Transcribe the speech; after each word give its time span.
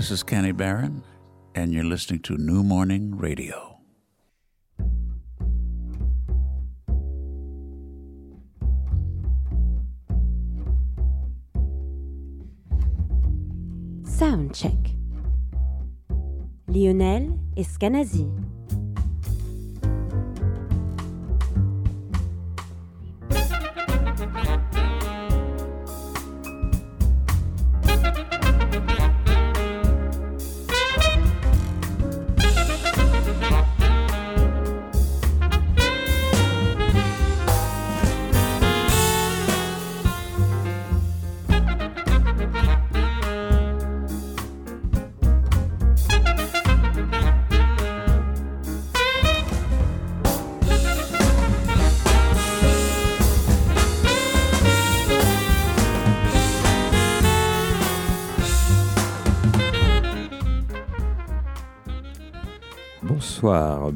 This 0.00 0.10
is 0.10 0.22
Kenny 0.22 0.52
Barron, 0.52 1.02
and 1.54 1.74
you're 1.74 1.84
listening 1.84 2.20
to 2.20 2.38
New 2.38 2.62
Morning 2.62 3.18
Radio. 3.18 3.76
Sound 14.04 14.54
check. 14.54 14.72
Lionel 16.66 17.38
Escanazi. 17.58 18.49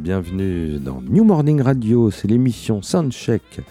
Bienvenue 0.05 0.78
dans 0.80 1.00
New 1.00 1.24
Morning 1.24 1.62
Radio, 1.62 2.10
c'est 2.10 2.28
l'émission 2.28 2.83
Soundcheck. 2.83 3.62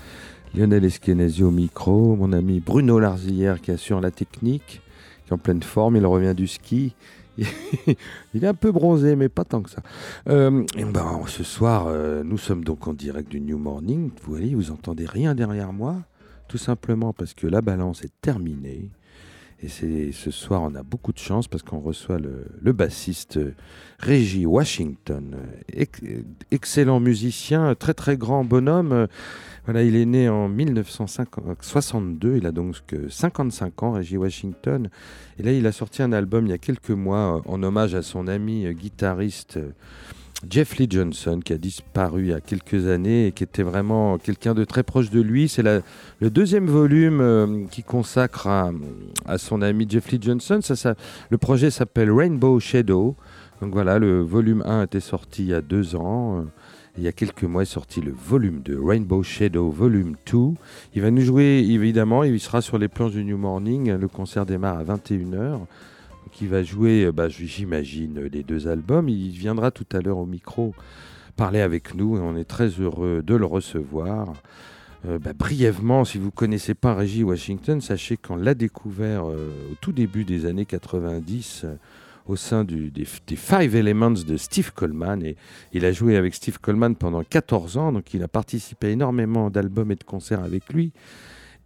Lionel 0.55 0.83
Eskenazi 0.83 1.43
au 1.43 1.51
micro, 1.51 2.15
mon 2.15 2.33
ami 2.33 2.59
Bruno 2.59 2.97
Larzillière 2.97 3.61
qui 3.61 3.69
assure 3.69 4.01
la 4.01 4.09
technique, 4.09 4.81
qui 5.23 5.29
est 5.29 5.33
en 5.33 5.37
pleine 5.37 5.61
forme, 5.61 5.95
il 5.95 6.03
revient 6.07 6.33
du 6.35 6.47
ski. 6.47 6.95
il 7.37 8.43
est 8.43 8.47
un 8.47 8.55
peu 8.55 8.71
bronzé, 8.71 9.15
mais 9.15 9.29
pas 9.29 9.43
tant 9.43 9.61
que 9.61 9.69
ça. 9.69 9.83
Euh, 10.27 10.65
et 10.75 10.85
ben, 10.85 11.21
ce 11.27 11.43
soir, 11.43 11.85
euh, 11.85 12.23
nous 12.23 12.39
sommes 12.39 12.63
donc 12.63 12.87
en 12.87 12.93
direct 12.93 13.29
du 13.29 13.39
New 13.39 13.59
Morning. 13.59 14.09
Vous 14.23 14.31
voyez, 14.31 14.55
vous 14.55 14.71
entendez 14.71 15.05
rien 15.05 15.35
derrière 15.35 15.71
moi, 15.71 15.97
tout 16.47 16.57
simplement 16.57 17.13
parce 17.13 17.35
que 17.35 17.45
la 17.45 17.61
balance 17.61 18.03
est 18.03 18.21
terminée. 18.21 18.89
Et 19.64 20.11
ce 20.11 20.30
soir, 20.30 20.61
on 20.61 20.75
a 20.75 20.83
beaucoup 20.83 21.14
de 21.14 21.17
chance 21.17 21.47
parce 21.47 21.64
qu'on 21.64 21.80
reçoit 21.80 22.17
le, 22.19 22.73
bassiste 22.73 23.39
Reggie 24.00 24.45
Washington, 24.45 25.38
ex- 25.72 26.02
excellent 26.52 27.00
musicien, 27.00 27.73
très 27.73 27.94
très 27.94 28.17
grand 28.17 28.44
bonhomme. 28.44 29.08
Voilà, 29.64 29.84
il 29.84 29.95
est 29.95 30.06
né 30.06 30.28
en 30.28 30.50
1962, 30.50 32.36
il 32.36 32.45
a 32.45 32.52
donc 32.52 32.75
que 32.86 33.08
55 33.08 33.84
ans, 33.84 33.91
Reggie 33.94 34.17
Washington. 34.17 34.89
Et 35.39 35.44
là, 35.44 35.53
il 35.53 35.66
a 35.66 35.72
sorti 35.72 36.03
un 36.03 36.11
album 36.11 36.46
il 36.46 36.50
y 36.50 36.53
a 36.53 36.57
quelques 36.57 36.90
mois 36.90 37.38
euh, 37.38 37.41
en 37.50 37.63
hommage 37.63 37.96
à 37.96 38.02
son 38.02 38.28
ami 38.28 38.66
euh, 38.66 38.73
guitariste 38.73 39.56
euh, 39.56 39.72
Jeff 40.49 40.77
Lee 40.77 40.87
Johnson, 40.89 41.39
qui 41.43 41.53
a 41.53 41.57
disparu 41.57 42.21
il 42.23 42.27
y 42.29 42.33
a 42.33 42.41
quelques 42.41 42.87
années 42.87 43.27
et 43.27 43.31
qui 43.31 43.43
était 43.43 43.63
vraiment 43.63 44.17
quelqu'un 44.17 44.53
de 44.53 44.65
très 44.65 44.83
proche 44.83 45.09
de 45.09 45.21
lui. 45.21 45.47
C'est 45.47 45.63
le 45.63 46.29
deuxième 46.29 46.67
volume 46.67 47.21
euh, 47.21 47.65
qui 47.71 47.83
consacre 47.83 48.47
à, 48.47 48.71
son 49.37 49.61
ami 49.61 49.87
Jeff 49.89 50.11
Lee 50.11 50.19
Johnson. 50.21 50.59
Le 51.29 51.37
projet 51.37 51.69
s'appelle 51.69 52.11
Rainbow 52.11 52.59
Shadow. 52.59 53.15
Donc 53.61 53.73
voilà, 53.73 53.99
le 53.99 54.21
volume 54.21 54.61
1 54.65 54.83
était 54.83 54.99
sorti 54.99 55.43
il 55.43 55.49
y 55.49 55.53
a 55.53 55.61
deux 55.61 55.95
ans. 55.95 56.39
euh, 56.39 56.43
il 56.97 57.03
y 57.03 57.07
a 57.07 57.11
quelques 57.11 57.43
mois 57.43 57.63
est 57.63 57.65
sorti 57.65 58.01
le 58.01 58.11
volume 58.11 58.61
2, 58.61 58.79
Rainbow 58.79 59.23
Shadow 59.23 59.71
Volume 59.71 60.15
2. 60.31 60.37
Il 60.93 61.01
va 61.01 61.09
nous 61.09 61.21
jouer 61.23 61.65
évidemment, 61.67 62.23
il 62.23 62.39
sera 62.39 62.61
sur 62.61 62.77
les 62.77 62.87
planches 62.87 63.13
du 63.13 63.23
New 63.23 63.37
Morning. 63.37 63.93
Le 63.93 64.07
concert 64.07 64.45
démarre 64.45 64.77
à 64.77 64.83
21h. 64.83 65.61
Il 66.41 66.49
va 66.49 66.63
jouer, 66.63 67.05
euh, 67.05 67.11
bah, 67.11 67.29
j'imagine, 67.29 68.21
les 68.31 68.44
deux 68.44 68.67
albums. 68.67 69.09
Il 69.09 69.31
viendra 69.31 69.71
tout 69.71 69.85
à 69.94 70.01
l'heure 70.01 70.17
au 70.17 70.25
micro 70.25 70.73
parler 71.35 71.61
avec 71.61 71.95
nous 71.95 72.17
et 72.17 72.19
on 72.19 72.35
est 72.35 72.44
très 72.44 72.67
heureux 72.67 73.23
de 73.25 73.35
le 73.35 73.45
recevoir. 73.45 74.33
Euh, 75.05 75.19
bah, 75.19 75.33
brièvement, 75.33 76.05
si 76.05 76.17
vous 76.17 76.27
ne 76.27 76.31
connaissez 76.31 76.73
pas 76.73 76.93
Reggie 76.93 77.23
Washington, 77.23 77.81
sachez 77.81 78.16
qu'on 78.17 78.35
l'a 78.35 78.53
découvert 78.53 79.25
euh, 79.25 79.49
au 79.72 79.75
tout 79.81 79.91
début 79.91 80.23
des 80.23 80.45
années 80.45 80.66
90 80.66 81.61
euh, 81.66 81.75
au 82.25 82.38
sein 82.38 82.63
des, 82.63 82.89
des 82.89 83.35
Five 83.35 83.75
Elements 83.75 84.11
de 84.11 84.38
Steve 84.38 84.72
Coleman. 84.73 85.22
Et 85.23 85.35
il 85.73 85.83
a 85.83 85.91
joué 85.91 86.16
avec 86.16 86.33
Steve 86.35 86.59
Coleman 86.59 86.95
pendant 86.95 87.22
14 87.22 87.77
ans, 87.77 87.91
donc 87.91 88.13
il 88.13 88.23
a 88.23 88.29
participé 88.29 88.91
énormément 88.91 89.49
d'albums 89.49 89.91
et 89.91 89.95
de 89.95 90.05
concerts 90.05 90.41
avec 90.41 90.72
lui. 90.72 90.93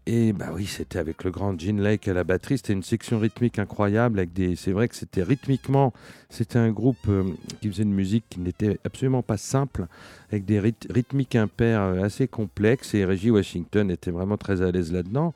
Et 0.10 0.32
bah 0.32 0.52
oui, 0.54 0.66
c'était 0.66 1.00
avec 1.00 1.26
le 1.26 1.32
grand 1.32 1.60
Gene 1.60 1.82
Lake 1.82 2.08
à 2.08 2.14
la 2.14 2.24
batterie. 2.24 2.56
C'était 2.58 2.72
une 2.72 2.82
section 2.82 3.20
rythmique 3.20 3.60
incroyable. 3.60 4.20
Avec 4.20 4.32
des, 4.32 4.56
c'est 4.56 4.72
vrai 4.72 4.88
que 4.88 4.96
c'était 4.96 5.22
rythmiquement, 5.22 5.92
c'était 6.30 6.60
un 6.60 6.72
groupe 6.72 6.96
euh, 7.10 7.26
qui 7.60 7.70
faisait 7.70 7.84
une 7.84 7.94
musique 7.94 8.24
qui 8.30 8.40
n'était 8.40 8.80
absolument 8.86 9.22
pas 9.22 9.36
simple, 9.36 9.86
avec 10.32 10.46
des 10.46 10.62
ryth- 10.62 10.90
rythmiques 10.90 11.36
impairs 11.36 11.82
euh, 11.82 12.04
assez 12.04 12.30
complexes. 12.30 12.94
Et 12.94 13.04
Reggie 13.04 13.32
Washington 13.32 13.92
était 13.92 14.12
vraiment 14.12 14.38
très 14.38 14.62
à 14.62 14.72
l'aise 14.72 14.94
là-dedans. 14.94 15.34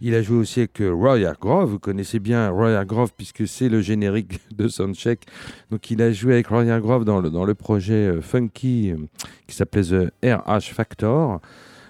Il 0.00 0.14
a 0.14 0.22
joué 0.22 0.38
aussi 0.38 0.60
avec 0.60 0.80
euh, 0.80 0.90
Roy 0.90 1.22
Hargrove. 1.26 1.68
Vous 1.68 1.78
connaissez 1.78 2.18
bien 2.18 2.48
Roy 2.48 2.70
Hargrove 2.70 3.12
puisque 3.14 3.46
c'est 3.46 3.68
le 3.68 3.82
générique 3.82 4.40
de 4.56 4.68
Soundcheck. 4.68 5.26
Donc 5.70 5.90
il 5.90 6.00
a 6.00 6.10
joué 6.12 6.32
avec 6.32 6.46
Roy 6.46 6.70
Hargrove 6.70 7.04
dans 7.04 7.20
le, 7.20 7.28
dans 7.28 7.44
le 7.44 7.54
projet 7.54 8.22
Funky 8.22 8.94
qui 9.46 9.54
s'appelait 9.54 9.82
The 9.82 10.12
RH 10.24 10.72
Factor. 10.72 11.42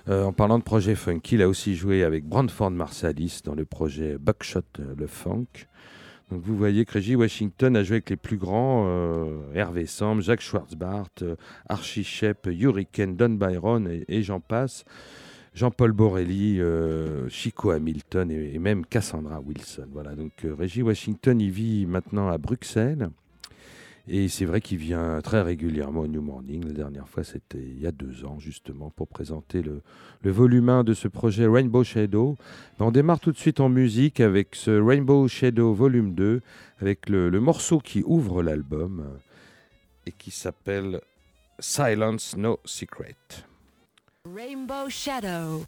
Euh, 0.06 0.25
en 0.25 0.32
parlant 0.32 0.59
de 0.59 0.65
projet 0.65 0.94
funky, 0.94 1.37
il 1.37 1.42
a 1.42 1.48
aussi 1.48 1.75
joué 1.75 2.04
avec 2.04 2.25
Brandford 2.25 2.70
Marsalis 2.70 3.41
dans 3.42 3.54
le 3.54 3.65
projet 3.65 4.19
Buckshot 4.19 4.60
euh, 4.78 4.94
le 4.97 5.06
Funk. 5.06 5.47
Vous 6.31 6.56
voyez 6.56 6.84
que 6.84 6.94
Reggie 6.94 7.16
Washington 7.16 7.76
a 7.76 7.82
joué 7.82 7.97
avec 7.97 8.10
les 8.10 8.16
plus 8.16 8.37
grands, 8.37 8.84
euh, 8.87 9.41
Hervé 9.54 9.87
Samb, 9.87 10.20
Jacques 10.20 10.41
Schwarzbart, 10.41 11.09
euh, 11.22 11.37
Archie 11.69 12.04
Shepp, 12.04 12.47
Hurricane, 12.47 13.16
Don 13.16 13.31
Byron 13.31 13.88
et, 14.09 14.22
j'en 14.22 14.41
passe. 14.41 14.84
Jean-Paul 15.54 15.92
Borelli, 15.92 16.60
Chico 17.28 17.71
Hamilton 17.71 18.28
et, 18.32 18.59
même 18.59 18.84
Cassandra 18.84 19.41
Wilson. 19.41 19.86
Voilà, 19.92 20.16
donc 20.16 20.32
Reggie 20.59 20.82
Washington, 20.82 21.41
il 21.41 21.53
vit 21.53 21.86
maintenant 21.86 22.28
à 22.28 22.38
Bruxelles. 22.38 23.09
Et 24.06 24.28
c'est 24.28 24.44
vrai 24.44 24.60
qu'il 24.60 24.76
vient 24.76 25.20
très 25.22 25.41
régulièrement 25.41 26.03
au 26.03 26.06
New 26.06 26.20
Morning. 26.20 26.62
La 26.66 26.75
dernière 26.75 27.09
fois, 27.09 27.25
c'était 27.25 27.62
il 27.62 27.81
y 27.81 27.87
a 27.87 27.91
deux 27.92 28.26
ans, 28.26 28.38
justement, 28.38 28.91
pour 28.91 29.09
présenter 29.09 29.62
le, 29.62 29.81
volume 30.22 30.69
1 30.69 30.84
de 30.84 30.92
ce 30.92 31.09
projet 31.09 31.47
Rainbow 31.47 31.84
Shadow. 31.84 32.37
On 32.81 32.91
démarre 32.91 33.20
tout 33.20 33.32
de 33.32 33.38
suite 33.38 33.60
en 33.60 33.70
musique 33.70 34.20
avec 34.20 34.56
ce 34.56 34.70
Rainbow 34.70 35.26
Shadow 35.26 35.72
volume 35.72 36.15
2, 36.15 36.42
avec 36.81 37.09
le, 37.09 37.31
le 37.31 37.41
morceau 37.41 37.78
qui 37.78 38.03
ouvre 38.04 38.42
l'album 38.42 39.00
euh, 39.00 39.19
et 40.06 40.12
qui 40.12 40.31
s'appelle 40.31 41.00
Silence 41.59 42.36
No 42.36 42.60
Secret. 42.66 43.16
Rainbow 44.26 44.91
Shadow. 44.91 45.65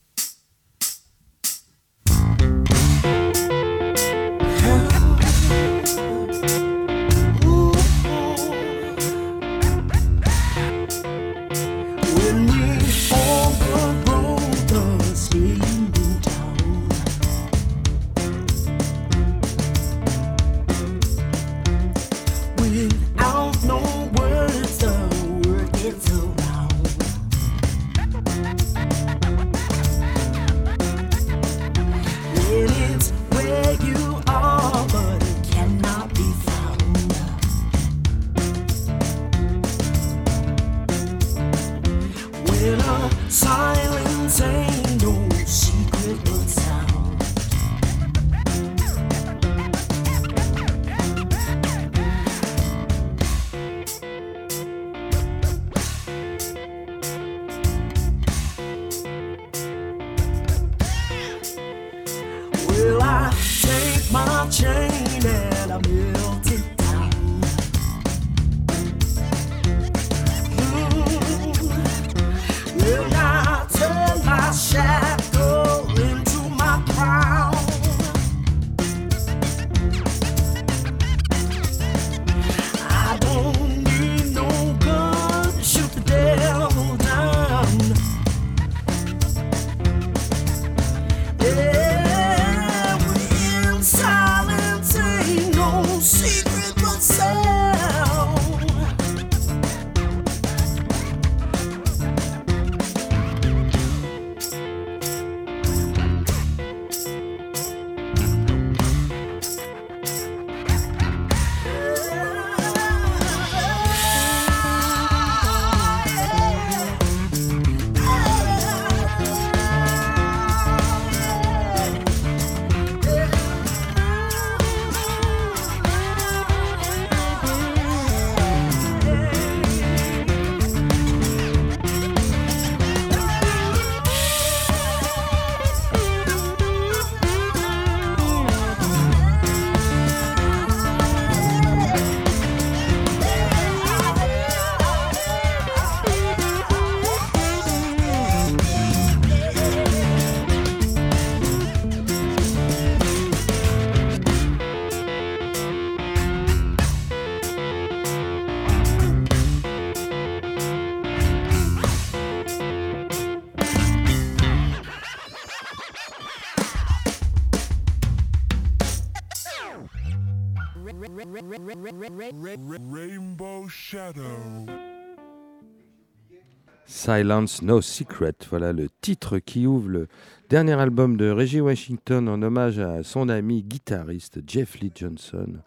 Silence 176.88 177.62
No 177.62 177.82
Secret, 177.82 178.34
voilà 178.48 178.72
le 178.72 178.88
titre 179.00 179.40
qui 179.40 179.66
ouvre 179.66 179.88
le 179.88 180.08
dernier 180.48 180.74
album 180.74 181.16
de 181.16 181.28
Reggie 181.28 181.60
Washington 181.60 182.28
en 182.28 182.40
hommage 182.40 182.78
à 182.78 183.02
son 183.02 183.28
ami 183.28 183.64
guitariste 183.64 184.38
Jeff 184.46 184.78
Lee 184.78 184.92
Johnson. 184.94 185.58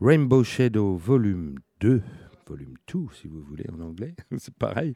Rainbow 0.00 0.42
Shadow 0.42 0.96
Volume 0.96 1.60
2, 1.80 2.02
Volume 2.48 2.74
2 2.92 2.98
si 3.14 3.28
vous 3.28 3.42
voulez 3.42 3.66
en 3.72 3.80
anglais, 3.80 4.16
c'est 4.38 4.54
pareil. 4.54 4.94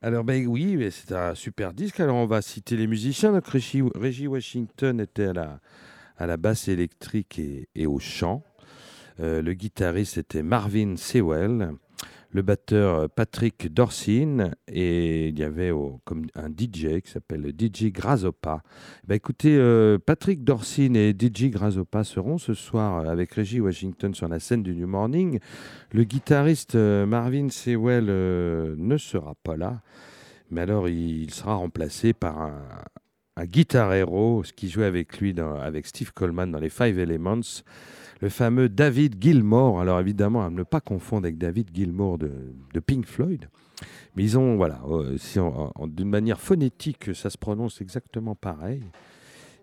Alors 0.00 0.24
ben 0.24 0.46
oui, 0.46 0.88
c'est 0.90 1.12
un 1.12 1.34
super 1.34 1.74
disque. 1.74 2.00
Alors 2.00 2.16
on 2.16 2.26
va 2.26 2.40
citer 2.40 2.78
les 2.78 2.86
musiciens. 2.86 3.38
Reggie, 3.44 4.26
Washington 4.26 5.00
était 5.00 5.26
à 5.26 5.32
la, 5.34 5.60
à 6.16 6.26
la 6.26 6.38
basse 6.38 6.66
électrique 6.68 7.38
et, 7.38 7.68
et 7.74 7.86
au 7.86 7.98
chant. 7.98 8.42
Euh, 9.20 9.42
le 9.42 9.52
guitariste 9.52 10.16
était 10.16 10.42
Marvin 10.42 10.96
Sewell 10.96 11.74
le 12.32 12.42
batteur 12.42 12.94
euh, 12.94 13.08
Patrick 13.08 13.72
Dorsin 13.72 14.50
et 14.68 15.28
il 15.28 15.38
y 15.38 15.42
avait 15.42 15.72
comme 16.04 16.26
un 16.34 16.48
DJ 16.48 17.00
qui 17.02 17.10
s'appelle 17.10 17.52
DJ 17.58 17.86
Grazopa. 17.86 18.62
Bah, 19.06 19.14
écoutez, 19.14 19.56
euh, 19.56 19.98
Patrick 19.98 20.44
Dorsin 20.44 20.94
et 20.94 21.12
DJ 21.12 21.50
Grazopa 21.50 22.04
seront 22.04 22.38
ce 22.38 22.54
soir 22.54 23.08
avec 23.08 23.32
Reggie 23.34 23.60
Washington 23.60 24.14
sur 24.14 24.28
la 24.28 24.38
scène 24.38 24.62
du 24.62 24.74
New 24.74 24.86
Morning. 24.86 25.38
Le 25.92 26.04
guitariste 26.04 26.76
euh, 26.76 27.06
Marvin 27.06 27.48
Sewell 27.50 28.06
euh, 28.08 28.74
ne 28.78 28.96
sera 28.96 29.34
pas 29.42 29.56
là, 29.56 29.82
mais 30.50 30.60
alors 30.60 30.88
il, 30.88 31.32
sera 31.34 31.54
remplacé 31.54 32.12
par 32.12 32.40
un, 32.40 32.62
un 33.36 33.44
guitar 33.44 33.92
héros, 33.92 34.44
qui 34.54 34.68
jouait 34.68 34.84
avec 34.84 35.18
lui, 35.18 35.34
avec 35.40 35.86
Steve 35.86 36.12
Coleman 36.12 36.50
dans 36.50 36.60
les 36.60 36.70
Five 36.70 36.98
Elements 36.98 37.62
le 38.20 38.28
fameux 38.28 38.68
David 38.68 39.16
Gilmour. 39.20 39.80
Alors 39.80 40.00
évidemment, 40.00 40.44
à 40.44 40.50
ne 40.50 40.62
pas 40.62 40.80
confondre 40.80 41.24
avec 41.24 41.38
David 41.38 41.70
Gilmour 41.74 42.18
de, 42.18 42.30
de 42.72 42.80
Pink 42.80 43.06
Floyd. 43.06 43.48
Mais 44.16 44.24
ils 44.24 44.38
ont, 44.38 44.56
voilà, 44.56 44.80
euh, 44.88 45.16
d'une 45.86 46.08
manière 46.08 46.40
phonétique, 46.40 47.14
ça 47.14 47.30
se 47.30 47.38
prononce 47.38 47.80
exactement 47.80 48.34
pareil. 48.34 48.82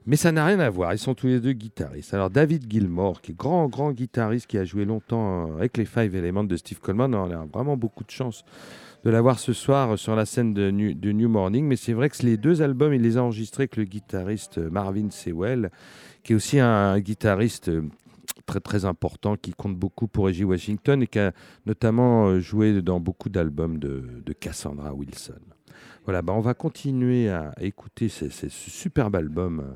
Mais 0.05 0.15
ça 0.15 0.31
n'a 0.31 0.45
rien 0.45 0.59
à 0.59 0.69
voir. 0.69 0.93
Ils 0.93 0.99
sont 0.99 1.13
tous 1.13 1.27
les 1.27 1.41
deux 1.41 1.51
guitaristes. 1.51 2.13
Alors 2.13 2.29
David 2.29 2.71
Gilmour, 2.71 3.21
qui 3.21 3.31
est 3.31 3.35
grand, 3.35 3.67
grand 3.67 3.91
guitariste, 3.91 4.47
qui 4.47 4.57
a 4.57 4.63
joué 4.63 4.85
longtemps 4.85 5.49
euh, 5.49 5.57
avec 5.57 5.77
les 5.77 5.85
Five 5.85 6.15
Elements 6.15 6.45
de 6.45 6.55
Steve 6.55 6.79
Coleman, 6.79 7.13
on 7.13 7.29
a 7.29 7.45
vraiment 7.53 7.75
beaucoup 7.75 8.03
de 8.03 8.11
chance 8.11 8.45
de 9.03 9.09
l'avoir 9.11 9.37
ce 9.37 9.53
soir 9.53 9.97
sur 9.99 10.15
la 10.15 10.25
scène 10.25 10.53
de 10.53 10.71
New, 10.71 11.29
Morning. 11.29 11.65
Mais 11.65 11.75
c'est 11.75 11.93
vrai 11.93 12.09
que 12.09 12.25
les 12.25 12.37
deux 12.37 12.61
albums, 12.61 12.93
il 12.93 13.01
les 13.01 13.17
a 13.17 13.23
enregistrés 13.23 13.63
avec 13.63 13.75
le 13.75 13.83
guitariste 13.83 14.57
Marvin 14.57 15.09
Sewell, 15.11 15.71
qui 16.23 16.33
est 16.33 16.35
aussi 16.35 16.59
un 16.59 16.99
guitariste 16.99 17.69
euh, 17.69 17.83
très 18.47 18.59
très 18.61 18.85
important 18.85 19.35
qui 19.35 19.51
compte 19.51 19.75
beaucoup 19.75 20.07
pour 20.07 20.25
Reggie 20.25 20.45
Washington 20.45 21.03
et 21.03 21.07
qui 21.07 21.19
a 21.19 21.33
notamment 21.67 22.27
euh, 22.29 22.39
joué 22.39 22.81
dans 22.81 22.99
beaucoup 22.99 23.29
d'albums 23.29 23.77
de, 23.77 24.33
Cassandra 24.39 24.93
Wilson. 24.93 25.39
Voilà, 26.05 26.21
bah 26.23 26.33
on 26.33 26.39
va 26.39 26.53
continuer 26.53 27.29
à 27.29 27.53
écouter 27.59 28.07
ces- 28.09 28.29
ce 28.29 28.49
superbe 28.49 29.15
album, 29.15 29.59
euh, 29.59 29.73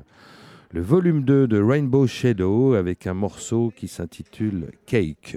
le 0.72 0.80
volume 0.80 1.22
2 1.22 1.46
de 1.46 1.60
Rainbow 1.62 2.06
Shadow, 2.06 2.72
avec 2.74 3.06
un 3.06 3.14
morceau 3.14 3.72
qui 3.76 3.86
s'intitule 3.88 4.72
Cake. 4.86 5.36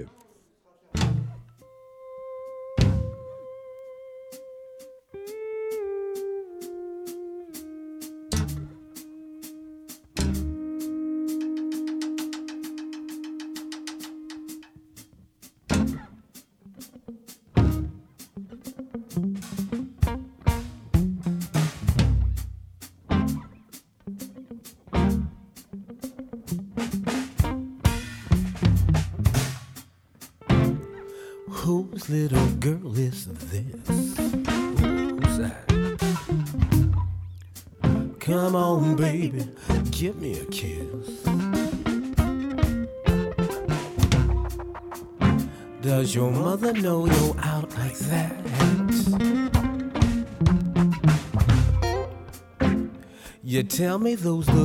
Those 54.22 54.55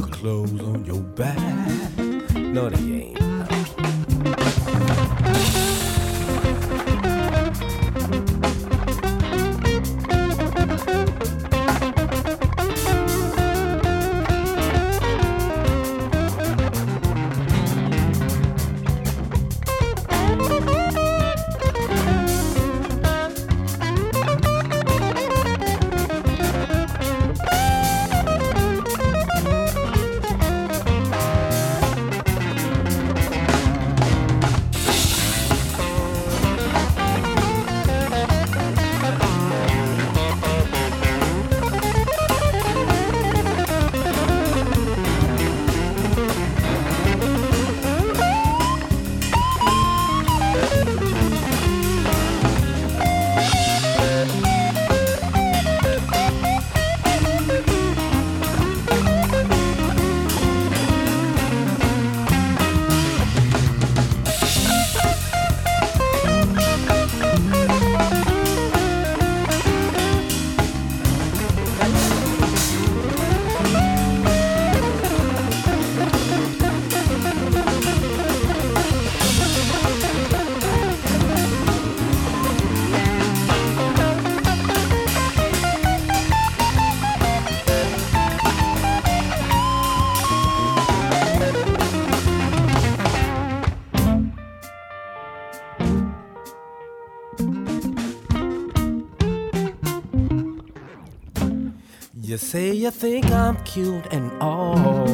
cute 103.73 104.05
and 104.11 104.29
all. 104.41 105.07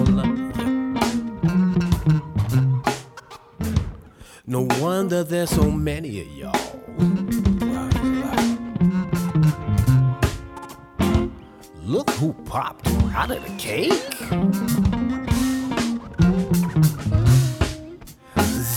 No 4.48 4.68
wonder 4.80 5.24
there's 5.24 5.52
so 5.52 5.70
many 5.70 6.22
of 6.22 6.28
y'all. 6.30 6.54
Look 11.84 12.10
who 12.12 12.34
popped 12.46 12.88
out 13.14 13.30
of 13.30 13.44
the 13.44 13.54
cake. 13.60 13.92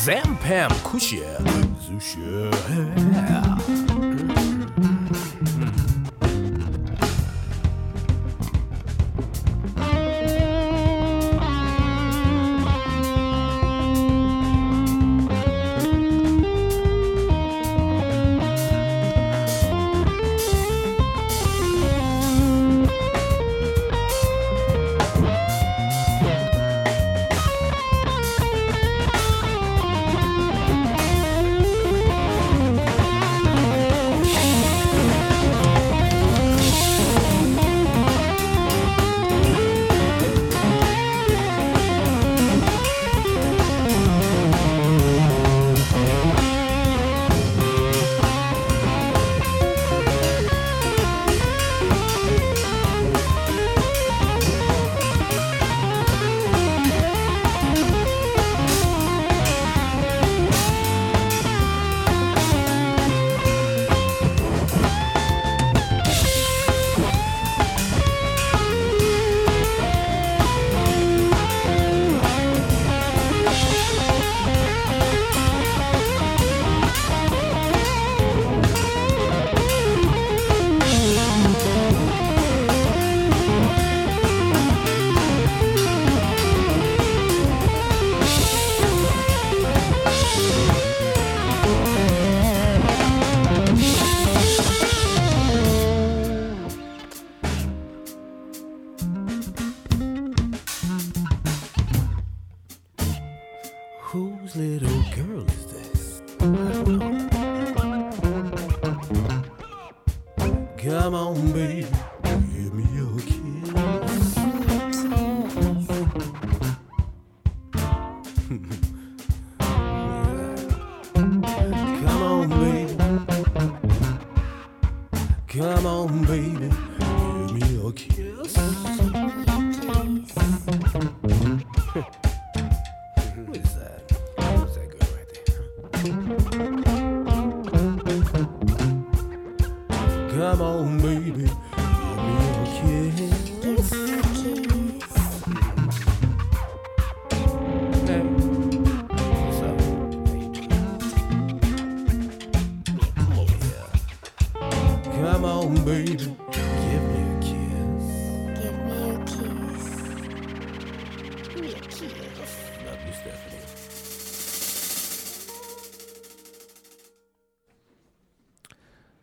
Zampam 0.05 0.71
Kushia. 0.85 1.39
Zushia. 1.87 3.60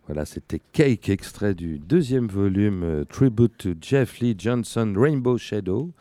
Voilà, 0.08 0.24
c'était 0.24 0.62
Cake, 0.72 1.10
extrait 1.10 1.54
du 1.54 1.80
deuxième 1.80 2.28
volume 2.28 2.84
euh, 2.84 3.04
Tribute 3.04 3.58
to 3.58 3.70
Jeff 3.82 4.20
Lee 4.20 4.36
Johnson, 4.38 4.94
Rainbow 4.96 5.38
Shadow. 5.38 5.92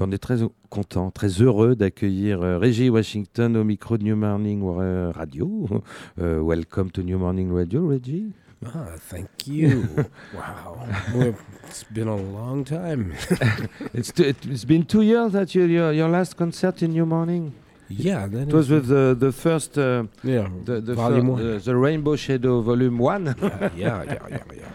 On 0.00 0.10
est 0.10 0.18
très 0.18 0.38
content, 0.68 1.12
très 1.12 1.28
heureux 1.28 1.76
d'accueillir 1.76 2.42
euh, 2.42 2.58
Reggie 2.58 2.90
Washington 2.90 3.56
au 3.56 3.62
micro 3.62 3.98
de 3.98 4.02
New 4.02 4.16
Morning 4.16 4.62
euh, 4.64 5.12
Radio. 5.14 5.68
Welcome 6.18 6.90
to 6.90 7.02
New 7.02 7.18
Morning 7.18 7.52
Radio, 7.52 7.86
Reggie. 7.86 8.32
Ah, 8.64 8.92
thank 8.98 9.28
you. 9.46 10.06
wow. 10.34 10.86
Well, 11.14 11.34
it's 11.64 11.84
been 11.84 12.08
a 12.08 12.16
long 12.16 12.64
time. 12.64 13.14
It's, 13.94 14.12
t- 14.12 14.24
it's 14.54 14.64
been 14.64 14.84
two 14.84 15.02
years 15.02 15.32
that 15.32 15.54
you, 15.54 15.64
your, 15.64 15.92
your 15.92 16.08
last 16.08 16.36
concert 16.36 16.82
in 16.82 16.92
New 16.92 17.04
Morning. 17.06 17.52
yeah, 17.88 18.26
that 18.26 18.48
It 18.48 18.52
was 18.54 18.70
with 18.70 18.86
the, 18.86 19.16
the 19.18 19.32
first, 19.32 19.76
uh, 19.78 20.04
yeah, 20.22 20.48
the, 20.64 20.80
the, 20.80 20.94
volume 20.94 21.26
fir- 21.26 21.32
one. 21.32 21.54
uh, 21.56 21.58
the 21.62 21.76
Rainbow 21.76 22.16
Shadow 22.16 22.60
Volume 22.62 22.98
1. 22.98 23.24
yeah, 23.42 23.70
yeah, 23.74 24.02
yeah, 24.04 24.28
yeah, 24.30 24.38
yeah. 24.56 24.72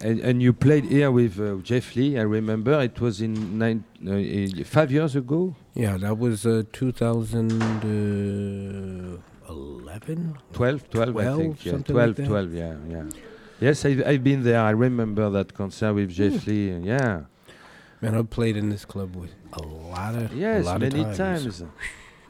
And, 0.00 0.20
and 0.20 0.42
you 0.42 0.52
played 0.52 0.84
here 0.84 1.10
with 1.10 1.40
uh, 1.40 1.56
Jeff 1.62 1.96
Lee. 1.96 2.16
I 2.18 2.22
remember 2.22 2.80
it 2.82 3.00
was 3.00 3.20
in 3.20 3.58
nine, 3.58 3.82
uh, 4.06 4.12
uh, 4.12 4.64
five 4.64 4.90
years 4.92 5.16
ago, 5.16 5.54
Yeah, 5.74 5.96
that 5.98 6.16
was 6.18 6.46
uh, 6.46 6.62
2011. 9.54 10.38
12, 10.52 10.90
12, 10.90 11.16
I 11.16 11.36
think. 11.36 11.64
Yeah, 11.66 11.78
12, 11.78 12.18
like 12.18 12.26
12, 12.28 12.54
yeah, 12.54 12.74
yeah. 12.88 13.04
Yes, 13.60 13.84
I've, 13.84 14.06
I've 14.06 14.24
been 14.24 14.42
there. 14.42 14.60
I 14.60 14.70
remember 14.70 15.28
that 15.30 15.52
concert 15.54 15.92
with 15.94 16.10
Jeff 16.10 16.46
Lee. 16.46 16.70
Yeah, 16.78 17.22
Man, 18.00 18.14
I've 18.14 18.30
played 18.30 18.56
in 18.56 18.70
this 18.70 18.86
club 18.86 19.14
with 19.14 19.34
a 19.52 19.62
lot 19.62 20.14
of 20.14 20.32
yes, 20.34 20.64
a 20.64 20.66
lot 20.70 20.80
many 20.80 21.00
of 21.02 21.14
times. 21.16 21.58
times. 21.60 21.64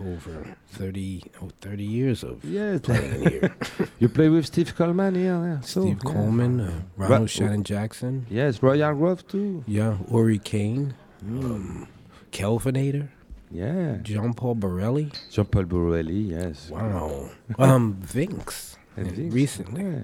over 0.00 0.56
30, 0.70 1.22
oh, 1.42 1.50
30 1.60 1.84
years 1.84 2.24
of 2.24 2.44
Yes, 2.44 2.80
playing 2.80 3.28
here. 3.30 3.54
you 4.00 4.08
play 4.08 4.28
with 4.30 4.46
Steve 4.46 4.74
Coleman 4.74 5.14
here. 5.14 5.24
yeah, 5.44 5.60
so, 5.60 5.82
Steve 5.82 6.00
yeah. 6.04 6.12
Coleman, 6.12 6.60
uh, 6.60 6.80
Ra- 6.96 7.08
Ronald 7.08 7.30
Shannon 7.30 7.62
Jackson, 7.62 8.26
Yes, 8.30 8.60
Royal 8.62 8.94
Grove 8.94 9.26
too. 9.28 9.62
yeah, 9.68 9.96
Ori 10.08 10.38
Kane, 10.38 10.94
Mm. 11.24 11.44
um, 11.44 11.86
Kelvinator, 12.32 13.08
Yeah, 13.52 13.96
John 14.04 14.32
Paul 14.34 14.54
Borelli? 14.56 15.08
Jean-Paul 15.30 15.64
Borelli, 15.66 16.30
yes. 16.30 16.70
Wow. 16.70 17.30
um, 17.58 17.96
Vinx. 18.00 18.76
Recently. 18.96 19.82
yeah. 19.82 20.02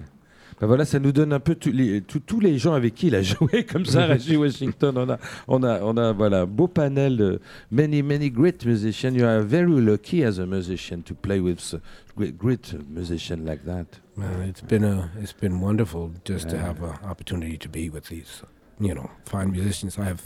Ben 0.59 0.65
voilà, 0.65 0.85
ça 0.85 0.97
nous 0.99 1.11
donne 1.11 1.33
un 1.33 1.39
peu 1.39 1.53
tous 1.53 1.71
les, 1.71 2.01
tous- 2.01 2.39
les 2.39 2.57
gens 2.57 2.73
avec 2.73 2.95
qui 2.95 3.07
il 3.07 3.15
a 3.15 3.21
joué 3.21 3.63
comme 3.63 3.85
ça, 3.85 4.05
Reggie 4.07 4.37
Washington. 4.37 4.97
On 4.97 5.09
a, 5.11 5.19
on 5.47 5.61
a, 5.63 5.79
on 5.83 5.95
a 5.97 6.11
voilà, 6.13 6.47
beau 6.47 6.67
panel 6.67 7.15
de 7.15 7.39
many, 7.69 8.01
many 8.01 8.31
great 8.31 8.65
musicians. 8.65 9.11
You 9.15 9.25
are 9.25 9.41
very 9.43 9.79
lucky 9.79 10.23
as 10.23 10.39
a 10.39 10.47
musician 10.47 11.03
to 11.03 11.13
play 11.13 11.39
with 11.39 11.59
s- 11.59 11.75
great, 12.15 12.35
great 12.39 12.73
musician 12.89 13.45
like 13.45 13.65
that. 13.65 13.85
Man, 14.15 14.49
it's 14.49 14.61
been 14.61 14.83
a 14.83 15.11
it's 15.21 15.31
been 15.31 15.61
wonderful 15.61 16.11
just 16.25 16.49
to 16.49 16.55
Yeah. 16.55 16.65
have 16.65 16.81
an 16.81 16.97
opportunity 17.07 17.57
to 17.59 17.69
be 17.69 17.91
with 17.91 18.09
these, 18.09 18.41
you 18.79 18.95
know, 18.95 19.11
fine 19.25 19.51
musicians. 19.51 19.99
I 19.99 20.05
have 20.05 20.23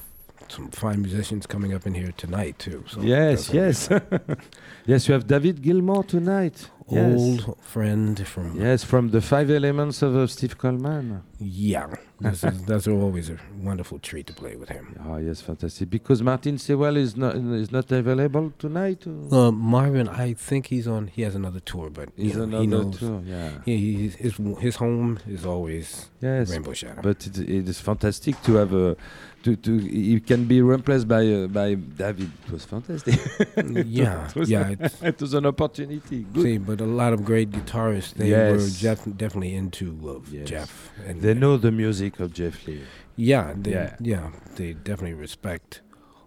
some 0.52 0.70
fine 0.72 1.02
musicians 1.02 1.46
coming 1.48 1.74
up 1.74 1.86
in 1.88 1.94
here 1.94 2.12
tonight 2.18 2.60
too. 2.60 2.84
So 2.88 3.02
yes, 3.02 3.48
that's 3.48 3.88
gonna 3.88 4.02
be 4.02 4.18
yes. 4.28 4.38
yes, 4.86 5.08
you 5.08 5.14
have 5.14 5.28
David 5.28 5.62
Gilmour 5.62 6.04
tonight. 6.08 6.70
Yes. 6.90 7.20
old 7.22 7.58
friend 7.62 8.28
from 8.28 8.60
Yes, 8.60 8.84
from 8.84 9.12
the 9.12 9.22
five 9.22 9.50
elements 9.50 10.02
of 10.02 10.14
uh, 10.14 10.28
Steve 10.28 10.58
Coleman. 10.58 11.24
yeah. 11.40 11.88
This 12.20 12.44
is, 12.44 12.64
that's 12.66 12.88
always 12.88 13.30
a 13.32 13.38
wonderful 13.64 13.98
treat 13.98 14.28
to 14.28 14.34
play 14.34 14.56
with 14.56 14.70
him. 14.70 14.96
Oh, 15.08 15.18
yes, 15.18 15.42
fantastic. 15.42 15.90
Because 15.90 16.22
Martin 16.22 16.58
Sewell 16.60 16.96
is 16.98 17.16
not 17.18 17.36
is 17.36 17.72
not 17.72 17.92
available 17.92 18.54
tonight. 18.60 19.08
Uh, 19.08 19.52
Marvin, 19.52 20.08
I 20.08 20.34
think 20.34 20.68
he's 20.68 20.86
on. 20.88 21.08
He 21.08 21.22
has 21.24 21.34
another 21.34 21.62
tour, 21.62 21.90
but 21.90 22.10
He's 22.16 22.36
know, 22.36 22.44
another 22.44 22.62
he 22.62 22.68
knows. 22.68 23.00
tour, 23.00 23.22
yeah. 23.26 23.50
He, 23.66 24.10
his 24.10 24.36
his 24.60 24.76
home 24.76 25.18
is 25.28 25.46
always 25.48 26.10
Yes, 26.22 26.52
Rainbow 26.52 26.74
Shadow. 26.74 27.02
but 27.02 27.26
it, 27.26 27.40
it 27.40 27.68
is 27.70 27.80
fantastic 27.80 28.40
to 28.44 28.56
have 28.56 28.74
a 28.74 28.96
to 29.44 29.56
to 29.56 29.74
you 29.76 30.20
can 30.20 30.46
be 30.46 30.62
replaced 30.62 31.08
by 31.08 31.26
uh, 31.26 31.48
by 31.48 31.74
David. 31.76 32.32
It 32.46 32.52
was 32.52 32.66
fantastic. 32.66 33.16
yeah, 33.86 34.28
it 34.28 34.36
was, 34.36 34.50
yeah. 34.50 34.76
It's, 34.80 35.02
it 35.12 35.20
was 35.22 35.34
an 35.34 35.46
opportunity. 35.46 36.26
Good. 36.34 36.44
see, 36.44 36.58
but 36.58 36.80
a 36.82 36.86
lot 36.86 37.14
of 37.14 37.24
great 37.26 37.52
guitarists 37.52 38.14
they 38.14 38.30
Yes. 38.30 38.52
were 38.62 38.70
Jeff, 38.80 39.06
definitely 39.18 39.56
into 39.56 40.22
Yes. 40.32 40.48
Jeff. 40.50 40.92
And 41.08 41.22
They 41.22 41.34
know 41.34 41.58
the 41.58 41.72
music 41.72 42.20
of 42.20 42.34
Jeff 42.34 42.66
Lee. 42.68 42.84
Yeah, 43.16 43.54
they, 43.58 43.72
Yeah. 43.72 43.96
yeah, 44.00 44.30
They 44.56 44.74
definitely 44.74 45.16
respect 45.16 45.82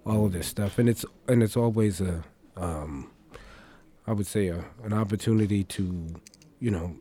all 0.05 0.27
of 0.27 0.33
this 0.33 0.47
stuff, 0.47 0.79
and 0.79 0.89
it's 0.89 1.05
and 1.29 1.43
it's 1.43 1.57
always 1.57 2.01
a, 2.01 2.25
um, 2.57 3.11
I 4.07 4.13
would 4.13 4.27
say 4.27 4.49
a, 4.49 4.65
an 4.83 4.93
opportunity 4.93 5.65
to, 5.65 5.83
you 6.61 6.71
know, 6.71 6.97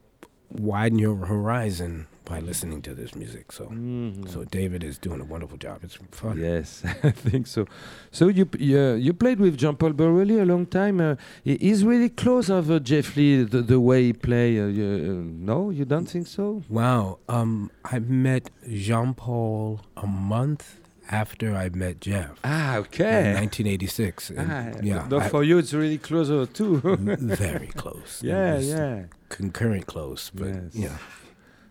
widen 0.49 0.99
your 0.99 1.15
horizon 1.25 2.07
by 2.25 2.39
listening 2.39 2.81
to 2.81 2.93
this 2.93 3.15
music. 3.15 3.51
So, 3.51 3.65
Mhm. 3.65 4.29
so 4.29 4.43
David 4.45 4.83
is 4.83 4.97
doing 4.97 5.19
a 5.21 5.25
wonderful 5.25 5.57
job. 5.57 5.79
It's 5.83 5.97
fun. 6.11 6.37
Yes, 6.39 6.83
I 7.03 7.11
think 7.11 7.47
so. 7.47 7.65
So 8.11 8.27
you 8.27 8.45
p- 8.45 8.63
you, 8.63 8.93
you 8.95 9.13
played 9.13 9.39
with 9.39 9.57
Jean 9.57 9.75
Paul 9.75 9.93
Borelli 9.93 10.39
a 10.39 10.45
long 10.45 10.65
time. 10.65 11.01
Uh, 11.01 11.15
he- 11.43 11.57
he's 11.57 11.83
really 11.83 12.09
close 12.09 12.49
of 12.49 12.69
uh, 12.71 12.79
Jeff 12.79 13.15
Lee 13.17 13.43
the, 13.43 13.61
the 13.61 13.79
way 13.79 14.03
he 14.03 14.13
play. 14.13 14.59
Uh, 14.59 14.67
you, 14.67 14.85
uh, 14.85 15.45
no, 15.51 15.69
you 15.69 15.85
don't 15.85 16.05
think 16.09 16.27
so? 16.27 16.63
Wow. 16.69 17.19
Um, 17.27 17.69
I 17.83 17.99
met 17.99 18.49
Jean 18.69 19.13
Paul 19.13 19.81
a 19.97 20.07
month 20.07 20.79
after 21.11 21.53
I 21.53 21.67
met 21.69 21.99
Jeff. 21.99 22.31
Ah, 22.45 22.75
In 22.75 22.79
okay. 22.83 23.33
1986. 23.33 24.29
and 24.29 24.51
Ah, 24.51 24.79
yeah, 24.81 25.07
I- 25.11 25.27
for 25.29 25.43
you 25.43 25.57
it's 25.57 25.73
really 25.73 25.97
closer 25.97 26.45
too. 26.45 26.79
very 27.19 27.67
close. 27.67 28.21
Yeah, 28.23 28.57
yeah. 28.59 29.03
Concurrent 29.29 29.87
close, 29.87 30.29
but 30.33 30.47
Yes. 30.47 30.75
yeah. 30.75 30.97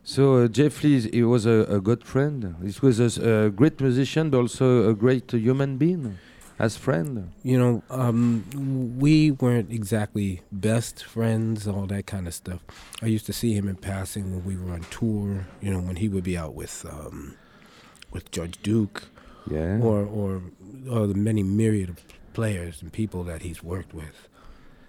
So 0.04 0.36
uh, 0.38 0.48
Jeff 0.48 0.82
Lee, 0.82 1.00
he 1.00 1.22
was 1.22 1.46
a, 1.46 1.64
a 1.68 1.80
good 1.80 2.04
friend. 2.04 2.56
He 2.62 2.74
was 2.84 3.18
a 3.18 3.50
great 3.50 3.80
musician, 3.80 4.30
but 4.30 4.38
also 4.38 4.90
a 4.90 4.94
great 4.94 5.32
uh, 5.32 5.36
human 5.36 5.76
being, 5.78 6.18
as 6.58 6.76
friend. 6.76 7.30
You 7.44 7.58
know, 7.58 7.82
um, 7.88 8.96
we 8.98 9.30
weren't 9.30 9.70
exactly 9.70 10.40
best 10.50 11.04
friends, 11.04 11.68
all 11.68 11.86
that 11.86 12.06
kind 12.06 12.26
of 12.26 12.34
stuff. 12.34 12.60
I 13.00 13.06
used 13.06 13.26
to 13.26 13.32
see 13.32 13.54
him 13.54 13.68
in 13.68 13.76
passing 13.76 14.32
when 14.32 14.44
we 14.44 14.56
were 14.56 14.72
on 14.72 14.80
tour. 14.90 15.46
You 15.60 15.70
know, 15.72 15.80
when 15.80 15.96
he 15.96 16.08
would 16.08 16.24
be 16.24 16.36
out 16.36 16.54
with 16.54 16.84
um, 16.90 17.36
with 18.10 18.30
George 18.32 18.60
Duke 18.62 19.04
Yeah. 19.48 19.78
or, 19.80 20.00
or 20.04 20.42
or 20.90 21.06
the 21.06 21.14
many 21.14 21.44
myriad 21.44 21.88
of 21.90 21.98
players 22.32 22.82
and 22.82 22.92
people 22.92 23.22
that 23.24 23.42
he's 23.42 23.62
worked 23.62 23.94
with. 23.94 24.28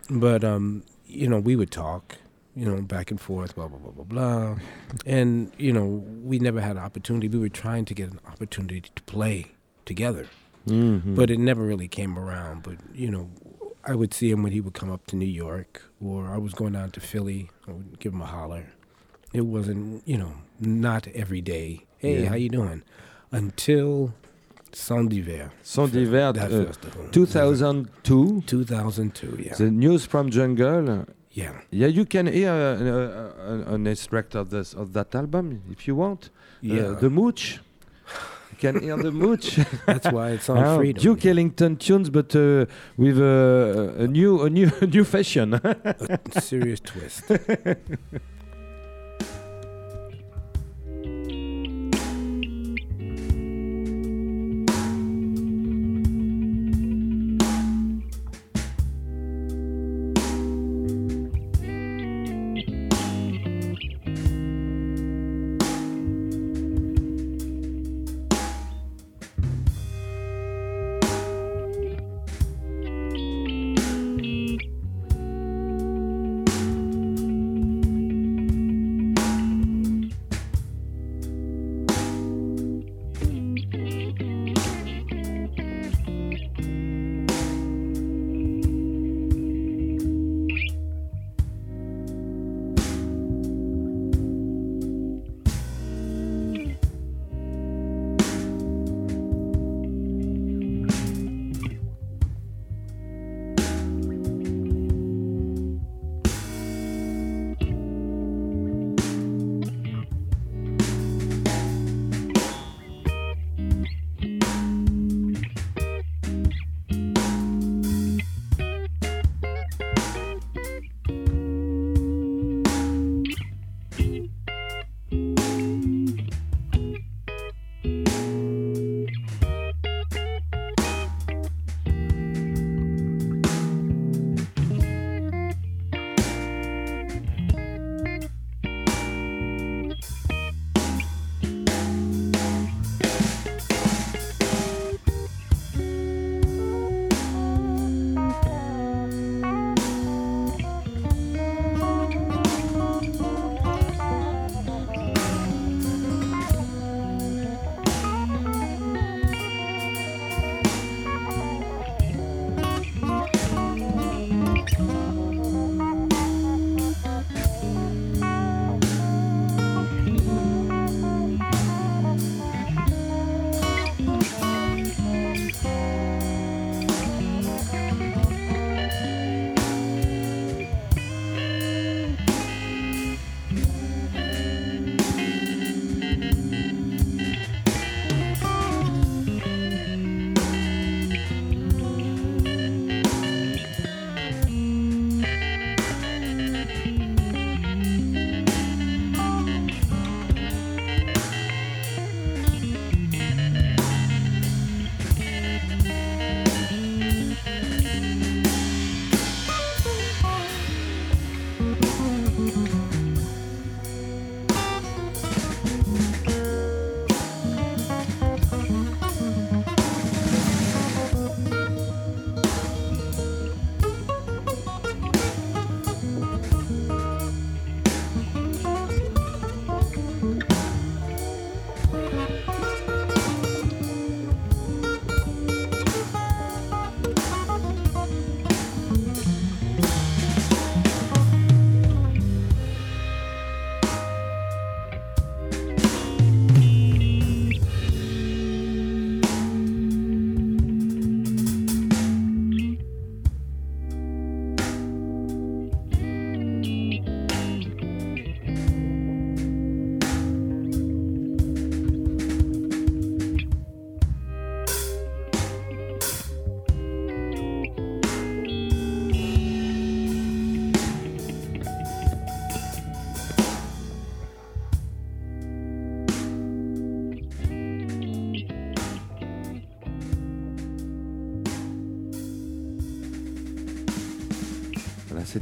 But 0.10 0.44
um, 0.44 0.84
you 1.06 1.28
know, 1.28 1.40
we 1.40 1.56
would 1.56 1.70
talk. 1.72 2.18
You 2.56 2.66
know, 2.66 2.82
back 2.84 3.10
and 3.10 3.20
forth, 3.20 3.56
blah 3.56 3.68
blah 3.68 3.80
blah 3.80 3.92
blah 3.92 4.04
blah, 4.04 4.56
and 5.08 5.52
you 5.58 5.72
know, 5.74 5.88
we 6.24 6.38
never 6.38 6.62
had 6.62 6.78
an 6.78 6.84
opportunity. 6.84 7.28
We 7.28 7.40
were 7.40 7.50
trying 7.50 7.86
to 7.86 7.94
get 7.96 8.12
an 8.12 8.20
opportunity 8.28 8.82
to 8.82 9.04
play 9.04 9.48
together 9.86 10.28
Mhm. 10.68 11.16
but 11.16 11.30
it 11.30 11.40
never 11.40 11.64
really 11.66 11.88
came 11.90 12.18
around. 12.18 12.64
But 12.64 12.78
you 12.94 13.10
know, 13.12 13.30
I 13.86 13.96
would 13.96 14.14
see 14.14 14.30
him 14.32 14.44
when 14.44 14.52
he 14.54 14.62
would 14.62 14.74
come 14.76 14.92
up 14.92 15.06
to 15.08 15.16
New 15.16 15.26
York, 15.46 15.82
or 16.00 16.28
I 16.28 16.38
was 16.38 16.54
going 16.54 16.74
down 16.74 16.92
to 16.92 17.00
Philly. 17.02 17.50
I 17.68 17.72
would 17.72 18.00
give 18.00 18.14
him 18.14 18.22
a 18.22 18.26
holler. 18.28 18.66
It 19.34 19.46
wasn't, 19.48 20.08
you 20.08 20.18
know, 20.18 20.34
not 20.60 21.08
every 21.08 21.42
day. 21.42 21.86
Hey, 21.98 22.22
Yeah. 22.22 22.30
how 22.30 22.36
you 22.36 22.50
doing? 22.50 22.84
Until 23.32 24.14
Saint 24.72 25.10
d'hiver. 25.10 25.52
Son 25.64 25.90
d'hiver, 25.90 26.30
uh, 26.30 26.66
festival. 26.66 27.08
2002. 27.12 28.42
2002. 28.46 29.38
Yeah. 29.44 29.56
The 29.56 29.70
news 29.72 30.06
from 30.06 30.30
Jungle. 30.30 31.06
Yeah. 31.34 31.52
Yeah, 31.72 31.88
you 31.88 32.06
can 32.06 32.28
hear 32.28 32.52
uh, 32.52 32.84
uh, 32.84 33.72
uh, 33.72 33.76
an 33.76 33.88
extract 33.88 34.36
of 34.36 34.50
this 34.50 34.74
of 34.74 34.94
that 34.94 35.16
album 35.16 35.62
if 35.72 35.88
you 35.88 35.96
want. 35.96 36.30
Yeah. 36.62 36.84
Uh, 36.94 37.00
the 37.00 37.10
Mooch. 37.10 37.60
You 38.52 38.58
can 38.72 38.82
hear 38.84 38.98
the 38.98 39.12
Mooch. 39.12 39.58
That's 39.88 40.08
why 40.12 40.30
it's 40.32 40.48
on 40.50 40.58
Ah, 40.64 40.78
Freedom. 40.78 41.02
Duke 41.04 41.26
Ellington 41.26 41.76
tunes, 41.78 42.10
but 42.10 42.36
uh, 42.36 42.66
with 42.98 43.18
uh, 43.20 44.04
a 44.04 44.08
new 44.08 44.42
a 44.44 44.50
new 44.50 44.72
a 44.82 44.86
new 44.86 45.04
fashion. 45.04 45.54
A 45.56 46.42
serious 46.42 46.80
twist. 46.80 47.24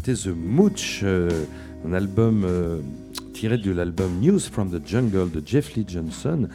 C'était 0.04 0.30
The 0.32 0.34
Mooch, 0.36 1.02
euh, 1.04 1.30
un 1.88 1.94
album 1.94 2.44
euh, 2.44 2.80
tiré 3.34 3.60
de 3.60 3.70
l'album 3.70 4.20
News 4.20 4.40
from 4.40 4.72
the 4.72 4.82
Jungle 4.84 5.30
de 5.30 5.44
Jeff 5.46 5.76
Lee 5.76 5.86
Johnson. 5.88 6.48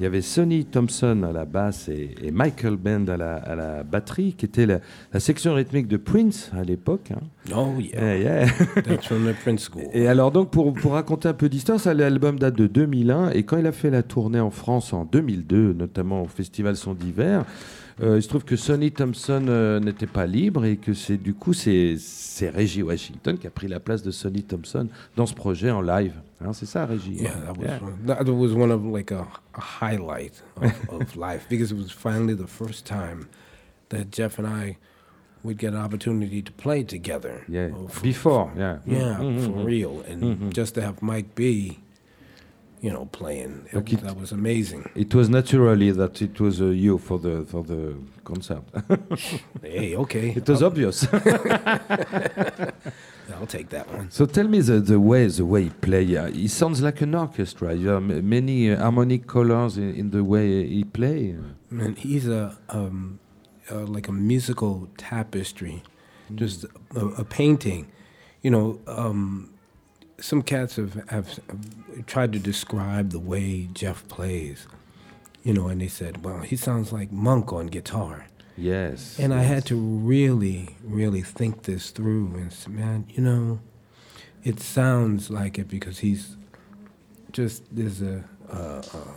Il 0.00 0.04
y 0.04 0.06
avait 0.06 0.22
Sonny 0.22 0.64
Thompson 0.64 1.22
à 1.22 1.30
la 1.30 1.44
basse 1.44 1.90
et, 1.90 2.30
Michael 2.32 2.76
Bend 2.76 3.08
à 3.08 3.18
la, 3.18 3.34
à 3.34 3.54
la 3.56 3.82
batterie, 3.82 4.32
qui 4.32 4.46
était 4.46 4.64
la, 4.64 4.80
la 5.12 5.20
section 5.20 5.52
rythmique 5.52 5.86
de 5.86 5.98
Prince 5.98 6.50
à 6.56 6.64
l'époque. 6.64 7.10
hein. 7.10 7.20
Oh 7.56 7.74
yeah, 7.78 8.16
Yeah, 8.16 8.46
yeah. 8.46 8.82
that's 8.82 9.06
from 9.06 9.24
the 9.26 9.34
Prince 9.42 9.62
School. 9.68 9.84
Et 9.92 10.06
alors 10.08 10.30
donc 10.32 10.50
pour, 10.50 10.72
pour 10.74 10.92
raconter 10.92 11.28
un 11.28 11.34
peu 11.34 11.48
d'histoire, 11.48 11.78
ça, 11.80 11.94
l'album 11.94 12.38
date 12.38 12.54
de 12.56 12.66
2001 12.66 13.30
et 13.30 13.42
quand 13.44 13.56
il 13.58 13.66
a 13.66 13.72
fait 13.72 13.90
la 13.90 14.02
tournée 14.02 14.40
en 14.40 14.50
France 14.50 14.92
en 14.92 15.04
2002, 15.04 15.72
notamment 15.72 16.22
au 16.22 16.26
Festival 16.28 16.76
Son 16.76 16.94
d'hiver, 16.94 17.44
euh, 18.02 18.16
il 18.16 18.22
se 18.22 18.28
trouve 18.28 18.44
que 18.44 18.56
Sonny 18.56 18.90
Thompson 18.90 19.44
euh, 19.48 19.78
n'était 19.78 20.08
pas 20.08 20.26
libre 20.26 20.64
et 20.64 20.76
que 20.76 20.94
c'est 20.94 21.16
du 21.16 21.32
coup 21.32 21.52
c'est 21.52 21.96
Reggie 22.52 22.82
Washington 22.82 23.38
qui 23.38 23.46
a 23.46 23.50
pris 23.50 23.68
la 23.68 23.78
place 23.78 24.02
de 24.02 24.10
Sonny 24.10 24.42
Thompson 24.42 24.88
dans 25.16 25.26
ce 25.26 25.34
projet 25.34 25.70
en 25.70 25.80
live. 25.80 26.14
Hein, 26.44 26.52
c'est 26.52 26.66
ça 26.66 26.86
Reggie? 26.86 27.14
Yeah, 27.22 27.30
that 27.46 27.52
was 27.56 27.64
Yeah. 27.64 27.78
one- 27.80 28.06
that 28.06 28.24
was 28.32 28.52
one 28.52 28.72
of 28.72 28.84
like 28.84 29.12
a, 29.12 29.24
a 29.54 29.60
highlight 29.60 30.42
of, 30.60 30.72
of 31.00 31.14
life 31.16 31.46
because 31.48 31.70
it 31.70 31.78
was 31.78 31.90
finally 31.90 32.34
the 32.34 32.48
first 32.48 32.84
time 32.84 33.26
that 33.90 34.06
Jeff 34.10 34.40
and 34.40 34.46
I 34.46 34.76
would 35.44 35.58
get 35.58 35.72
an 35.74 35.80
opportunity 35.80 36.40
to 36.42 36.52
play 36.52 36.82
together. 36.82 37.44
Yeah. 37.48 37.68
Oh, 37.76 37.86
f- 37.88 38.02
Before, 38.02 38.50
yeah. 38.56 38.78
Yeah, 38.86 39.18
Mhm, 39.20 39.44
for 39.44 39.50
mhm. 39.52 39.64
real, 39.66 40.00
and 40.08 40.22
Mhm. 40.22 40.52
just 40.54 40.74
to 40.74 40.80
have 40.82 41.02
Mike 41.02 41.34
B, 41.34 41.78
you 42.80 42.90
know, 42.90 43.04
playing 43.12 43.66
it, 43.70 43.76
Okay. 43.76 43.96
that 43.96 44.16
was 44.18 44.32
amazing. 44.32 44.82
It 44.94 45.14
was 45.14 45.28
naturally 45.28 45.90
that 45.92 46.20
it 46.22 46.40
was 46.40 46.60
uh, 46.60 46.66
you 46.66 46.98
for 46.98 47.18
the 47.18 47.44
for 47.46 47.62
the 47.62 47.94
concert. 48.24 48.62
hey, 49.62 49.94
okay, 49.96 50.30
it 50.36 50.48
was 50.48 50.60
I'll, 50.62 50.68
obvious. 50.70 51.06
I'll 53.34 53.46
take 53.46 53.68
that 53.70 53.86
one. 53.92 54.10
So 54.10 54.26
tell 54.26 54.46
me 54.48 54.60
the, 54.60 54.80
the 54.80 55.00
way 55.00 55.26
the 55.26 55.44
way 55.46 55.62
he 55.64 55.70
play. 55.70 56.16
Uh, 56.16 56.26
he 56.30 56.48
sounds 56.48 56.80
like 56.82 57.00
an 57.02 57.14
orchestra. 57.14 57.74
You 57.74 57.88
have 57.88 58.02
many 58.02 58.70
uh, 58.70 58.78
harmonic 58.80 59.26
colors 59.26 59.76
in, 59.78 59.94
in 59.94 60.10
the 60.10 60.22
way 60.22 60.66
he 60.66 60.84
play. 60.84 61.36
And 61.70 61.98
he's 61.98 62.28
a 62.28 62.56
um, 62.68 63.18
uh, 63.70 63.86
like 63.86 64.08
a 64.08 64.12
musical 64.12 64.88
tapestry, 64.96 65.82
just 66.34 66.64
a, 66.94 67.06
a 67.06 67.24
painting. 67.24 67.86
You 68.42 68.50
know, 68.50 68.80
um, 68.86 69.50
some 70.20 70.42
cats 70.42 70.76
have, 70.76 70.94
have 71.08 71.40
tried 72.06 72.32
to 72.34 72.38
describe 72.38 73.10
the 73.10 73.18
way 73.18 73.68
Jeff 73.72 74.06
plays. 74.08 74.66
You 75.42 75.52
know, 75.52 75.68
and 75.68 75.80
they 75.80 75.88
said, 75.88 76.24
"Well, 76.24 76.40
he 76.40 76.56
sounds 76.56 76.92
like 76.92 77.12
Monk 77.12 77.52
on 77.52 77.66
guitar." 77.66 78.26
Yes. 78.56 79.18
And 79.18 79.34
I 79.34 79.42
had 79.42 79.66
to 79.66 79.76
really, 79.76 80.76
really 80.84 81.22
think 81.22 81.64
this 81.64 81.90
through 81.90 82.36
and 82.36 82.52
say, 82.52 82.70
man, 82.70 83.04
you 83.10 83.20
know, 83.20 83.58
it 84.44 84.60
sounds 84.60 85.28
like 85.28 85.58
it 85.58 85.66
because 85.68 85.98
he's 85.98 86.36
just 87.32 87.64
there's 87.74 88.00
a, 88.00 88.22
uh, 88.48 88.80
uh, 88.94 89.14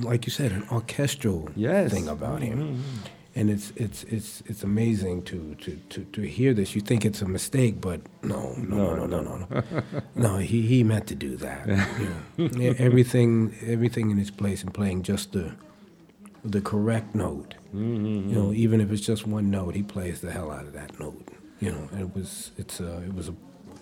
like 0.00 0.24
you 0.26 0.32
said, 0.32 0.52
an 0.52 0.64
orchestral 0.72 1.50
Yes. 1.54 1.92
thing 1.92 2.08
about 2.08 2.40
him, 2.40 2.58
Mhm. 2.58 3.08
And 3.36 3.50
it's 3.50 3.72
it's 3.76 4.04
it's 4.04 4.42
it's 4.46 4.62
amazing 4.62 5.22
to 5.22 5.54
to 5.56 5.76
to, 5.90 6.04
to 6.04 6.22
hear 6.22 6.54
this. 6.54 6.74
You 6.74 6.80
think 6.80 7.04
it's 7.04 7.22
a 7.22 7.26
mistake, 7.28 7.80
but 7.80 8.00
no, 8.22 8.54
no, 8.58 8.94
no, 8.94 9.06
no, 9.06 9.20
no, 9.20 9.36
no, 9.36 9.46
no. 9.50 9.82
no 10.14 10.36
he 10.50 10.62
he 10.62 10.84
meant 10.84 11.06
to 11.08 11.14
do 11.14 11.36
that. 11.36 11.66
you 12.38 12.48
know. 12.48 12.74
Everything 12.78 13.54
everything 13.66 14.10
in 14.10 14.18
its 14.18 14.30
place 14.30 14.62
and 14.62 14.72
playing 14.72 15.02
just 15.02 15.32
the 15.32 15.52
the 16.44 16.60
correct 16.60 17.14
note. 17.14 17.54
Mhm. 17.74 18.28
You 18.28 18.34
know, 18.34 18.52
even 18.52 18.80
if 18.80 18.92
it's 18.92 19.06
just 19.06 19.26
one 19.26 19.50
note, 19.50 19.74
he 19.74 19.82
plays 19.82 20.20
the 20.20 20.30
hell 20.30 20.50
out 20.50 20.66
of 20.66 20.72
that 20.74 20.98
note. 21.00 21.28
You 21.60 21.72
know, 21.72 21.88
and 21.92 22.00
it 22.02 22.14
was 22.14 22.52
it's 22.56 22.78
a 22.80 23.02
it 23.02 23.14
was 23.14 23.28
a 23.28 23.34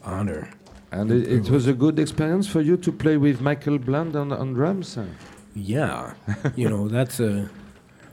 honor. 0.02 0.48
And 0.90 1.10
it, 1.10 1.26
it 1.26 1.50
was 1.50 1.66
a 1.66 1.72
good 1.72 1.98
experience 1.98 2.46
for 2.46 2.60
you 2.60 2.76
to 2.76 2.92
play 2.92 3.16
with 3.16 3.40
Michael 3.40 3.78
Bland 3.78 4.14
on, 4.14 4.30
on 4.30 4.52
drums. 4.52 4.98
Yeah, 5.54 6.12
you 6.54 6.68
know 6.68 6.88
that's 6.88 7.18
a 7.20 7.48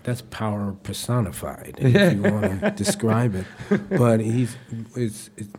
that's 0.10 0.24
power 0.30 0.76
personified. 0.84 1.76
If 1.78 2.13
you 2.15 2.22
want 2.24 2.62
to 2.62 2.72
describe 2.84 3.34
it, 3.36 3.45
but 4.04 4.19
he's 4.19 4.52
it's 4.95 5.30
it's, 5.38 5.50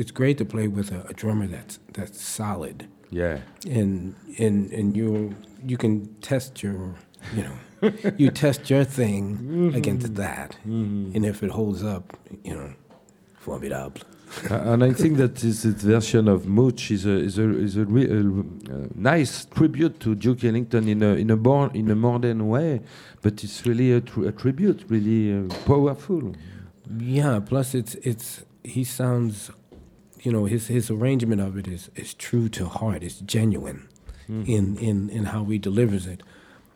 it's 0.00 0.10
great 0.20 0.36
to 0.38 0.44
play 0.44 0.68
with 0.68 0.92
a, 0.92 1.00
a 1.08 1.14
drummer 1.14 1.46
that's 1.46 1.78
that's 1.96 2.20
solid 2.20 2.86
Yeah. 3.10 3.38
and 3.80 4.14
and 4.38 4.70
and 4.78 4.96
you 4.96 5.34
you 5.70 5.76
can 5.76 5.94
test 6.20 6.62
your 6.62 6.94
you 7.36 7.42
know 7.48 7.56
you 8.18 8.30
test 8.30 8.70
your 8.70 8.84
thing 8.84 9.22
against 9.80 10.14
that, 10.16 10.50
Mhm. 10.66 11.14
and 11.14 11.24
if 11.32 11.42
it 11.42 11.50
holds 11.50 11.82
up, 11.94 12.04
you 12.48 12.54
know, 12.58 12.70
formidable. 13.38 14.00
Uh, 14.50 14.72
and 14.72 14.82
I 14.84 14.92
think 14.92 15.16
that 15.18 15.36
this, 15.36 15.62
this 15.62 15.82
version 15.82 16.28
of 16.28 16.46
Mooch 16.46 16.90
is 16.90 17.06
a 17.06 17.16
is 17.28 17.38
a 17.38 17.48
is 17.58 17.76
a, 17.76 17.84
re, 17.84 18.04
a, 18.06 18.20
uh, 18.20 18.86
nice 18.94 19.44
tribute 19.46 20.00
to 20.00 20.14
Duke 20.14 20.44
Ellington 20.44 20.88
in 20.88 21.02
a 21.02 21.14
in 21.14 21.30
a 21.30 21.36
born 21.36 21.70
in 21.74 21.90
a 21.90 21.94
modern 21.94 22.48
way, 22.48 22.80
but 23.22 23.42
it's 23.44 23.64
really 23.66 23.92
a, 23.92 24.00
tr- 24.00 24.26
a 24.28 24.32
tribute, 24.32 24.84
really 24.88 25.32
uh, 25.32 25.48
powerful. 25.66 26.34
Yeah. 26.98 27.40
Plus, 27.40 27.74
it's 27.74 27.94
it's 28.02 28.44
he 28.62 28.84
sounds, 28.84 29.50
you 30.22 30.32
know, 30.32 30.44
his 30.46 30.66
his 30.68 30.90
arrangement 30.90 31.40
of 31.40 31.56
it 31.56 31.66
is 31.68 31.90
is 31.96 32.14
true 32.14 32.48
to 32.50 32.66
heart. 32.68 33.02
It's 33.02 33.20
genuine 33.20 33.88
Mm. 34.28 34.48
in 34.48 34.76
in 34.78 35.10
in 35.10 35.24
how 35.24 35.44
he 35.44 35.58
delivers 35.58 36.06
it. 36.06 36.22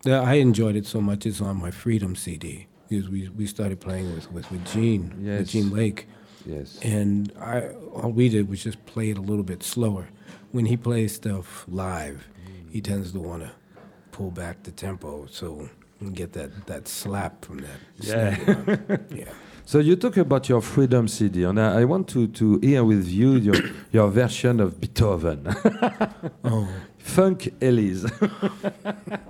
I 0.07 0.35
enjoyed 0.35 0.77
it 0.77 0.87
so 0.87 1.01
much. 1.01 1.25
It's 1.25 1.41
on 1.41 1.57
my 1.57 1.71
Freedom 1.71 2.15
CD 2.15 2.67
because 2.91 3.09
we 3.09 3.31
we 3.37 3.47
started 3.47 3.81
playing 3.81 4.15
with 4.15 4.31
with 4.31 4.51
with 4.51 4.65
Gene 4.67 5.15
Yes. 5.23 5.39
with 5.41 5.49
Gene 5.49 5.71
Lake. 5.71 6.07
Yes. 6.47 6.79
and 6.83 7.33
I 7.41 7.69
all 7.93 8.11
we 8.11 8.29
did 8.29 8.49
was 8.49 8.63
just 8.63 8.85
play 8.87 9.11
it 9.11 9.19
a 9.19 9.21
little 9.23 9.45
bit 9.45 9.63
slower. 9.63 10.09
When 10.53 10.67
he 10.67 10.77
plays 10.77 11.15
stuff 11.15 11.65
live, 11.69 12.29
he 12.71 12.81
tends 12.81 13.13
to 13.13 13.21
want 13.21 13.43
to 13.43 13.51
pull 14.13 14.31
back 14.31 14.63
the 14.63 14.71
tempo 14.71 15.27
so 15.31 15.69
and 16.01 16.15
get 16.15 16.33
that 16.33 16.67
that 16.67 16.89
slap 16.89 17.45
from 17.45 17.59
that. 17.59 17.81
Yeah. 17.99 18.97
yeah. 19.15 19.33
So 19.65 19.81
you 19.81 19.97
talk 19.97 20.17
about 20.17 20.49
your 20.49 20.63
Freedom 20.63 21.07
CD, 21.09 21.45
and 21.45 21.61
I, 21.61 21.81
I 21.81 21.85
want 21.85 22.09
to, 22.09 22.27
to 22.29 22.59
hear 22.61 22.83
with 22.85 23.07
you 23.07 23.33
your, 23.35 23.55
your 23.93 24.09
version 24.09 24.61
of 24.61 24.81
Beethoven, 24.81 25.47
Oh, 26.43 26.67
Funk 26.99 27.53
Elise. 27.61 28.07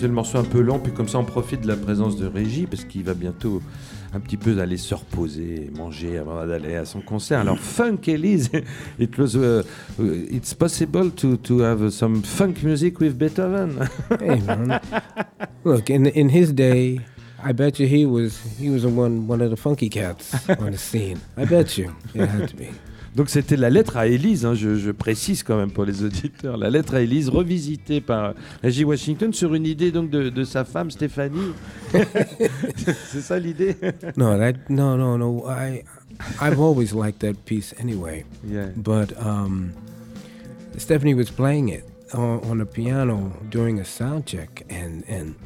que 0.00 0.06
le 0.06 0.12
morceau 0.12 0.38
un 0.38 0.44
peu 0.44 0.60
long, 0.60 0.78
puis 0.78 0.92
comme 0.92 1.08
ça 1.08 1.18
on 1.18 1.24
profite 1.24 1.62
de 1.62 1.68
la 1.68 1.76
présence 1.76 2.16
de 2.16 2.26
Régie 2.26 2.66
parce 2.66 2.84
qu'il 2.84 3.04
va 3.04 3.14
bientôt 3.14 3.62
un 4.14 4.20
petit 4.20 4.36
peu 4.36 4.58
aller 4.60 4.76
se 4.76 4.94
reposer, 4.94 5.70
manger 5.76 6.18
avant 6.18 6.46
d'aller 6.46 6.76
à 6.76 6.84
son 6.84 7.00
concert. 7.00 7.40
Alors 7.40 7.58
funk, 7.58 7.98
Elise, 8.06 8.50
it 8.98 9.18
was, 9.18 9.34
uh, 9.34 9.62
uh, 9.98 10.02
it's 10.30 10.54
possible 10.54 11.10
to, 11.10 11.36
to 11.38 11.60
have 11.60 11.90
some 11.90 12.22
funk 12.22 12.62
music 12.62 13.00
with 13.00 13.18
Beethoven. 13.18 13.88
Hey 14.20 14.40
man, 14.40 14.80
look 15.64 15.90
in 15.90 16.06
in 16.06 16.28
his 16.28 16.52
day, 16.52 17.00
I 17.42 17.52
bet 17.52 17.78
you 17.78 17.86
he 17.86 18.06
was 18.06 18.40
he 18.58 18.70
was 18.70 18.86
one 18.86 19.26
one 19.26 19.42
of 19.42 19.50
the 19.50 19.56
funky 19.56 19.88
cats 19.88 20.48
on 20.48 20.70
the 20.70 20.78
scene. 20.78 21.20
I 21.36 21.44
bet 21.44 21.76
you 21.76 21.94
it 22.14 22.28
had 22.28 22.48
to 22.48 22.56
be. 22.56 22.70
Donc 23.14 23.30
c'était 23.30 23.56
la 23.56 23.70
lettre 23.70 23.96
à 23.96 24.08
Élise, 24.08 24.44
hein, 24.44 24.54
je, 24.54 24.74
je 24.74 24.90
précise 24.90 25.44
quand 25.44 25.56
même 25.56 25.70
pour 25.70 25.84
les 25.84 26.02
auditeurs, 26.02 26.56
la 26.56 26.68
lettre 26.68 26.94
à 26.94 27.00
Élise 27.00 27.28
revisitée 27.28 28.00
par 28.00 28.34
Reggie 28.62 28.82
Washington 28.84 29.32
sur 29.32 29.54
une 29.54 29.66
idée 29.66 29.92
donc 29.92 30.10
de, 30.10 30.30
de 30.30 30.44
sa 30.44 30.64
femme 30.64 30.90
Stéphanie. 30.90 31.52
C'est 33.06 33.20
ça 33.20 33.38
l'idée? 33.38 33.76
No, 34.16 34.36
that 34.36 34.54
no 34.68 34.96
no 34.96 35.16
no. 35.16 35.44
I 35.48 35.84
I've 36.40 36.58
always 36.58 36.92
liked 36.92 37.20
that 37.20 37.44
piece 37.44 37.72
anyway. 37.78 38.24
Yeah. 38.44 38.70
But 38.76 39.16
um, 39.16 39.72
Stephanie 40.76 41.14
was 41.14 41.30
playing 41.30 41.68
it 41.68 41.84
on, 42.12 42.40
on 42.50 42.58
the 42.58 42.66
piano 42.66 43.32
during 43.48 43.78
a 43.78 43.84
sound 43.84 44.26
check, 44.26 44.64
and 44.68 45.04
and 45.08 45.36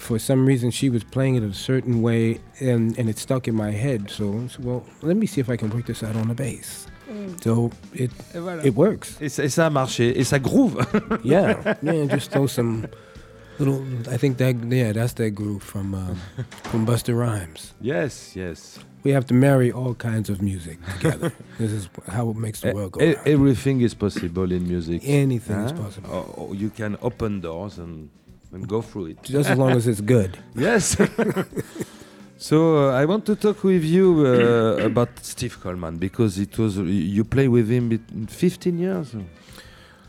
for 0.00 0.18
some 0.18 0.46
reason 0.46 0.72
she 0.72 0.90
was 0.90 1.04
playing 1.04 1.36
it 1.36 1.44
a 1.44 1.54
certain 1.54 2.02
way, 2.02 2.40
and 2.60 2.98
and 2.98 3.08
it 3.08 3.18
stuck 3.18 3.46
in 3.46 3.54
my 3.54 3.70
head. 3.70 4.10
So, 4.10 4.48
said, 4.48 4.64
well, 4.64 4.84
let 5.02 5.16
me 5.16 5.26
see 5.26 5.40
if 5.40 5.48
I 5.48 5.56
can 5.56 5.70
work 5.70 5.86
this 5.86 6.02
out 6.02 6.16
on 6.16 6.26
the 6.26 6.34
bass. 6.34 6.87
So 7.42 7.70
it 7.94 8.10
voilà. 8.34 8.64
it 8.64 8.74
works. 8.76 9.16
Et 9.20 9.28
ça, 9.28 9.44
et 9.44 9.48
ça 9.48 9.66
a 9.66 9.70
marché, 9.70 10.18
et 10.18 10.24
ça 10.24 10.38
groove. 10.38 10.76
Yeah, 11.24 11.76
yeah. 11.82 12.06
Just 12.06 12.30
throw 12.32 12.46
some 12.46 12.86
little. 13.58 13.82
I 14.10 14.16
think 14.18 14.36
that 14.38 14.54
yeah, 14.70 14.92
that's 14.92 15.14
that 15.14 15.30
groove 15.34 15.62
from 15.62 15.94
um, 15.94 16.16
from 16.64 16.84
Buster 16.84 17.14
Rhymes. 17.14 17.74
yes, 17.80 18.34
yes. 18.36 18.78
We 19.04 19.12
have 19.14 19.26
to 19.26 19.34
marry 19.34 19.70
all 19.72 19.94
kinds 19.94 20.28
of 20.28 20.42
music 20.42 20.78
together. 20.98 21.32
this 21.58 21.70
is 21.72 21.88
how 22.08 22.30
it 22.30 22.36
makes 22.36 22.60
the 22.60 22.72
world 22.74 22.92
go. 22.92 23.00
e- 23.00 23.14
round. 23.14 23.26
everything 23.28 23.80
is 23.80 23.94
possible 23.94 24.50
in 24.52 24.66
music. 24.68 25.02
Anything 25.04 25.60
is 25.64 25.72
possible, 25.72 26.10
Oh, 26.12 26.34
oh, 26.50 26.52
you 26.52 26.68
can 26.68 26.96
open 27.00 27.40
doors 27.40 27.78
and, 27.78 28.10
and 28.52 28.66
go 28.68 28.82
through 28.82 29.06
it. 29.12 29.22
just 29.22 29.48
as 29.50 29.56
long 29.56 29.70
as 29.70 29.86
it's 29.86 30.00
good. 30.02 30.36
Yes. 30.56 30.96
So 32.38 32.88
uh, 32.90 32.92
I 32.92 33.04
want 33.04 33.26
to 33.26 33.34
talk 33.36 33.62
with 33.64 33.84
you 33.84 34.24
uh, 34.26 34.84
about 34.90 35.08
Steve 35.22 35.58
Coleman 35.60 35.96
because 35.98 36.38
it 36.38 36.56
was 36.58 36.76
you 36.78 37.24
play 37.24 37.48
with 37.48 37.68
him 37.68 37.98
15 38.28 38.78
years. 38.78 39.14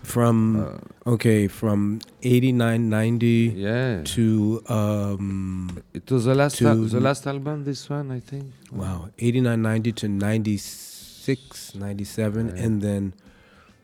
From 0.04 0.56
Uh, 0.56 1.12
okay, 1.14 1.48
from 1.50 2.00
89, 2.24 2.90
90 2.90 3.54
yeah. 3.58 4.02
to 4.06 4.62
um, 4.70 5.78
It 5.94 6.10
was 6.10 6.24
the 6.26 6.34
last 6.36 6.58
to- 6.60 6.68
al- 6.70 6.88
the 6.88 7.00
last 7.02 7.28
album. 7.28 7.64
This 7.66 7.90
one, 7.90 8.10
I 8.12 8.20
think. 8.22 8.46
wow, 8.72 9.10
89, 9.20 9.62
90 9.62 9.92
to 9.92 10.08
96, 10.08 11.76
97, 11.76 12.48
Yeah. 12.48 12.64
and 12.64 12.82
then 12.82 13.14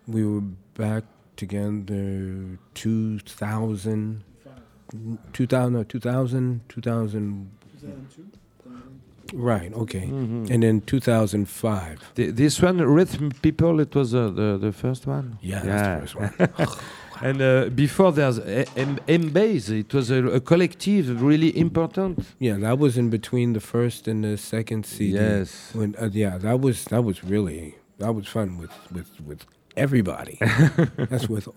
we 0.07 0.23
were 0.25 0.41
back 0.77 1.03
together 1.35 2.57
2000, 2.73 4.23
2000, 5.33 5.73
no, 5.73 5.83
2000, 5.83 6.61
2000. 6.69 7.49
Right. 9.33 9.73
Okay. 9.73 10.07
Mhm. 10.07 10.49
And 10.51 10.61
then 10.63 10.81
2005. 10.81 11.97
Th- 12.15 12.33
this 12.35 12.61
one, 12.61 12.77
Rhythm 12.79 13.31
People, 13.41 13.79
it 13.79 13.95
was 13.95 14.13
uh, 14.13 14.29
the 14.29 14.57
the 14.61 14.71
first 14.71 15.07
one. 15.07 15.37
Yeah, 15.41 15.61
that's 15.63 16.11
the 16.11 16.19
first 16.19 16.37
one. 16.59 16.67
And 17.21 17.41
uh, 17.41 17.69
before 17.69 18.11
there's 18.11 18.39
A- 18.39 18.65
M- 18.77 18.99
M-Base, 19.07 19.69
it 19.69 19.93
was 19.93 20.11
a, 20.11 20.21
a 20.35 20.41
collective 20.41 21.21
really 21.21 21.57
important. 21.57 22.19
Yeah, 22.39 22.57
that 22.59 22.77
was 22.77 22.97
in 22.97 23.09
between 23.09 23.53
the 23.53 23.61
first 23.61 24.07
and 24.09 24.21
the 24.25 24.35
second 24.37 24.85
CD. 24.85 25.13
Yes. 25.13 25.71
When 25.73 25.95
uh, 25.97 26.09
yeah, 26.11 26.37
that 26.39 26.59
was 26.59 26.83
that 26.85 27.03
was 27.05 27.23
really 27.23 27.75
that 27.99 28.13
was 28.13 28.27
fun 28.27 28.57
with 28.57 28.71
with 28.91 29.09
with 29.25 29.45
everybody. 29.77 30.37
That's 31.09 31.29
with 31.29 31.47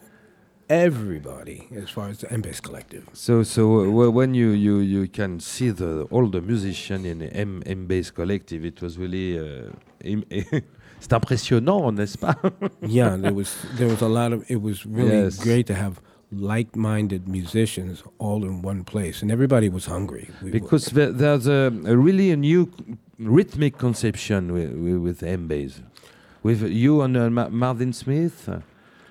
everybody 0.69 1.69
as 1.77 1.91
far 1.91 2.09
as 2.09 2.19
the 2.19 2.33
M-Bass 2.33 2.61
Collective. 2.61 3.05
So, 3.13 3.43
so 3.43 3.81
uh, 3.81 3.85
wh- 3.85 4.15
when 4.15 4.35
you, 4.35 4.51
you, 4.51 4.79
you 4.79 5.09
can 5.09 5.41
see 5.41 5.71
the 5.71 6.07
all 6.11 6.27
the 6.29 6.41
musicians 6.41 7.05
in 7.07 7.19
the 7.21 7.33
M 7.33 7.63
M 7.67 7.87
Bass 7.87 8.11
Collective, 8.11 8.65
it 8.65 8.81
was 8.83 8.99
really 8.99 9.39
uh, 9.39 9.71
c'est 11.01 11.13
impressionnant, 11.13 11.93
n'est-ce 11.93 12.17
pas? 12.17 12.35
Yeah, 12.83 13.17
there 13.17 13.33
was 13.35 13.55
there 13.77 13.89
was 13.89 14.03
a 14.03 14.09
lot 14.09 14.33
of 14.33 14.45
it 14.51 14.61
was 14.63 14.85
really 14.87 15.23
Yes. 15.25 15.39
great 15.39 15.67
to 15.67 15.75
have 15.75 16.01
like-minded 16.31 17.27
musicians 17.27 18.03
all 18.19 18.45
in 18.45 18.61
one 18.63 18.85
place, 18.85 19.23
and 19.23 19.31
everybody 19.31 19.69
was 19.71 19.87
hungry. 19.87 20.29
We 20.43 20.51
because 20.51 20.87
there, 20.93 21.11
there's 21.13 21.47
a, 21.47 21.73
a 21.87 21.97
really 21.97 22.31
a 22.33 22.37
new 22.37 22.69
rhythmic 23.19 23.79
conception 23.79 24.53
with, 24.53 24.73
with, 24.73 24.97
with 24.99 25.23
M 25.23 25.47
Bass. 25.49 25.81
With 26.43 26.63
you 26.63 27.01
and 27.03 27.17
uh, 27.17 27.31
Ma- 27.31 27.49
Marvin 27.49 27.93
Smith, 27.93 28.49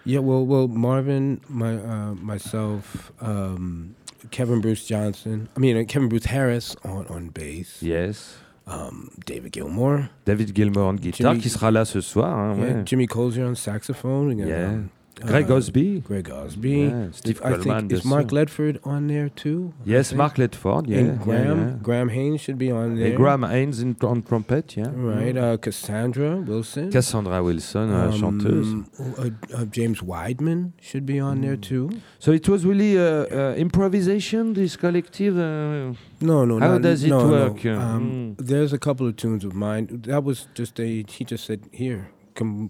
Yeah, 0.08 0.20
well, 0.22 0.46
well, 0.46 0.67
Marvin, 0.67 1.39
my 1.50 1.76
uh, 1.76 2.13
myself, 2.15 3.12
um, 3.22 3.96
Kevin 4.32 4.62
Bruce 4.62 4.86
Johnson. 4.88 5.50
I 5.56 5.60
mean, 5.60 5.76
uh, 5.78 5.84
Kevin 5.86 6.08
Bruce 6.10 6.26
Harris 6.26 6.76
on 6.84 7.06
on 7.10 7.30
bass. 7.30 7.82
yes, 7.82 8.38
Um, 8.70 9.10
David 9.26 9.52
Gilmore. 9.54 10.10
David 10.26 10.54
Gilmore 10.54 10.88
en 10.89 10.96
guitare, 10.96 11.32
Jimmy- 11.32 11.41
qui 11.41 11.50
sera 11.50 11.72
là 11.72 11.86
ce 11.86 12.02
soir. 12.02 12.34
hein, 12.38 12.56
Yeah, 12.58 12.74
ouais. 12.78 12.84
Jimmy 12.86 13.08
Colzier 13.08 13.43
on 13.43 13.56
saxophone. 13.56 14.32
and, 14.32 14.48
Yeah. 14.48 14.70
um, 14.70 14.89
Greg 15.22 15.50
uh, 15.50 15.56
Osby. 15.56 16.02
Greg 16.02 16.30
Osby. 16.30 16.70
Yeah, 16.90 17.08
Steve 17.12 17.42
I 17.44 17.54
Coleman, 17.54 17.90
think 17.90 17.92
is 17.94 18.06
Mark. 18.06 18.28
Ledford 18.28 18.80
on 18.86 19.08
there 19.08 19.30
too. 19.30 19.74
Yes. 19.86 20.14
Mark 20.14 20.36
Ledford. 20.36 20.88
Yeah, 20.88 20.98
and 21.00 21.20
Graham 21.22 21.60
yeah. 21.60 21.74
Graham 21.82 22.10
Haynes 22.10 22.42
should 22.42 22.58
be 22.58 22.70
on 22.72 22.96
there. 22.96 23.08
Et 23.14 23.16
Graham 23.16 23.44
Haynes 23.44 23.80
in, 23.82 23.96
on 24.04 24.22
trumpet, 24.22 24.78
yeah. 24.78 24.92
Right. 24.94 25.36
Uh, 25.38 25.58
Cassandra 25.58 26.38
Wilson. 26.38 26.92
Cassandra 26.92 27.42
Wilson, 27.44 27.92
uh, 27.92 28.08
Um, 28.08 28.20
chanteuse. 28.20 28.86
uh, 29.18 29.30
uh, 29.56 29.66
James 29.66 30.02
Wideman 30.02 30.72
should 30.82 31.06
be 31.06 31.20
on 31.20 31.42
there 31.42 31.58
Mm. 31.58 31.62
too. 31.62 31.90
So 32.20 32.32
it 32.32 32.48
was 32.48 32.66
really 32.66 32.98
uh, 32.98 33.26
uh, 33.32 33.56
improvisation, 33.58 34.54
this 34.54 34.76
collective. 34.78 35.38
Uh, 35.38 35.94
No, 36.22 36.46
no. 36.46 36.60
How 36.60 36.74
not- 36.74 36.82
does 36.82 37.04
it 37.04 37.10
no, 37.10 37.22
no. 37.28 37.32
work? 37.32 37.66
Uh, 37.66 37.70
Um, 37.72 38.36
There's 38.40 38.74
a 38.74 38.78
couple 38.80 39.08
of 39.08 39.16
tunes 39.16 39.44
of 39.46 39.54
mine. 39.54 39.88
That 40.08 40.24
was 40.24 40.48
just 40.54 40.80
a. 40.80 41.04
He 41.08 41.24
just 41.26 41.44
said, 41.46 41.62
"Here, 41.72 42.10
come, 42.36 42.70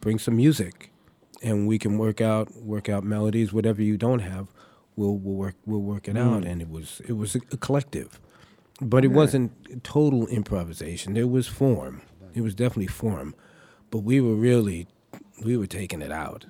bring 0.00 0.18
some 0.18 0.36
music, 0.36 0.90
and 1.46 1.68
we 1.68 1.78
can 1.78 1.96
work 1.96 2.20
out 2.20 2.46
work 2.56 2.88
out 2.88 3.04
melodies. 3.04 3.52
Whatever 3.52 3.80
you 3.80 3.96
don't 3.96 4.18
have, 4.18 4.48
we'll 4.96 5.16
we'll 5.16 5.34
work 5.34 5.54
we'll 5.64 5.86
work 5.92 6.08
it 6.08 6.16
out." 6.16 6.42
Mm. 6.42 6.50
And 6.50 6.62
it 6.62 6.68
was 6.68 7.00
it 7.08 7.12
was 7.12 7.36
a, 7.36 7.40
collective, 7.56 8.20
but 8.80 9.04
it 9.04 9.08
wasn't 9.08 9.50
total 9.84 10.26
improvisation. 10.26 11.14
There 11.14 11.28
was 11.28 11.46
form. 11.46 12.02
It 12.34 12.42
was 12.42 12.54
definitely 12.54 12.88
form, 12.88 13.34
but 13.90 14.00
we 14.00 14.20
were 14.20 14.34
really 14.34 14.88
we 15.44 15.56
were 15.56 15.68
taking 15.68 16.02
it 16.02 16.12
out. 16.12 16.46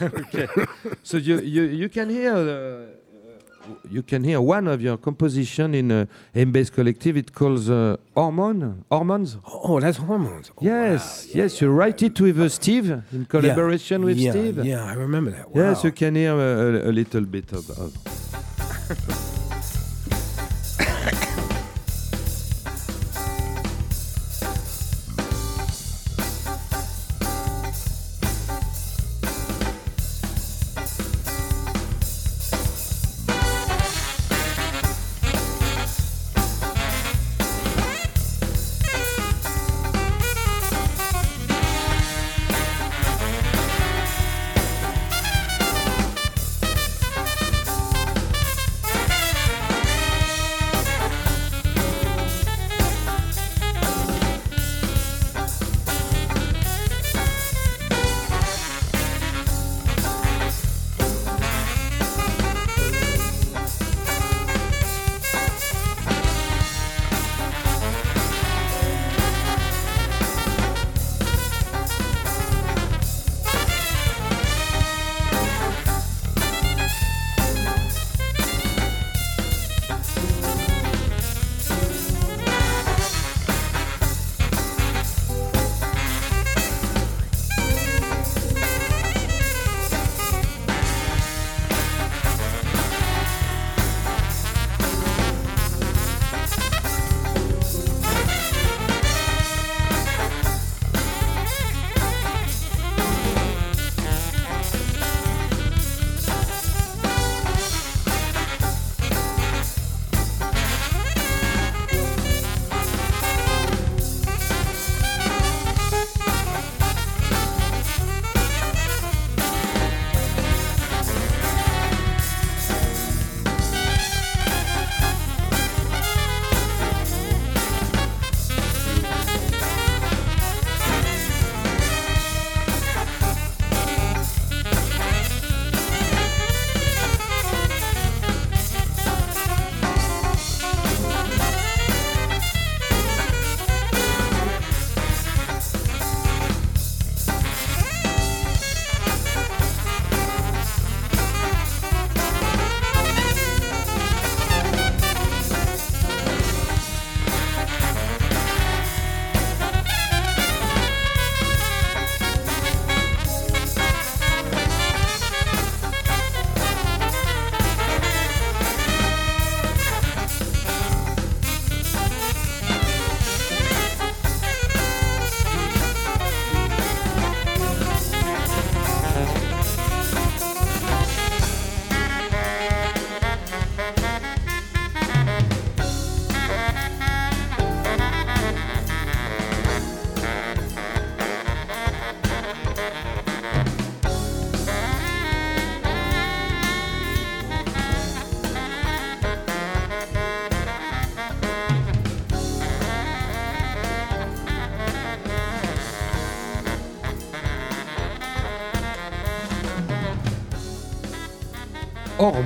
so 1.02 1.16
you, 1.16 1.40
you, 1.40 1.62
you 1.62 1.88
can 1.88 2.10
hear. 2.10 2.34
Uh, 2.34 3.03
you 3.90 4.02
can 4.02 4.24
hear 4.24 4.40
one 4.40 4.66
of 4.68 4.80
your 4.80 4.96
composition 4.96 5.74
in 5.74 5.90
uh, 5.90 6.06
M-Bass 6.34 6.70
Collective. 6.70 7.16
It 7.16 7.32
calls 7.32 7.70
uh, 7.70 7.96
Hormone, 8.14 8.84
Hormones. 8.90 9.38
Oh, 9.46 9.80
that's 9.80 9.98
hormones. 9.98 10.50
Oh, 10.56 10.60
yes, 10.60 11.26
wow. 11.26 11.32
Yeah, 11.34 11.42
yes, 11.42 11.60
you 11.60 11.70
write 11.70 12.02
it 12.02 12.20
with 12.20 12.40
uh, 12.40 12.48
Steve 12.48 12.90
in 13.12 13.26
collaboration 13.26 14.04
with 14.04 14.18
yeah, 14.18 14.30
Steve. 14.30 14.64
Yeah, 14.64 14.84
I 14.84 14.94
remember 14.94 15.30
that. 15.32 15.50
Wow. 15.50 15.62
Yes, 15.62 15.84
you 15.84 15.92
can 15.92 16.14
hear 16.14 16.34
a, 16.34 16.86
a, 16.86 16.90
a 16.90 16.92
little 16.92 17.22
bit 17.22 17.52
of. 17.52 17.70
of 17.70 17.92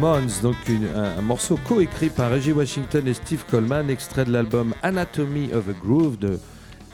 Hormones, 0.00 0.30
donc 0.42 0.54
une- 0.68 0.86
un, 0.94 1.18
un 1.18 1.22
morceau 1.22 1.58
coécrit 1.66 2.08
par 2.08 2.30
Reggie 2.30 2.52
Washington 2.52 3.06
et 3.08 3.14
Steve 3.14 3.44
Coleman, 3.50 3.90
extrait 3.90 4.24
de 4.24 4.30
l'album 4.30 4.72
Anatomy 4.84 5.52
of 5.52 5.68
a 5.68 5.72
Groove 5.72 6.16
de 6.18 6.38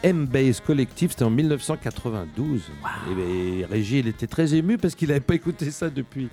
M-Base 0.02 0.60
Collective, 0.60 1.10
c'était 1.10 1.24
en 1.24 1.30
1992. 1.30 2.62
Et, 3.10 3.14
ben, 3.14 3.66
Reggie, 3.70 3.98
il 3.98 4.08
était 4.08 4.26
très 4.26 4.54
ému 4.54 4.78
parce 4.78 4.94
qu'il 4.94 5.08
n'avait 5.08 5.20
pas 5.20 5.34
écouté 5.34 5.70
ça 5.70 5.90
depuis. 5.90 6.30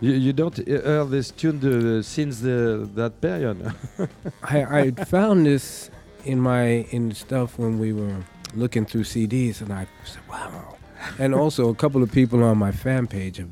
You, 0.00 0.12
you 0.14 0.32
don't 0.32 0.56
hear 0.66 1.06
this 1.10 1.30
tune 1.34 1.58
the- 1.58 2.00
since 2.02 2.40
the, 2.40 2.86
that 2.96 3.10
period. 3.20 3.56
I, 4.50 4.88
I 4.88 4.92
found 5.04 5.44
this 5.44 5.90
in 6.26 6.36
my 6.36 6.86
in 6.92 7.12
stuff 7.12 7.58
when 7.58 7.78
we 7.78 7.92
were 7.92 8.16
looking 8.56 8.86
through 8.86 9.04
CDs, 9.04 9.60
and 9.60 9.70
I 9.70 9.86
said, 10.04 10.22
"Wow!" 10.30 10.76
And 11.18 11.34
also, 11.34 11.68
a 11.70 11.74
couple 11.74 12.02
of 12.02 12.10
people 12.10 12.42
on 12.42 12.56
my 12.56 12.72
fan 12.72 13.06
page 13.08 13.36
have 13.38 13.50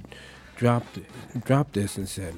dropped 0.57 0.99
dropped 1.47 1.75
this 1.75 1.99
and 1.99 2.07
said, 2.09 2.35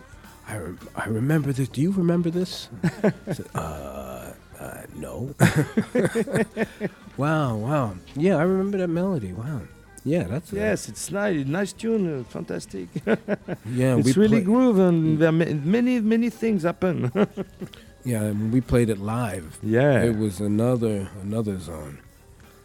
"I 0.48 0.56
rem- 0.56 0.78
I 0.96 1.06
remember 1.06 1.52
this. 1.52 1.68
Do 1.68 1.80
you 1.80 1.90
remember 1.92 2.30
this?" 2.30 2.68
Said, 3.32 3.46
uh, 3.54 4.32
uh, 4.60 4.82
no. 4.96 5.34
wow, 7.16 7.56
wow. 7.56 7.94
Yeah, 8.16 8.36
I 8.36 8.42
remember 8.42 8.78
that 8.78 8.88
melody. 8.88 9.32
Wow. 9.32 9.62
Yeah, 10.04 10.24
that's 10.24 10.52
a- 10.52 10.56
yes, 10.56 10.88
it's 10.88 11.10
nice, 11.10 11.46
nice 11.46 11.72
tune, 11.72 12.20
uh, 12.20 12.24
fantastic. 12.24 12.88
yeah. 13.66 13.96
it's 13.96 14.06
we 14.06 14.12
really 14.22 14.42
groove 14.42 14.78
and 14.78 15.18
there 15.18 15.30
are 15.30 15.32
ma- 15.32 15.46
many, 15.64 15.98
many 16.00 16.28
things 16.30 16.62
happen. 16.62 17.10
yeah. 18.04 18.22
When 18.24 18.50
we 18.50 18.60
played 18.60 18.90
it 18.90 18.98
live, 18.98 19.58
yeah. 19.62 20.02
It 20.02 20.16
was 20.18 20.40
another 20.40 21.08
another 21.22 21.58
zone. 21.58 21.98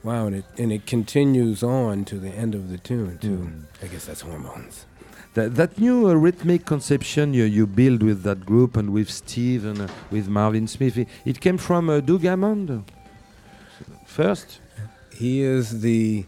Wow, 0.04 0.28
and 0.28 0.36
it 0.38 0.46
and 0.58 0.72
it 0.72 0.86
continues 0.86 1.62
on 1.64 2.06
to 2.06 2.16
the 2.20 2.30
end 2.30 2.56
of 2.56 2.70
the 2.70 2.78
tune 2.78 3.18
too. 3.18 3.38
Mm. 3.38 3.64
I 3.84 3.88
guess 3.88 4.06
that's 4.06 4.22
hormones. 4.22 4.86
That, 5.36 5.56
that 5.56 5.78
new 5.78 6.10
uh, 6.10 6.14
rhythmic 6.14 6.66
conception 6.66 7.34
you, 7.36 7.44
you 7.44 7.68
build 7.68 8.02
with 8.02 8.24
that 8.24 8.46
group 8.48 8.76
and 8.76 8.92
with 8.92 9.12
Steve 9.12 9.64
and 9.64 9.82
uh, 9.82 9.88
with 10.10 10.28
Marvin 10.28 10.68
Smith, 10.68 10.98
it, 10.98 11.08
it 11.24 11.40
came 11.40 11.58
from 11.60 11.88
uh, 11.90 12.00
Doug 12.00 12.24
Hammond 12.24 12.84
first. 14.06 14.60
He 15.16 15.42
is 15.42 15.82
the 15.82 16.26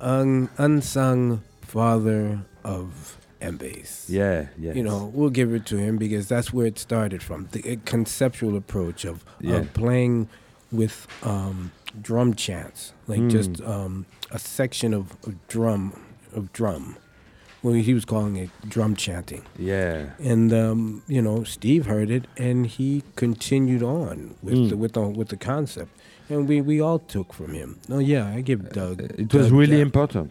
un, 0.00 0.48
unsung 0.56 1.42
father 1.62 2.40
of 2.62 3.16
M-Bass. 3.40 4.06
Yeah, 4.08 4.46
yeah. 4.58 4.72
You 4.74 4.82
know, 4.84 5.10
we'll 5.12 5.30
give 5.30 5.52
it 5.52 5.66
to 5.66 5.76
him 5.76 5.96
because 5.96 6.28
that's 6.28 6.52
where 6.52 6.66
it 6.66 6.78
started 6.78 7.22
from. 7.22 7.48
The 7.52 7.78
conceptual 7.84 8.56
approach 8.56 9.04
of, 9.04 9.24
Yeah. 9.40 9.56
of 9.56 9.74
playing 9.74 10.28
with 10.70 11.06
um, 11.22 11.72
drum 12.02 12.34
chants, 12.34 12.92
like 13.06 13.20
Mm. 13.20 13.30
just 13.30 13.60
um, 13.62 14.06
a 14.30 14.38
section 14.38 14.94
of, 14.94 15.12
of 15.26 15.34
drum 15.48 15.92
of 16.34 16.52
drum. 16.52 16.96
Well, 17.62 17.74
he 17.74 17.94
was 17.94 18.04
calling 18.04 18.36
it 18.36 18.50
drum 18.68 18.94
chanting. 18.94 19.42
Yeah. 19.58 20.10
and 20.20 20.52
um, 20.52 21.02
you 21.08 21.20
know 21.22 21.42
Steve 21.44 21.86
heard 21.86 22.10
it 22.10 22.24
and 22.36 22.66
he 22.66 23.02
continued 23.16 23.82
on 23.82 24.34
with 24.42 24.54
Mm. 24.54 24.68
the 24.70 24.76
with 24.76 24.92
the 24.92 25.00
with 25.18 25.28
the 25.28 25.36
concept 25.36 25.90
and 26.28 26.48
we 26.48 26.60
we 26.60 26.80
all 26.80 26.98
took 26.98 27.32
from 27.32 27.52
him 27.54 27.78
oh 27.90 27.98
yeah 28.00 28.36
I 28.36 28.40
give 28.42 28.60
Doug 28.72 29.02
Uh, 29.02 29.22
It 29.24 29.32
was 29.34 29.50
really 29.50 29.80
important. 29.80 30.30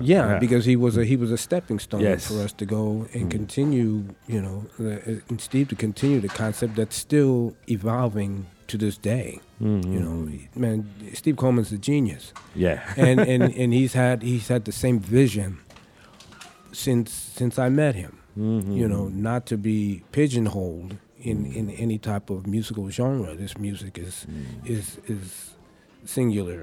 yeah, 0.00 0.38
because 0.38 0.64
he 0.64 0.76
was 0.76 0.96
a 0.96 1.04
he 1.04 1.16
was 1.16 1.30
a 1.32 1.36
stepping 1.38 1.78
stone 1.80 2.02
Yes. 2.02 2.26
for 2.28 2.40
us 2.44 2.52
to 2.52 2.64
go 2.66 3.06
and 3.14 3.24
Mm. 3.26 3.30
continue 3.38 3.90
you 4.34 4.40
know 4.42 4.58
the, 4.78 5.22
and 5.28 5.40
Steve 5.40 5.66
to 5.68 5.76
continue 5.76 6.20
the 6.20 6.28
concept 6.44 6.72
that's 6.76 6.96
still 6.96 7.54
evolving 7.68 8.46
to 8.70 8.78
this 8.78 8.96
day 8.98 9.38
Mhm. 9.60 9.84
you 9.94 10.00
know 10.04 10.16
man 10.64 10.78
Steve 11.20 11.36
Coleman's 11.36 11.72
a 11.72 11.78
genius 11.90 12.32
Yeah. 12.54 12.78
and 13.06 13.18
and 13.32 13.42
and 13.62 13.72
he's 13.78 13.94
had 13.94 14.22
he's 14.22 14.48
had 14.48 14.62
the 14.64 14.72
same 14.72 14.98
vision 15.00 15.50
since 16.72 17.10
since 17.12 17.58
I 17.58 17.68
met 17.68 17.94
him 17.94 18.12
Mhm. 18.38 18.76
you 18.80 18.86
know, 18.88 19.08
not 19.08 19.44
to 19.46 19.56
be 19.58 20.02
pigeonholed 20.12 20.96
in, 21.20 21.38
in 21.52 21.68
any 21.70 21.98
type 21.98 22.30
of 22.30 22.46
musical 22.46 22.88
genre. 22.90 23.34
This 23.34 23.58
music 23.58 23.98
is 23.98 24.24
Mm. 24.26 24.70
is 24.76 24.98
is 25.08 25.50
singular 26.04 26.60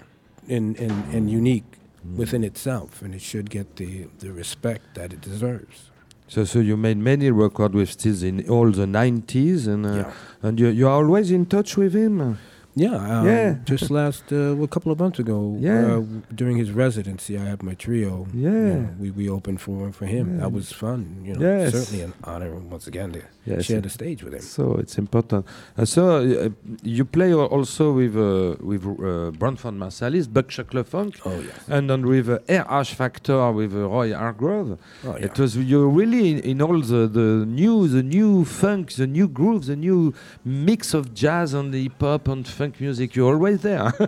and, 0.56 0.80
and, 0.80 0.96
and 1.14 1.30
unique 1.30 1.70
within 2.16 2.44
itself, 2.44 3.02
and 3.04 3.14
it 3.14 3.22
should 3.22 3.50
get 3.50 3.76
the, 3.76 4.08
the 4.20 4.32
respect 4.32 4.84
that 4.96 5.12
it 5.12 5.20
deserves. 5.22 5.92
So, 6.28 6.44
so 6.44 6.60
you 6.60 6.76
made 6.78 6.98
many 6.98 7.32
records 7.32 7.74
with 7.74 7.90
Steve 7.92 8.24
in 8.24 8.50
all 8.50 8.70
the 8.72 8.86
90s, 8.86 9.66
and 9.68 9.86
uh, 9.86 9.94
yeah, 9.94 10.12
and 10.42 10.60
you 10.60 10.68
you're 10.70 10.90
always 10.90 11.32
in 11.32 11.46
touch 11.46 11.78
with 11.78 11.94
him. 11.94 12.38
yeah. 12.76 12.96
Um, 12.96 13.26
Yeah. 13.28 13.56
Just 13.72 13.90
last 13.90 14.24
uh, 14.32 14.54
well, 14.56 14.64
a 14.66 14.68
couple 14.68 14.92
of 14.92 15.00
months 15.00 15.20
ago, 15.20 15.56
Yeah. 15.60 15.98
uh, 15.98 16.04
during 16.36 16.58
his 16.58 16.72
residency, 16.72 17.38
I 17.38 17.46
had 17.46 17.64
my 17.64 17.76
trio. 17.76 18.28
you 18.34 18.42
Yeah. 18.44 18.74
know, 18.76 18.90
we 19.00 19.08
we 19.12 19.30
opened 19.30 19.60
for 19.62 19.92
for 19.92 20.06
him. 20.06 20.26
Yeah. 20.28 20.42
That 20.42 20.52
was 20.52 20.72
fun. 20.74 21.02
You 21.26 21.34
know, 21.36 21.42
Yes. 21.48 21.72
certainly 21.74 22.04
an 22.04 22.14
honor 22.24 22.52
once 22.72 22.88
again 22.92 23.12
to 23.14 23.22
Yes. 23.48 23.66
share 23.66 23.82
the 23.82 23.90
stage 23.90 24.24
with 24.24 24.34
him. 24.34 24.42
So 24.42 24.76
it's 24.76 24.98
important. 24.98 25.46
Uh, 25.78 25.86
so 25.86 26.02
uh, 26.18 26.50
you 26.84 27.06
play 27.06 27.34
also 27.34 27.94
with 27.94 28.16
uh, 28.16 28.56
with 28.62 28.84
uh, 28.86 29.32
Branford 29.40 29.76
Marsalis, 29.76 30.28
Buck 30.32 30.52
Funk, 30.88 31.16
Oh 31.26 31.40
yes. 31.40 31.54
and 31.70 31.90
then 31.90 32.06
with 32.06 32.28
uh, 32.30 32.40
RH 32.50 32.94
Factor 32.96 33.52
with 33.52 33.74
uh, 33.74 33.88
Roy 33.88 34.14
Hargrove. 34.14 34.78
Oh 35.06 35.16
yeah. 35.18 35.26
It 35.26 35.40
was 35.40 35.56
you're 35.58 35.88
really 35.88 36.32
in, 36.32 36.40
in 36.40 36.62
all 36.62 36.80
the, 36.82 37.08
the 37.08 37.46
new 37.46 37.88
the 37.88 38.04
new 38.04 38.44
funk, 38.46 38.94
the 38.94 39.08
new 39.08 39.28
groove, 39.28 39.66
the 39.68 39.76
new 39.76 40.14
mix 40.44 40.94
of 40.94 41.14
jazz 41.14 41.54
and 41.54 41.74
hip 41.74 42.02
hop 42.02 42.28
and 42.28 42.48
funk 42.48 42.82
music. 42.82 43.16
You're 43.16 43.34
always 43.34 43.62
there. 43.62 43.92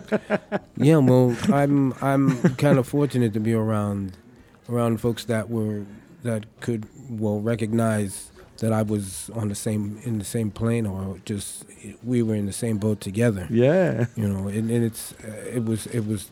Yeah, 0.76 0.96
well, 0.98 1.36
I'm 1.52 1.92
I'm 2.00 2.38
kind 2.56 2.78
of 2.78 2.86
fortunate 2.86 3.32
to 3.34 3.40
be 3.40 3.52
around 3.52 4.16
around 4.68 5.00
folks 5.00 5.24
that 5.26 5.50
were 5.50 5.84
that 6.22 6.46
could 6.60 6.86
well 7.08 7.40
recognize 7.40 8.29
that 8.60 8.72
I 8.72 8.82
was 8.82 9.30
on 9.34 9.48
the 9.48 9.54
same 9.54 9.98
in 10.04 10.18
the 10.18 10.24
same 10.24 10.50
plane 10.50 10.86
or 10.86 11.18
just 11.24 11.64
we 12.02 12.22
were 12.22 12.34
in 12.34 12.46
the 12.46 12.52
same 12.64 12.78
boat 12.78 13.00
together. 13.00 13.46
yeah. 13.50 14.06
You 14.16 14.28
know, 14.28 14.48
and, 14.48 14.70
and 14.70 14.84
it's 14.84 15.12
uh, 15.24 15.56
it 15.56 15.64
was 15.64 15.86
it 15.86 16.06
was 16.06 16.30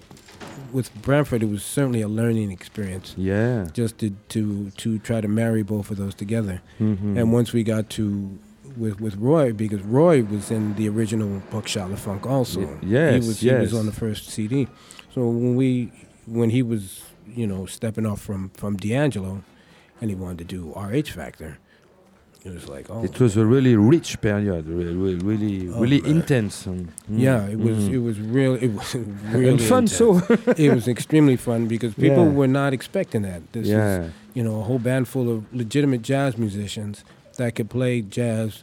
with 0.73 0.91
Branford 1.03 1.43
it 1.43 1.49
was 1.51 1.63
certainly 1.65 2.03
a 2.03 2.09
learning 2.09 2.51
experience 2.51 3.15
Yeah. 3.17 3.69
just 3.73 3.99
to 3.99 4.11
to 4.35 4.71
to 4.83 4.99
try 4.99 5.21
to 5.21 5.29
marry 5.29 5.63
both 5.63 5.91
of 5.91 5.97
those 5.97 6.15
together. 6.15 6.61
Mhm. 6.79 7.17
And 7.19 7.33
once 7.33 7.53
we 7.53 7.63
got 7.63 7.89
to 7.91 8.39
with 8.77 9.01
with 9.01 9.17
Roy 9.17 9.53
because 9.53 9.83
Roy 9.83 10.23
was 10.23 10.51
in 10.51 10.75
the 10.75 10.89
original 10.89 11.43
Buckshot 11.51 11.99
Funk 11.99 12.27
also. 12.27 12.61
Y- 12.61 12.79
yes, 12.83 13.13
he 13.25 13.29
was 13.29 13.41
he 13.41 13.53
was 13.55 13.75
on 13.75 13.87
the 13.87 13.93
first 14.05 14.29
CD. 14.31 14.69
So 15.15 15.27
when 15.29 15.57
we 15.57 15.91
when 16.27 16.51
he 16.51 16.63
was 16.63 17.03
you 17.41 17.47
know 17.47 17.67
stepping 17.67 18.07
off 18.07 18.21
from 18.21 18.51
from 18.51 18.77
D'Angelo, 18.77 19.43
and 20.01 20.11
he 20.11 20.17
wanted 20.17 20.39
to 20.39 20.57
do 20.57 20.73
RH 20.77 21.11
Factor, 21.15 21.59
it 22.49 22.55
was 22.55 22.69
like 22.69 22.87
oh 22.91 23.05
It 23.05 23.19
was 23.21 23.37
a 23.37 23.45
really 23.55 23.75
rich 23.77 24.11
period, 24.21 24.67
re- 24.67 24.95
re- 25.05 25.21
really, 25.31 25.69
Oh, 25.69 25.81
really 25.83 26.01
man. 26.03 26.11
intense. 26.17 26.67
and- 26.71 26.87
mm, 27.11 27.19
yeah 27.27 27.47
it 27.55 27.59
was 27.59 27.79
mm. 27.79 27.93
it 27.97 27.99
was 28.09 28.17
real 28.21 28.55
it 28.67 28.73
was 28.79 28.95
really 29.33 29.49
and 29.51 29.61
fun. 29.61 29.85
intense. 29.85 29.97
So 29.97 30.07
it 30.67 30.71
was 30.75 30.87
extremely 30.89 31.37
fun 31.37 31.61
because 31.69 31.93
people 31.95 32.25
Yeah. 32.27 32.39
were 32.41 32.49
not 32.61 32.73
expecting 32.73 33.23
that. 33.23 33.41
This 33.53 33.65
is 33.67 33.71
yeah, 33.71 34.09
you 34.37 34.43
know 34.47 34.57
a 34.61 34.65
whole 34.69 34.79
band 34.89 35.05
full 35.09 35.29
of 35.35 35.39
legitimate 35.63 36.03
jazz 36.03 36.37
musicians 36.39 37.05
that 37.39 37.55
could 37.57 37.71
play 37.71 37.95
jazz 38.03 38.63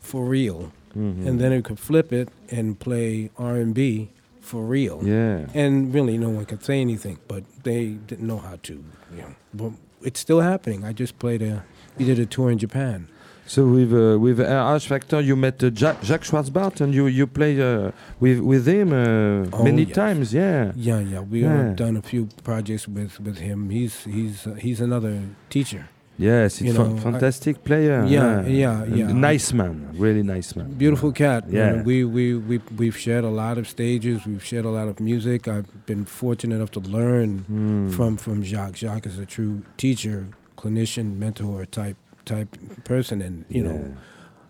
for 0.00 0.24
real. 0.24 0.60
Mhm. 0.94 1.26
and 1.26 1.40
then 1.40 1.52
it 1.56 1.62
could 1.64 1.78
flip 1.88 2.12
it 2.12 2.28
and 2.56 2.78
play 2.78 3.30
R 3.38 3.56
and 3.64 3.72
B 3.72 4.10
for 4.42 4.62
real. 4.76 5.00
yeah, 5.02 5.46
And 5.54 5.72
really, 5.94 6.18
no 6.18 6.28
one 6.36 6.44
could 6.44 6.62
say 6.62 6.80
anything, 6.82 7.16
but 7.32 7.42
they 7.62 7.82
didn't 8.08 8.26
know 8.26 8.36
how 8.48 8.56
to. 8.68 8.72
You 9.16 9.22
know, 9.22 9.32
but 9.54 9.72
it's 10.02 10.20
still 10.20 10.40
happening. 10.42 10.84
I 10.84 10.92
just 10.92 11.14
played 11.18 11.40
a. 11.40 11.64
We 11.96 12.04
did 12.04 12.18
a 12.18 12.26
tour 12.26 12.50
in 12.50 12.58
Japan. 12.58 13.06
So 13.46 13.66
with 13.66 13.92
uh, 13.92 14.18
with 14.18 14.38
RH 14.40 14.86
Factor, 14.86 15.20
you 15.20 15.36
met 15.36 15.62
uh, 15.62 15.70
Jack, 15.70 16.02
Jacques 16.02 16.24
Schwarzbart, 16.24 16.80
and 16.80 16.94
you 16.94 17.06
you 17.08 17.26
play 17.26 17.60
uh, 17.60 17.90
with 18.20 18.38
with 18.40 18.66
him 18.66 18.92
uh, 18.92 19.46
Oh, 19.52 19.64
many 19.64 19.82
yes. 19.84 19.94
times. 19.94 20.32
Yeah, 20.32 20.72
Yeah, 20.76 21.00
yeah. 21.00 21.20
We 21.20 21.40
Yeah. 21.42 21.56
have 21.56 21.76
done 21.76 21.96
a 21.96 22.02
few 22.02 22.28
projects 22.44 22.86
with 22.88 23.20
with 23.20 23.38
him. 23.38 23.68
He's 23.70 24.04
he's 24.04 24.46
uh, 24.46 24.54
he's 24.54 24.80
another 24.80 25.14
teacher. 25.50 25.84
yes, 26.18 26.60
it's 26.60 26.62
You 26.68 26.72
fa- 26.74 26.78
know, 26.88 26.96
I- 26.96 27.00
fantastic 27.00 27.64
player. 27.64 28.04
Yeah, 28.06 28.46
yeah, 28.46 28.82
And 28.84 28.96
yeah. 28.96 29.12
Nice 29.32 29.52
man, 29.52 29.74
really 29.98 30.22
nice 30.22 30.54
man. 30.56 30.68
Beautiful 30.78 31.10
cat. 31.12 31.42
you 31.48 31.58
Yeah. 31.58 31.72
know, 31.72 31.82
we 31.90 32.04
we 32.04 32.24
we 32.48 32.56
we've 32.80 32.96
shared 33.06 33.24
a 33.24 33.34
lot 33.42 33.58
of 33.58 33.66
stages. 33.66 34.16
We've 34.24 34.44
shared 34.50 34.66
a 34.66 34.70
lot 34.78 34.88
of 34.92 34.96
music. 35.00 35.40
I've 35.48 35.66
been 35.86 36.04
fortunate 36.04 36.56
enough 36.56 36.70
to 36.78 36.80
learn 36.98 37.30
Mm. 37.50 37.90
from 37.96 38.16
from 38.16 38.42
Jacques. 38.44 38.76
Jacques 38.84 39.06
is 39.12 39.18
a 39.18 39.26
true 39.26 39.54
teacher, 39.76 40.18
clinician, 40.56 41.06
mentor 41.18 41.66
type 41.66 41.96
type 42.24 42.56
person, 42.84 43.22
and 43.22 43.44
you 43.48 43.62
know, 43.62 43.94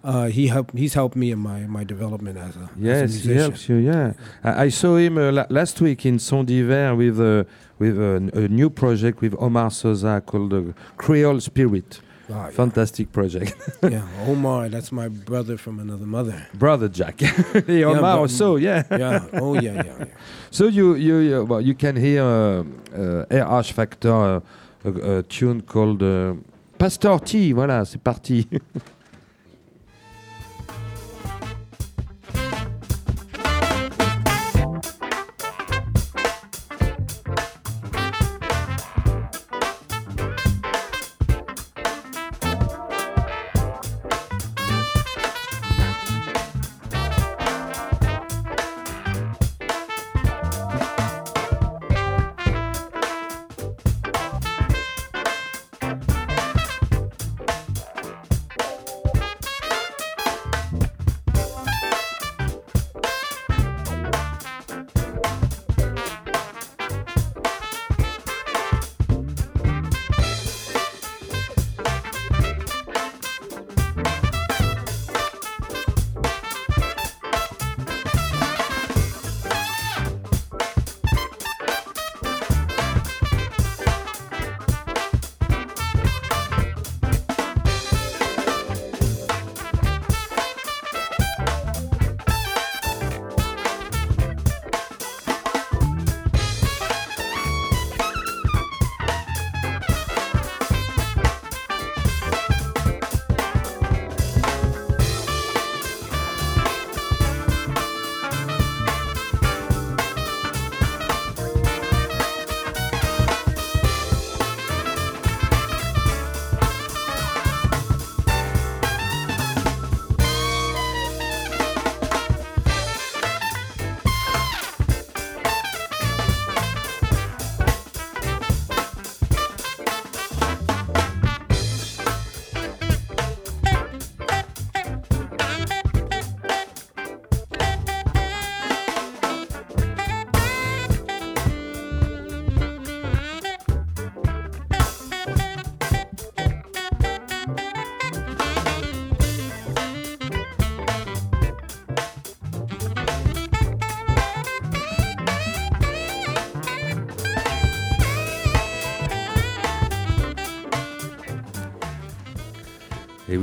uh, 0.04 0.26
he 0.26 0.48
helped. 0.48 0.76
He's 0.76 0.94
helped 0.94 1.16
me 1.16 1.30
in 1.30 1.38
my 1.38 1.60
my 1.66 1.84
development 1.84 2.38
as 2.38 2.56
a 2.56 2.60
as 2.60 2.68
a 2.76 2.80
Yes, 2.80 3.14
he 3.24 3.34
helps 3.34 3.68
you. 3.68 3.76
Yeah, 3.76 4.12
I, 4.44 4.64
I 4.64 4.68
saw 4.70 4.96
him 4.96 5.16
uh, 5.18 5.30
la- 5.32 5.46
last 5.50 5.80
week 5.80 6.04
in 6.06 6.18
Son 6.18 6.44
d'Hiver 6.44 6.94
with 6.96 7.20
uh, 7.20 7.44
with 7.78 7.98
a, 7.98 8.30
a 8.34 8.48
new 8.48 8.70
project 8.70 9.20
with 9.20 9.34
Omar 9.38 9.70
Sosa 9.70 10.20
called 10.24 10.52
uh, 10.52 10.62
Creole 10.96 11.40
Spirit. 11.40 12.00
Yeah. 12.28 12.50
Fantastic 12.50 13.10
project, 13.12 13.52
yeah, 13.82 14.06
Omar, 14.26 14.68
that's 14.70 14.90
my 14.92 15.08
brother 15.08 15.58
from 15.58 15.80
another 15.80 16.06
mother. 16.06 16.46
brother 16.54 16.88
Jack. 16.88 17.20
hey, 17.66 17.84
Omar 17.84 18.00
but- 18.00 18.18
also, 18.20 18.56
yeah. 18.56 18.84
Yeah. 18.90 19.26
Oh 19.34 19.54
yeah, 19.54 19.72
yeah, 19.74 19.82
yeah. 19.98 20.04
So 20.50 20.66
you 20.68 20.94
you, 20.94 21.16
you 21.18 21.44
well 21.44 21.60
you 21.60 21.74
can 21.74 21.96
hear 21.96 22.22
uh, 22.22 22.64
uh, 22.96 23.60
RH 23.60 23.72
Factor 23.74 24.12
uh, 24.14 24.40
a, 24.84 25.18
a 25.18 25.22
tune 25.24 25.60
called 25.62 26.02
uh, 26.02 26.34
Pastor 26.82 27.20
T, 27.20 27.52
voilà, 27.52 27.84
c'est 27.84 28.02
parti. 28.02 28.48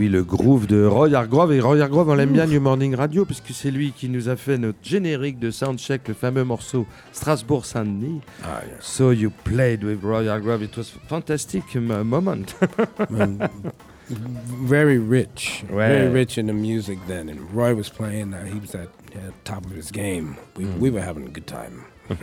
le 0.09 0.23
groove 0.23 0.67
de 0.67 0.83
Roy 0.85 1.13
Hargrove. 1.13 1.53
Et 1.53 1.59
Roy 1.61 1.79
Hargrove, 1.81 2.09
on 2.09 2.15
l'aime 2.15 2.31
bien 2.33 2.47
New 2.47 2.59
Morning 2.59 2.95
Radio, 2.95 3.25
puisque 3.25 3.51
c'est 3.51 3.71
lui 3.71 3.91
qui 3.91 4.09
nous 4.09 4.27
a 4.29 4.35
fait 4.35 4.57
notre 4.57 4.79
générique 4.81 5.39
de 5.39 5.51
Soundcheck, 5.51 6.07
le 6.07 6.13
fameux 6.13 6.43
morceau 6.43 6.85
Strasbourg-Saint-Denis. 7.13 8.21
Ah, 8.43 8.61
yes. 8.67 8.77
So 8.81 9.11
you 9.11 9.31
played 9.43 9.83
with 9.83 9.99
Roy 10.03 10.27
Hargrove. 10.27 10.63
It 10.63 10.75
was 10.77 10.85
fantastic 11.07 11.63
moment. 11.75 12.55
Um, 13.11 13.37
very 14.67 14.97
rich, 14.97 15.63
Ouais. 15.71 15.87
very 15.87 16.07
rich 16.11 16.37
in 16.39 16.47
the 16.47 16.53
music 16.53 16.97
then. 17.07 17.29
And 17.29 17.37
Roy 17.53 17.75
was 17.75 17.89
playing; 17.89 18.33
uh, 18.33 18.43
he 18.43 18.59
was 18.59 18.73
at 18.73 18.87
uh, 19.15 19.31
top 19.43 19.65
of 19.65 19.71
his 19.75 19.91
game. 19.91 20.35
We, 20.57 20.65
Mm. 20.65 20.79
we 20.79 20.89
were 20.89 21.01
having 21.05 21.25
a 21.27 21.29
good 21.29 21.45
time. 21.45 21.83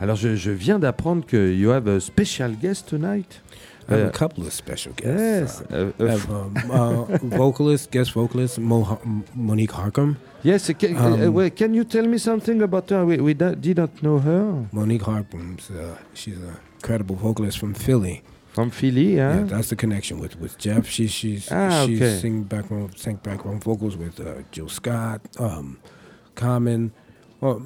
Alors, 0.00 0.16
je, 0.16 0.34
je 0.34 0.50
viens 0.50 0.78
d'apprendre 0.78 1.26
que 1.26 1.36
you 1.52 1.70
have 1.72 1.86
a 1.88 2.00
special 2.00 2.52
guest 2.58 2.88
tonight. 2.88 3.42
I 3.90 3.94
have 3.96 4.06
Uh, 4.06 4.08
a 4.08 4.12
couple 4.12 4.46
of 4.46 4.52
special 4.52 4.92
guests. 4.92 5.18
Yes. 5.20 5.60
Uh, 5.62 5.92
uh, 5.98 6.04
uh, 6.04 6.06
I 6.06 6.10
have 6.10 6.30
um, 6.30 6.56
uh, 6.70 7.18
vocalist, 7.42 7.90
guest 7.90 8.12
vocalist 8.12 8.58
Mo- 8.58 8.98
Monique 9.34 9.72
Harcum. 9.72 10.16
yes. 10.42 10.70
uh, 10.70 10.74
Can, 10.74 10.96
uh, 10.96 11.26
um, 11.26 11.34
wait, 11.34 11.56
can 11.56 11.74
you 11.74 11.84
tell 11.84 12.06
me 12.06 12.18
something 12.18 12.62
about 12.62 12.90
her? 12.90 13.04
We, 13.04 13.16
we 13.18 13.34
did 13.34 13.76
not 13.76 14.02
know 14.02 14.18
her. 14.18 14.66
Monique 14.72 15.02
Harcum's 15.02 15.70
uh, 15.70 15.96
she's 16.14 16.38
a 16.38 16.54
credible 16.82 17.16
vocalist 17.16 17.58
from 17.58 17.74
Philly. 17.74 18.22
From 18.52 18.70
Philly, 18.70 19.14
Yeah, 19.16 19.32
huh? 19.40 19.44
that's 19.44 19.68
the 19.68 19.76
connection 19.76 20.18
with, 20.18 20.34
with 20.40 20.58
Jeff. 20.58 20.86
She 20.88 21.06
she's 21.06 21.50
Ah, 21.52 21.84
she's 21.86 22.00
okay. 22.02 22.18
sing 22.18 22.42
background 22.44 22.98
sang 22.98 23.16
background 23.22 23.62
vocals 23.64 23.96
with 23.96 24.18
uh, 24.20 24.42
Jill 24.50 24.68
Scott, 24.68 25.20
um, 25.38 25.78
Common, 26.34 26.92
well, 27.40 27.62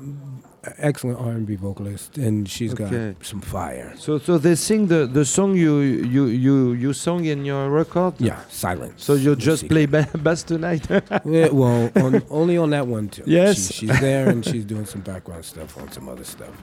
excellent 0.78 1.18
R 1.20 1.30
and 1.32 1.46
B 1.46 1.56
vocalist, 1.56 2.18
and 2.18 2.48
she's 2.48 2.72
Okay. 2.72 2.88
got 3.14 3.24
some 3.26 3.40
fire. 3.40 3.92
So, 3.98 4.18
so 4.18 4.38
they 4.38 4.54
sing 4.54 4.86
the, 4.88 5.06
the 5.06 5.24
song 5.24 5.56
you 5.56 5.78
you 5.80 6.26
you 6.26 6.72
you 6.72 6.92
sung 6.92 7.24
in 7.24 7.44
your 7.44 7.70
record. 7.70 8.14
Yeah, 8.18 8.38
silence. 8.48 9.04
So 9.04 9.14
you 9.14 9.36
just 9.36 9.68
play 9.68 9.86
ba- 9.86 10.08
bass 10.22 10.42
tonight. 10.42 10.86
Yeah, 11.24 11.48
well, 11.52 11.90
on, 11.96 12.22
only 12.30 12.56
on 12.58 12.70
that 12.70 12.86
one 12.86 13.08
too. 13.08 13.22
Yes. 13.26 13.56
She- 13.72 13.86
she's 13.86 14.00
there 14.00 14.28
and 14.28 14.44
she's 14.44 14.64
doing 14.64 14.86
some 14.86 15.00
background 15.02 15.44
stuff 15.44 15.76
on 15.80 15.90
some 15.92 16.08
other 16.08 16.24
stuff. 16.24 16.54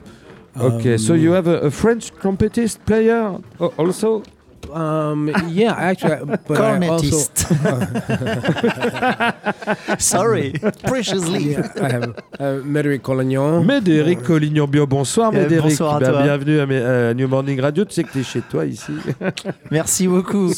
okay. 0.56 0.98
So 0.98 1.14
Um, 1.14 1.20
you 1.20 1.32
have 1.32 1.46
a, 1.46 1.58
a 1.60 1.70
French 1.70 2.12
trumpetist 2.20 2.84
player 2.86 3.38
also. 3.78 4.22
Um, 4.72 5.30
yeah, 5.50 5.74
actually, 5.76 6.12
I- 6.14 6.36
but 6.46 6.58
I 6.58 6.88
also 6.88 7.16
Sorry, 9.98 10.52
preciously. 10.84 11.52
yeah, 11.52 11.68
I 11.80 11.88
have 11.92 12.14
uh, 12.40 12.60
Médéric 12.64 13.02
Collignon. 13.02 13.64
Médéric 13.64 14.22
Collignon-Bio, 14.22 14.86
bonsoir 14.86 15.30
Eh, 15.34 15.38
Médéric. 15.38 15.62
bonsoir 15.70 15.96
à 15.96 16.00
Bah, 16.00 16.08
toi. 16.10 16.22
bienvenue 16.22 16.60
à, 16.60 16.66
mes- 16.66 16.82
à 16.82 17.14
New 17.14 17.28
Morning 17.28 17.60
Radio. 17.60 17.84
Tu 17.84 17.94
sais 17.94 18.04
que 18.04 18.12
tu 18.12 18.20
es 18.20 18.22
chez 18.22 18.40
toi 18.42 18.64
ici. 18.64 18.92
Merci 19.70 20.06
beaucoup. 20.08 20.50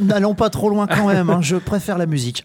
N'allons 0.00 0.34
pas 0.34 0.50
trop 0.50 0.70
loin 0.70 0.86
quand 0.86 1.06
même. 1.08 1.30
hein, 1.30 1.40
Je 1.42 1.56
préfère 1.56 1.98
la 1.98 2.06
musique. 2.06 2.44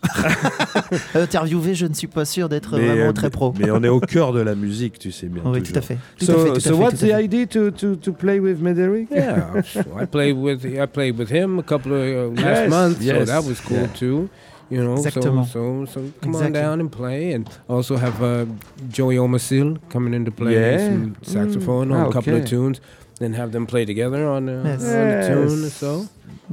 Interviewer, 1.15 1.75
je 1.75 1.85
ne 1.85 1.93
suis 1.93 2.07
pas 2.07 2.25
sûr 2.25 2.49
d'être 2.49 2.71
vraiment 2.71 3.09
euh, 3.09 3.13
très 3.13 3.29
pro. 3.29 3.53
Mais 3.59 3.71
on 3.71 3.83
est 3.83 3.89
au 3.89 3.99
cœur 3.99 4.33
de 4.33 4.41
la 4.41 4.55
musique, 4.55 4.99
tu 4.99 5.11
sais 5.11 5.27
bien. 5.27 5.41
oui, 5.45 5.59
toujours. 5.61 5.73
tout 5.73 5.79
à 5.79 5.81
fait. 5.81 5.97
Tout 6.19 6.25
So, 6.25 6.31
à 6.33 6.35
fait, 6.43 6.49
tout 6.51 6.55
à 6.55 6.59
so 6.59 6.69
fait, 6.69 6.75
what's 6.83 6.99
tout 6.99 7.05
à 7.05 7.19
the 7.19 7.23
idea 7.23 7.45
to, 7.47 7.71
to, 7.71 7.95
to 7.95 8.11
play 8.13 8.39
with 8.39 8.61
Médéric? 8.61 9.07
Yeah, 9.11 9.61
so 9.63 9.79
I 9.99 10.05
played 10.05 10.37
with 10.37 10.63
I 10.81 10.85
played 10.85 11.17
with 11.17 11.29
him 11.29 11.59
a 11.59 11.63
couple 11.63 11.93
of 11.93 12.01
uh, 12.01 12.41
last 12.41 12.45
Yes, 12.45 12.69
month, 12.69 13.03
so 13.03 13.25
that 13.25 13.43
was 13.43 13.59
cool 13.61 13.77
yeah. 13.77 13.87
too. 13.87 14.29
You 14.69 14.83
know, 14.83 14.95
Exactement. 14.95 15.45
so 15.47 15.85
so 15.85 15.85
so 15.85 15.99
come 16.21 16.29
Exactly. 16.31 16.45
on 16.45 16.51
down 16.53 16.79
and 16.79 16.91
play, 16.91 17.31
and 17.33 17.47
also 17.67 17.97
have 17.97 18.23
uh, 18.23 18.45
Joey 18.89 19.17
Omasil 19.17 19.77
coming 19.89 20.13
into 20.13 20.31
play 20.31 20.53
Yeah. 20.53 20.87
some 20.87 21.15
saxophone 21.21 21.89
Mm. 21.89 21.93
on 21.95 22.05
Ah, 22.05 22.09
a 22.09 22.13
couple 22.13 22.35
of 22.35 22.45
tunes, 22.45 22.81
then 23.19 23.33
have 23.33 23.51
them 23.51 23.65
play 23.67 23.85
together 23.85 24.25
on, 24.27 24.49
uh, 24.49 24.63
Yes. 24.65 24.83
on 24.83 25.07
a 25.09 25.27
tune 25.27 25.65
or 25.65 25.69
so. 25.69 26.07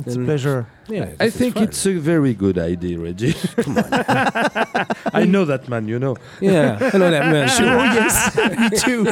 It's 0.07 0.17
a 0.17 0.19
pleasure. 0.21 0.67
Yeah, 0.89 1.13
I 1.21 1.31
think 1.31 1.55
fun. 1.55 1.65
it's 1.65 1.87
a 1.87 1.93
very 1.99 2.35
good 2.35 2.59
idea, 2.59 2.99
Reggie. 2.99 3.33
Come 3.63 3.79
on. 3.79 3.85
I 5.15 5.25
know 5.25 5.45
that 5.45 5.69
man, 5.69 5.87
you 5.87 5.99
know. 5.99 6.17
yeah, 6.41 6.79
I 6.93 6.99
know 6.99 7.11
that 7.11 7.27
man. 7.31 7.49
Oh 7.61 7.85
yes, 7.95 8.37
me 8.59 8.71
too. 8.79 9.07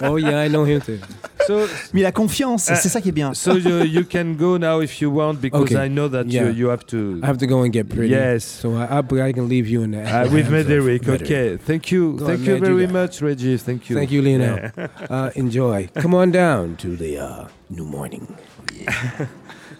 Oh 0.00 0.16
yeah, 0.16 0.38
I 0.40 0.48
know 0.48 0.64
him 0.64 0.80
too. 0.80 0.98
So, 1.46 1.66
Mais 1.92 2.02
la 2.02 2.12
confiance, 2.12 2.64
c'est 2.72 2.88
ça 2.88 3.00
qui 3.00 3.08
est 3.08 3.12
bien. 3.12 3.34
so 3.34 3.54
you, 3.56 3.82
you 3.84 4.04
can 4.04 4.34
go 4.36 4.56
now 4.56 4.80
if 4.80 5.00
you 5.02 5.10
want 5.10 5.40
because 5.40 5.62
Okay. 5.72 5.76
I 5.84 5.88
know 5.88 6.08
that 6.08 6.26
Yeah. 6.28 6.44
you, 6.44 6.52
you 6.52 6.68
have 6.68 6.86
to. 6.86 7.18
I 7.22 7.26
have 7.26 7.38
to 7.38 7.46
go 7.46 7.62
and 7.62 7.72
get 7.72 7.88
pretty. 7.88 8.10
Yes. 8.10 8.44
So 8.44 8.76
I, 8.76 8.84
I, 9.00 9.28
I 9.28 9.32
can 9.32 9.48
leave 9.48 9.66
you 9.68 9.82
in 9.82 9.90
the 9.90 10.02
Uh, 10.02 10.28
with 10.30 10.46
hands 10.48 10.66
of 10.66 10.66
Médéric. 10.68 11.02
Médéric. 11.02 11.22
Okay. 11.22 11.56
Thank 11.58 11.90
you. 11.90 12.12
Go 12.16 12.26
Thank 12.28 12.40
on, 12.40 12.46
you 12.46 12.58
very 12.60 12.86
that. 12.86 12.92
much, 12.92 13.20
Reggie. 13.20 13.56
Thank 13.58 13.90
you. 13.90 13.96
Thank 13.96 14.12
you, 14.12 14.22
Lionel. 14.22 14.70
Uh, 15.10 15.30
enjoy. 15.34 15.88
Come 15.96 16.14
on 16.14 16.30
down 16.30 16.76
to 16.76 16.96
the 16.96 17.18
uh, 17.18 17.48
new 17.70 17.84
morning. 17.84 18.26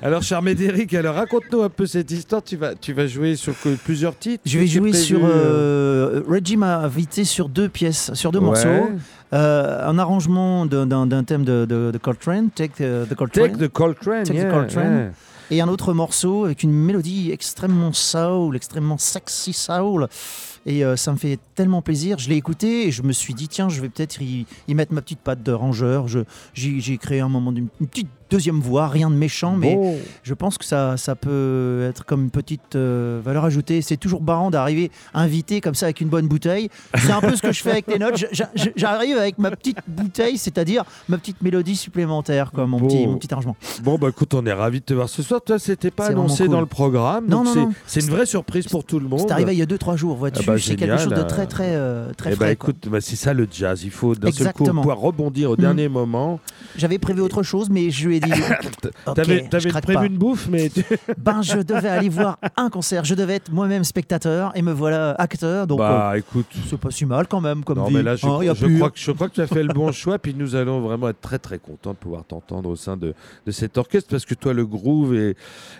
Alors, 0.00 0.22
cher 0.22 0.42
Médéric, 0.42 0.94
alors 0.94 1.14
raconte-nous 1.14 1.62
un 1.62 1.68
peu 1.68 1.86
cette 1.86 2.10
histoire. 2.10 2.42
Tu 2.42 2.56
vas, 2.56 2.74
tu 2.74 2.92
vas 2.92 3.06
jouer 3.06 3.36
sur 3.36 3.54
que- 3.60 3.76
plusieurs 3.76 4.18
titres. 4.18 4.42
Je 4.44 4.58
vais 4.58 4.66
jouer 4.66 4.90
prévu, 4.90 5.04
sur. 5.04 5.20
euh, 5.24 5.28
euh, 5.28 6.22
Reggie 6.28 6.56
m'a 6.56 6.78
invité 6.78 7.24
sur 7.24 7.48
deux 7.48 7.68
pièces, 7.68 8.12
sur 8.14 8.32
deux 8.32 8.38
ouais. 8.40 8.44
morceaux. 8.46 8.90
Euh, 9.32 9.88
un 9.88 9.98
arrangement 9.98 10.66
d'un- 10.66 11.24
thème 11.24 11.44
de, 11.44 11.64
de, 11.64 11.90
de 11.92 11.98
Coltrane, 11.98 12.50
Take 12.50 12.74
the, 12.84 13.08
the 13.08 13.14
Coltrane. 13.14 13.52
Take 13.52 13.64
the 13.68 13.72
Coltrane. 13.72 14.24
Take 14.24 14.38
the 14.38 14.42
yeah, 14.42 14.50
Coltrane. 14.50 15.12
et 15.50 15.60
un 15.60 15.68
autre 15.68 15.92
morceau 15.94 16.44
avec 16.46 16.62
une 16.64 16.72
mélodie 16.72 17.30
extrêmement 17.30 17.92
soul, 17.92 18.56
extrêmement 18.56 18.98
sexy 18.98 19.52
soul. 19.52 20.08
Et 20.64 20.84
euh, 20.84 20.94
ça 20.96 21.10
me 21.12 21.16
fait 21.16 21.38
tellement 21.56 21.82
plaisir. 21.82 22.18
Je 22.18 22.28
l'ai 22.28 22.36
écouté 22.36 22.86
et 22.86 22.90
je 22.92 23.02
me 23.02 23.12
suis 23.12 23.34
dit, 23.34 23.48
tiens, 23.48 23.68
je 23.68 23.80
vais 23.80 23.88
peut-être 23.88 24.20
y, 24.22 24.46
y 24.68 24.74
mettre 24.74 24.92
ma 24.92 25.00
petite 25.02 25.18
patte 25.18 25.42
de 25.42 25.50
rangeur. 25.52 26.06
J'ai 26.54 26.98
créé 26.98 27.20
un 27.20 27.28
moment 27.28 27.52
d'une 27.52 27.68
une 27.80 27.86
petite 27.88 28.08
deuxième 28.32 28.60
voix, 28.60 28.88
rien 28.88 29.10
de 29.10 29.14
méchant, 29.14 29.56
mais 29.56 29.78
je 30.22 30.34
pense 30.34 30.56
que 30.58 30.64
ça, 30.64 30.96
ça 30.96 31.14
peut 31.14 31.86
être 31.88 32.04
comme 32.04 32.22
une 32.24 32.30
petite 32.30 32.76
euh, 32.76 33.20
valeur 33.24 33.44
ajoutée. 33.44 33.82
C'est 33.82 33.96
toujours 33.98 34.20
barrant 34.22 34.50
d'arriver 34.50 34.90
invité 35.14 35.60
comme 35.60 35.74
ça 35.74 35.86
avec 35.86 36.00
une 36.00 36.08
bonne 36.08 36.26
bouteille. 36.28 36.68
C'est 36.96 37.10
un 37.12 37.20
peu 37.20 37.36
ce 37.36 37.42
que 37.42 37.52
je 37.52 37.62
fais 37.62 37.70
avec 37.72 37.86
les 37.88 37.98
notes. 37.98 38.24
J'arrive 38.76 39.16
avec 39.18 39.38
ma 39.38 39.50
petite 39.50 39.78
bouteille, 39.86 40.38
c'est-à-dire 40.38 40.84
ma 41.08 41.18
petite 41.18 41.42
mélodie 41.42 41.76
supplémentaire, 41.76 42.52
quoi, 42.52 42.66
mon, 42.66 42.78
Bon. 42.78 42.86
petit, 42.88 43.06
mon 43.06 43.16
petit 43.18 43.32
arrangement. 43.32 43.56
Bon, 43.82 43.98
bah 43.98 44.08
écoute, 44.08 44.32
on 44.34 44.44
est 44.46 44.52
ravis 44.52 44.80
de 44.80 44.84
te 44.84 44.94
voir 44.94 45.08
ce 45.08 45.22
soir. 45.22 45.40
Toi, 45.44 45.58
c'était 45.58 45.90
pas 45.90 46.06
annoncé 46.06 46.44
cool. 46.44 46.52
dans 46.52 46.60
le 46.60 46.66
programme. 46.66 47.26
Non, 47.28 47.44
non, 47.44 47.52
c'est- 47.52 47.60
non. 47.60 47.72
C'est 47.86 48.00
une 48.00 48.10
vraie 48.10 48.26
surprise 48.26 48.66
pour 48.66 48.84
tout 48.84 48.98
le 48.98 49.08
monde. 49.08 49.20
C'est 49.20 49.30
arrivé 49.32 49.52
il 49.52 49.58
y 49.58 49.62
a 49.62 49.66
2-3 49.66 49.96
jours, 49.96 50.16
vois-tu. 50.16 50.40
Ah 50.42 50.52
bah, 50.52 50.58
c'est 50.58 50.76
quelque 50.76 50.96
chose 50.98 51.12
de 51.12 51.22
très, 51.22 51.46
très, 51.46 51.74
euh, 51.74 52.12
très 52.16 52.30
Eh 52.32 52.36
bah 52.36 52.46
frais. 52.46 52.56
quoi. 52.56 52.70
écoute, 52.70 52.88
bah, 52.90 53.00
c'est 53.00 53.16
ça 53.16 53.34
le 53.34 53.46
jazz. 53.50 53.82
Il 53.84 53.90
faut 53.90 54.14
d'un 54.14 54.32
seul 54.32 54.52
coup 54.52 54.64
pouvoir 54.64 54.98
rebondir 54.98 55.50
au 55.50 55.54
Mhm. 55.56 55.60
dernier 55.60 55.88
moment. 55.88 56.40
J'avais 56.76 56.98
prévu 56.98 57.20
autre 57.20 57.42
chose, 57.42 57.68
mais 57.70 57.90
je 57.90 58.08
lui 58.08 58.16
ai 58.16 58.20
dit. 58.22 58.30
T'avais 59.14 59.70
prévu 59.70 59.94
pas. 59.94 60.06
une 60.06 60.16
bouffe, 60.16 60.48
mais 60.48 60.68
tu- 60.68 60.84
Ben, 61.18 61.42
je 61.42 61.58
devais 61.58 61.88
aller 61.88 62.08
voir 62.08 62.38
un 62.56 62.70
concert. 62.70 63.04
Je 63.04 63.14
devais 63.14 63.34
être 63.34 63.52
moi-même 63.52 63.84
spectateur 63.84 64.52
et 64.56 64.62
me 64.62 64.72
voilà 64.72 65.12
acteur. 65.18 65.66
Donc, 65.66 65.80
euh, 65.80 65.88
bah 65.88 66.14
écoute. 66.18 66.46
c'est 66.68 66.78
pas 66.78 66.90
si 66.90 67.04
mal 67.06 67.26
quand 67.26 67.40
même 67.40 67.64
comme 67.64 67.78
Non, 67.78 67.86
vie. 67.86 67.94
mais 67.94 68.02
là, 68.02 68.16
je, 68.16 68.26
Hein, 68.26 68.38
a 68.50 68.54
je 68.54 68.66
crois 68.76 68.90
que, 68.90 68.98
je 68.98 69.10
crois 69.12 69.28
que 69.28 69.34
tu 69.34 69.40
as 69.40 69.46
fait 69.46 69.62
le 69.62 69.72
bon 69.74 69.92
choix. 69.92 70.18
Puis 70.18 70.34
nous 70.36 70.54
allons 70.54 70.80
vraiment 70.80 71.08
être 71.08 71.20
très 71.20 71.38
très 71.38 71.58
contents 71.58 71.90
de 71.92 71.96
pouvoir 71.96 72.24
t'entendre 72.24 72.68
au 72.70 72.76
sein 72.76 72.96
de, 72.96 73.14
de 73.46 73.50
cet 73.50 73.76
orchestre 73.78 74.08
parce 74.10 74.24
que 74.24 74.34
toi, 74.34 74.52
le 74.52 74.64
groove 74.66 75.14
et 75.14 75.36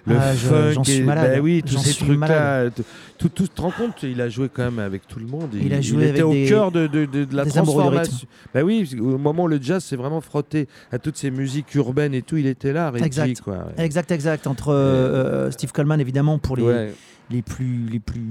le 0.07 0.16
Ah, 0.18 0.32
funk, 0.34 0.72
j'en 0.72 0.84
suis 0.84 0.95
et, 0.97 1.03
malade. 1.03 1.32
bah 1.36 1.40
oui, 1.43 1.62
tous 1.64 1.74
J'en 1.74 1.80
ces 1.80 1.95
trucs-là, 1.95 2.70
tout, 3.18 3.28
te 3.28 3.61
rends 3.61 3.70
compte, 3.70 4.03
il 4.03 4.20
a 4.20 4.28
joué 4.28 4.49
quand 4.53 4.64
même 4.64 4.78
avec 4.80 5.07
tout 5.07 5.18
le 5.18 5.26
monde. 5.26 5.51
Il 5.55 5.72
a 5.72 5.80
joué 5.80 6.09
était 6.09 6.22
avec 6.22 6.47
au 6.47 6.49
cœur 6.49 6.72
de, 6.72 6.86
de, 6.86 7.05
de- 7.07 7.24
de 7.24 7.36
la 7.36 7.45
transformation. 7.47 8.26
Bah 8.55 8.62
oui, 8.62 8.88
au 9.01 9.16
moment 9.18 9.45
où 9.45 9.49
le 9.49 9.59
jazz 9.62 9.82
s'est 9.84 9.97
vraiment 9.97 10.20
frotté 10.20 10.66
à 10.90 10.99
toutes 10.99 11.16
ces 11.16 11.30
musiques 11.30 11.74
urbaines 11.74 12.14
et 12.14 12.22
tout, 12.22 12.32
il 12.39 12.47
était 12.47 12.72
là, 12.72 12.91
Reggie, 12.91 13.05
Exact. 13.05 13.41
quoi. 13.41 13.66
Exact, 13.78 14.11
exact. 14.11 14.47
Entre 14.47 14.68
euh, 14.70 14.74
euh, 14.74 15.51
Steve 15.51 15.72
Coleman, 15.72 16.01
évidemment, 16.01 16.39
pour 16.39 16.57
les, 16.57 16.62
Ouais. 16.62 16.95
les 17.30 17.43
plus, 17.43 17.87
les 17.91 17.99
plus, 18.01 18.22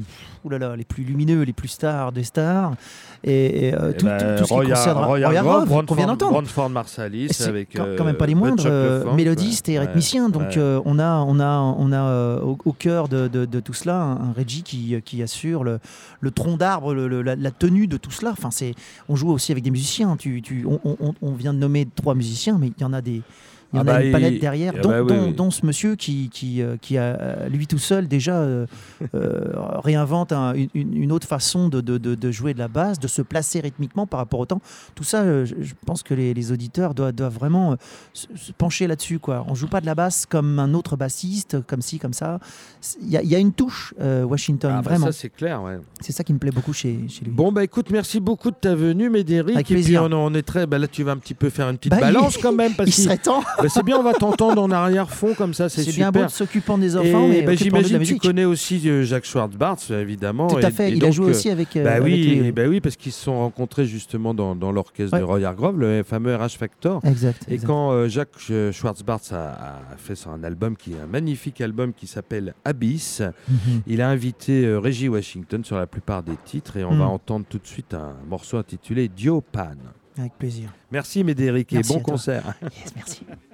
oulala, 0.44 0.76
les 0.76 0.84
plus 0.84 1.04
lumineux, 1.04 1.42
les 1.44 1.54
plus 1.54 1.68
stars 1.70 2.12
des 2.12 2.24
stars, 2.24 2.74
et, 3.24 3.68
et, 3.68 3.74
euh, 3.76 3.92
Eh 3.94 3.98
tout, 3.98 4.06
ben, 4.06 4.18
tout- 4.18 4.44
tout 4.44 4.48
ce 4.60 4.62
qui 4.64 4.70
concerne 4.70 4.98
Roy 5.04 5.20
Roy 5.66 5.84
qu'on 5.86 5.96
vient 5.96 6.08
d'entendre. 6.08 6.32
Brantford 6.34 6.70
Marsalis 6.70 7.30
avec 7.48 7.70
quand, 7.76 8.04
même 8.04 8.16
pas 8.18 8.26
les 8.26 8.36
moindres, 8.36 8.64
ouais. 8.66 9.24
et 9.68 9.80
rythmiciens. 9.80 10.26
Ouais, 10.26 10.32
Donc 10.32 10.42
ouais. 10.56 10.82
on 10.86 11.00
a, 11.00 11.24
on 11.28 11.40
a, 11.40 11.60
on 11.78 11.92
a 11.92 12.42
au, 12.42 12.58
au 12.66 12.74
cœur 12.74 13.08
de, 13.08 13.28
de- 13.28 13.46
de 13.46 13.60
tout 13.60 13.74
cela 13.74 13.96
un, 14.02 14.12
un 14.30 14.34
Reggie 14.36 14.64
qui, 14.64 14.96
qui 15.04 15.22
assure 15.24 15.64
le, 15.64 15.80
le 16.20 16.32
tronc 16.32 16.58
d'arbre, 16.58 16.94
le- 16.94 17.22
la, 17.22 17.36
la 17.36 17.52
tenue 17.52 17.88
de 17.88 17.98
tout 17.98 18.12
cela. 18.12 18.32
Enfin, 18.32 18.50
c'est, 18.52 18.74
on 19.10 19.16
joue 19.16 19.30
aussi 19.32 19.52
avec 19.52 19.64
des 19.64 19.72
musiciens. 19.72 20.16
Tu, 20.18 20.42
tu, 20.42 20.66
on, 20.68 20.80
on- 20.84 21.14
on 21.22 21.32
vient 21.34 21.54
de 21.54 21.60
nommer 21.60 21.88
trois 21.96 22.16
musiciens, 22.16 22.58
mais 22.60 22.68
il 22.78 22.82
y 22.82 22.86
en 22.86 22.94
a 22.94 23.02
des. 23.02 23.22
Il 23.74 23.78
y 23.78 23.80
Ah 23.80 23.82
en 23.82 23.86
bah, 23.86 23.96
a 23.96 24.04
une 24.04 24.12
palette 24.12 24.40
derrière, 24.42 24.74
ah 24.78 24.82
dont, 24.82 24.90
bah 24.90 25.02
oui, 25.02 25.08
dont- 25.08 25.26
oui. 25.28 25.34
dont 25.34 25.52
ce 25.52 25.66
monsieur 25.66 25.96
qui, 25.96 26.30
qui, 26.30 26.62
euh, 26.62 26.76
qui 26.82 26.98
a, 26.98 27.04
euh, 27.20 27.48
lui 27.50 27.68
tout 27.68 27.78
seul, 27.78 28.08
déjà 28.08 28.36
euh, 28.36 28.66
euh, 29.16 29.52
réinvente 29.84 30.32
un- 30.32 30.54
une, 30.74 31.12
autre 31.12 31.28
façon 31.28 31.70
de, 31.70 31.82
de- 31.82 31.98
de- 31.98 32.16
de 32.16 32.32
jouer 32.32 32.54
de 32.54 32.60
la 32.60 32.68
basse, 32.68 33.00
de 33.00 33.08
se 33.08 33.22
placer 33.22 33.60
rythmiquement 33.60 34.06
par 34.08 34.20
rapport 34.20 34.40
au 34.40 34.46
temps. 34.46 34.62
Tout 34.96 35.04
ça, 35.04 35.22
euh, 35.22 35.46
je, 35.46 35.56
je 35.62 35.74
pense 35.86 36.04
que 36.04 36.14
les, 36.14 36.34
les 36.34 36.52
auditeurs 36.52 36.94
doivent, 36.94 37.14
doivent 37.14 37.34
vraiment 37.34 37.74
euh, 37.74 37.76
se, 38.14 38.28
se 38.36 38.52
pencher 38.52 38.88
là-dessus. 38.88 39.20
Quoi. 39.20 39.46
On 39.48 39.56
joue 39.56 39.68
pas 39.68 39.82
de 39.82 39.86
la 39.86 39.96
basse 39.96 40.26
comme 40.26 40.60
un 40.60 40.74
autre 40.74 40.96
bassiste, 40.98 41.62
comme 41.66 41.82
ci, 41.82 42.00
comme 42.00 42.14
ça. 42.14 42.40
Il 43.02 43.10
y, 43.10 43.18
a- 43.18 43.22
il 43.24 43.30
y 43.30 43.36
a 43.36 43.40
une 43.40 43.54
touche, 43.54 43.94
euh, 44.02 44.24
Washington, 44.24 44.72
Ah 44.74 44.82
bah 44.82 44.90
vraiment. 44.90 45.06
ça 45.08 45.12
c'est 45.14 45.30
clair, 45.30 45.62
ouais. 45.64 45.80
C'est 46.00 46.12
ça 46.12 46.24
qui 46.24 46.34
me 46.34 46.40
plaît 46.40 46.52
beaucoup 46.52 46.74
chez, 46.74 46.98
chez 47.08 47.26
lui. 47.26 47.32
Bon 47.32 47.52
bah 47.52 47.64
écoute, 47.64 47.90
merci 47.92 48.20
beaucoup 48.20 48.52
de 48.52 48.56
ta 48.56 48.76
venue, 48.76 49.10
Médéric. 49.10 49.56
Avec 49.56 49.72
et 49.72 49.76
plaisir. 49.76 50.04
puis 50.06 50.14
on, 50.14 50.18
on 50.26 50.34
est 50.34 50.42
très, 50.42 50.66
bah 50.68 50.78
là 50.78 50.88
tu 50.88 51.04
vas 51.04 51.12
un 51.14 51.18
petit 51.18 51.34
peu 51.34 51.50
faire 51.50 51.70
une 51.70 51.78
petite 51.78 51.92
Bah, 51.92 51.98
il- 52.00 52.14
balance 52.14 52.38
quand 52.38 52.52
même 52.54 52.74
parce 52.78 52.90
Il 52.90 52.96
que 52.96 53.02
serait 53.02 53.18
temps. 53.18 53.44
Bah, 53.62 53.70
c'est 53.70 53.84
bien, 53.84 53.98
on 53.98 54.04
va 54.04 54.14
t'entendre 54.14 54.62
en 54.62 54.72
arrière-fond 54.72 55.34
comme 55.36 55.54
ça, 55.54 55.70
c'est 55.70 55.84
C'est 55.84 55.92
super. 55.92 56.12
bien 56.12 56.22
beau 56.22 56.28
de 56.28 56.32
s'occupant 56.32 56.78
des 56.78 56.96
enfants, 56.98 57.26
et 57.28 57.30
mais 57.30 57.42
bah, 57.44 57.56
j'imagine 57.56 58.00
que 58.00 58.04
tu 58.04 58.18
connais 58.18 58.46
aussi 58.46 58.82
euh, 58.90 59.04
Jacques 59.04 59.26
Schwartzbart, 59.26 59.78
évidemment. 59.92 60.48
Tout 60.48 60.60
et- 60.60 60.66
à 60.66 60.72
fait. 60.72 60.92
et 60.92 60.94
il 60.96 61.06
a 61.06 61.12
joué 61.12 61.28
euh, 61.28 61.30
aussi 61.32 61.50
avec. 61.50 61.76
euh, 61.78 61.84
Bah 61.84 61.92
avec 61.94 62.04
oui, 62.04 62.36
lui. 62.42 62.52
bah 62.52 62.64
oui, 62.68 62.82
parce 62.82 62.96
qu'ils 62.96 63.12
se 63.12 63.24
sont 63.24 63.38
rencontrés 63.40 63.86
justement 63.86 64.34
dans, 64.34 64.56
dans 64.56 64.72
l'orchestre 64.72 65.18
de. 65.18 65.24
Roy 65.24 65.44
Hargrove, 65.44 65.80
le 65.80 66.04
fameux 66.04 66.36
RH 66.36 66.58
Factor. 66.58 67.02
Exact. 67.06 67.46
Et 67.50 67.54
exact. 67.56 67.68
quand 67.68 67.92
euh, 67.92 68.08
Jacques 68.08 68.30
euh, 68.50 68.72
Schwartzbart 68.72 69.22
a, 69.32 69.36
a 69.94 69.98
fait 69.98 70.16
son 70.16 70.44
album, 70.44 70.76
qui 70.76 70.94
est 70.94 71.00
un 71.00 71.08
magnifique 71.08 71.62
album 71.62 71.94
qui 71.94 72.08
s'appelle 72.08 72.54
Abyss, 72.66 73.22
Mhm. 73.48 73.82
il 73.88 74.02
a 74.02 74.10
invité 74.10 74.66
euh, 74.66 74.80
Reggie 74.80 75.10
Washington 75.10 75.64
sur 75.64 75.78
la 75.78 75.88
plupart 75.88 76.24
des 76.24 76.36
titres 76.46 76.78
et 76.78 76.84
on 76.84 76.94
Mm. 76.94 77.00
va 77.00 77.06
entendre 77.08 77.46
tout 77.50 77.58
de 77.60 77.68
suite 77.68 77.94
un 77.94 78.14
morceau 78.30 78.58
intitulé 78.58 79.08
Diopan. 79.08 79.72
Avec 80.18 80.34
plaisir. 80.38 80.70
Merci 80.92 81.24
Médéric 81.24 81.72
et 81.74 81.76
Merci 81.78 81.94
bon 81.94 82.00
à 82.00 82.04
toi. 82.04 82.12
concert. 82.14 82.44
Yes, 82.62 82.94
merci. 82.96 83.22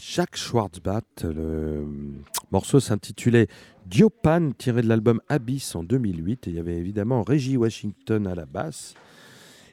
Jacques 0.00 0.36
Schwartzbach. 0.36 1.02
Le 1.22 1.84
morceau 2.50 2.80
s'intitulait 2.80 3.48
Diopan, 3.86 4.52
tiré 4.56 4.82
de 4.82 4.88
l'album 4.88 5.20
Abyss 5.28 5.74
en 5.74 5.84
2008. 5.84 6.46
Et 6.46 6.50
il 6.50 6.56
y 6.56 6.58
avait 6.58 6.76
évidemment 6.76 7.22
Reggie 7.22 7.56
Washington 7.56 8.26
à 8.26 8.34
la 8.34 8.46
basse. 8.46 8.94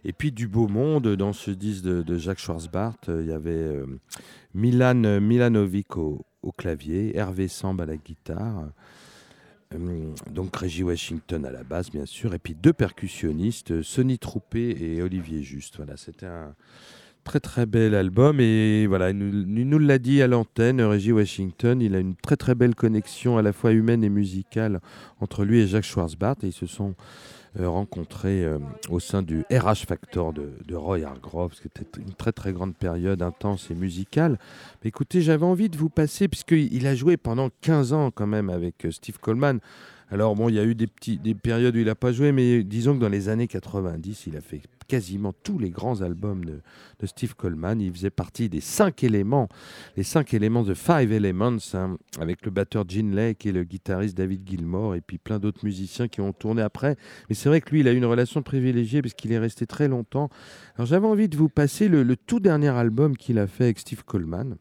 Et 0.03 0.13
puis 0.13 0.31
du 0.31 0.47
beau 0.47 0.67
monde 0.67 1.15
dans 1.15 1.33
ce 1.33 1.51
disque 1.51 1.83
de, 1.83 2.17
Jacques 2.17 2.39
Schwartzbach. 2.39 2.95
euh, 3.09 3.21
Il 3.23 3.29
y 3.29 3.33
avait 3.33 3.51
euh, 3.51 3.85
Milan 4.53 5.19
Milanovic 5.21 5.97
au, 5.97 6.25
clavier, 6.57 7.17
Hervé 7.17 7.47
Samb 7.47 7.79
à 7.81 7.85
la 7.85 7.97
guitare. 7.97 8.69
euh, 9.73 10.13
donc 10.31 10.55
Reggie 10.55 10.83
Washington 10.83 11.45
à 11.45 11.51
la 11.51 11.63
basse, 11.63 11.89
bien 11.91 12.05
sûr. 12.05 12.33
Et 12.33 12.39
puis 12.39 12.55
deux 12.55 12.73
percussionnistes, 12.73 13.81
Sonny 13.81 14.17
Troupé 14.19 14.75
et 14.79 15.01
Olivier 15.01 15.41
Juste. 15.41 15.77
Voilà, 15.77 15.97
c'était 15.97 16.25
un 16.25 16.53
très 17.27 17.41
très 17.41 17.65
bel 17.65 17.93
album 17.93 18.39
et 18.39 18.87
voilà, 18.87 19.09
il 19.09 19.17
nous, 19.17 19.65
nous 19.65 19.79
l'a 19.79 19.99
dit 19.99 20.21
à 20.21 20.27
l'antenne, 20.27 20.81
Reggie 20.81 21.11
Washington, 21.11 21.81
il 21.81 21.93
a 21.93 21.99
une 21.99 22.15
très 22.15 22.37
très 22.37 22.55
belle 22.55 22.73
connexion 22.73 23.37
à 23.37 23.41
la 23.41 23.51
fois 23.51 23.73
humaine 23.73 24.01
et 24.05 24.09
musicale 24.09 24.79
entre 25.19 25.43
lui 25.43 25.59
et 25.59 25.67
Jacques 25.67 25.83
Schwarzbart 25.83 26.37
et 26.43 26.47
ils 26.47 26.53
se 26.53 26.65
sont 26.65 26.95
euh, 27.59 27.67
rencontrés 27.67 28.45
euh, 28.45 28.59
au 28.89 29.01
sein 29.01 29.23
du 29.23 29.41
RH 29.51 29.87
Factor 29.87 30.31
de, 30.31 30.75
Roy 30.75 31.03
Hargrove, 31.03 31.53
ce 31.53 31.61
qui 31.61 31.67
était 31.67 31.99
une 31.99 32.13
très 32.13 32.31
très 32.31 32.53
grande 32.53 32.75
période 32.75 33.21
intense 33.21 33.71
et 33.71 33.75
musicale. 33.75 34.39
Mais 34.81 34.87
écoutez, 34.87 35.21
j'avais 35.21 35.45
envie 35.45 35.67
de 35.67 35.75
vous 35.75 35.89
passer, 35.89 36.29
puisqu'il 36.29 36.73
il 36.73 36.87
a 36.87 36.95
joué 36.95 37.17
pendant 37.17 37.49
15 37.59 37.91
ans 37.91 38.09
quand 38.09 38.27
même 38.27 38.49
avec 38.49 38.85
euh, 38.85 38.91
Steve 38.91 39.19
Coleman. 39.19 39.59
Alors 40.09 40.35
bon, 40.35 40.47
il 40.47 40.55
y 40.55 40.59
a 40.59 40.63
eu 40.63 40.73
des, 40.73 40.87
des 41.17 41.35
périodes 41.35 41.75
où 41.75 41.79
il 41.79 41.85
n'a 41.85 41.95
pas 41.95 42.13
joué, 42.13 42.31
mais 42.31 42.63
disons 42.63 42.95
que 42.95 43.01
dans 43.01 43.09
les 43.09 43.27
années 43.27 43.47
90, 43.47 44.27
il 44.27 44.37
a 44.37 44.41
fait 44.41 44.61
quasiment 44.87 45.33
tous 45.43 45.59
les 45.59 45.69
grands 45.69 46.01
albums 46.01 46.45
de, 46.45 46.61
Steve 47.05 47.35
Coleman. 47.35 47.79
Il 47.81 47.91
faisait 47.91 48.09
partie 48.09 48.49
des 48.49 48.61
cinq 48.61 49.03
éléments, 49.03 49.49
les 49.95 50.03
cinq 50.03 50.33
éléments 50.33 50.63
de 50.63 50.73
Five 50.73 51.11
Elements, 51.11 51.57
hein, 51.73 51.97
avec 52.19 52.45
le 52.45 52.51
batteur 52.51 52.85
Gene 52.87 53.13
Lake 53.13 53.45
et 53.45 53.51
le 53.51 53.63
guitariste 53.63 54.17
David 54.17 54.47
Gilmour, 54.47 54.95
et 54.95 55.01
puis 55.01 55.17
plein 55.17 55.39
d'autres 55.39 55.63
musiciens 55.63 56.07
qui 56.07 56.21
ont 56.21 56.33
tourné 56.33 56.61
après. 56.61 56.95
Mais 57.29 57.35
c'est 57.35 57.49
vrai 57.49 57.61
que 57.61 57.69
lui, 57.71 57.81
il 57.81 57.87
a 57.87 57.91
eu 57.91 57.97
une 57.97 58.05
relation 58.05 58.41
privilégiée 58.41 59.01
parce 59.01 59.13
qu'il 59.13 59.31
est 59.31 59.39
resté 59.39 59.67
très 59.67 59.87
longtemps. 59.87 60.29
Alors 60.75 60.87
j'avais 60.87 61.07
envie 61.07 61.27
de 61.27 61.37
vous 61.37 61.49
passer 61.49 61.87
le 61.89 62.15
tout 62.15 62.39
dernier 62.39 62.69
album 62.69 63.17
qu'il 63.17 63.39
a 63.39 63.47
fait 63.47 63.65
avec 63.65 63.79
Steve 63.79 64.03
Coleman. 64.05 64.57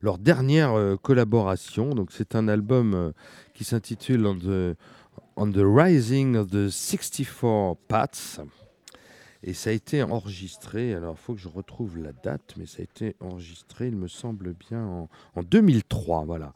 Leur 0.00 0.18
dernière 0.18 0.72
euh, 0.72 0.96
collaboration, 0.96 1.90
donc 1.90 2.10
c'est 2.12 2.34
un 2.34 2.48
album 2.48 2.94
euh, 2.94 3.10
qui 3.54 3.64
s'intitule 3.64 4.26
On 4.26 4.36
the, 4.36 4.76
On 5.36 5.50
the 5.50 5.62
Rising 5.62 6.36
of 6.36 6.50
the 6.50 6.68
64 6.68 7.76
Pats. 7.88 8.42
Et 9.44 9.54
ça 9.54 9.70
a 9.70 9.72
été 9.72 10.02
enregistré, 10.02 10.94
alors 10.94 11.14
il 11.16 11.22
faut 11.22 11.32
que 11.32 11.40
je 11.40 11.48
retrouve 11.48 11.96
la 11.98 12.10
date, 12.12 12.54
mais 12.56 12.66
ça 12.66 12.80
a 12.80 12.82
été 12.82 13.14
enregistré, 13.20 13.86
il 13.86 13.94
me 13.94 14.08
semble 14.08 14.52
bien, 14.52 14.84
en, 14.84 15.08
en 15.36 15.42
2003. 15.44 16.24
Voilà. 16.24 16.54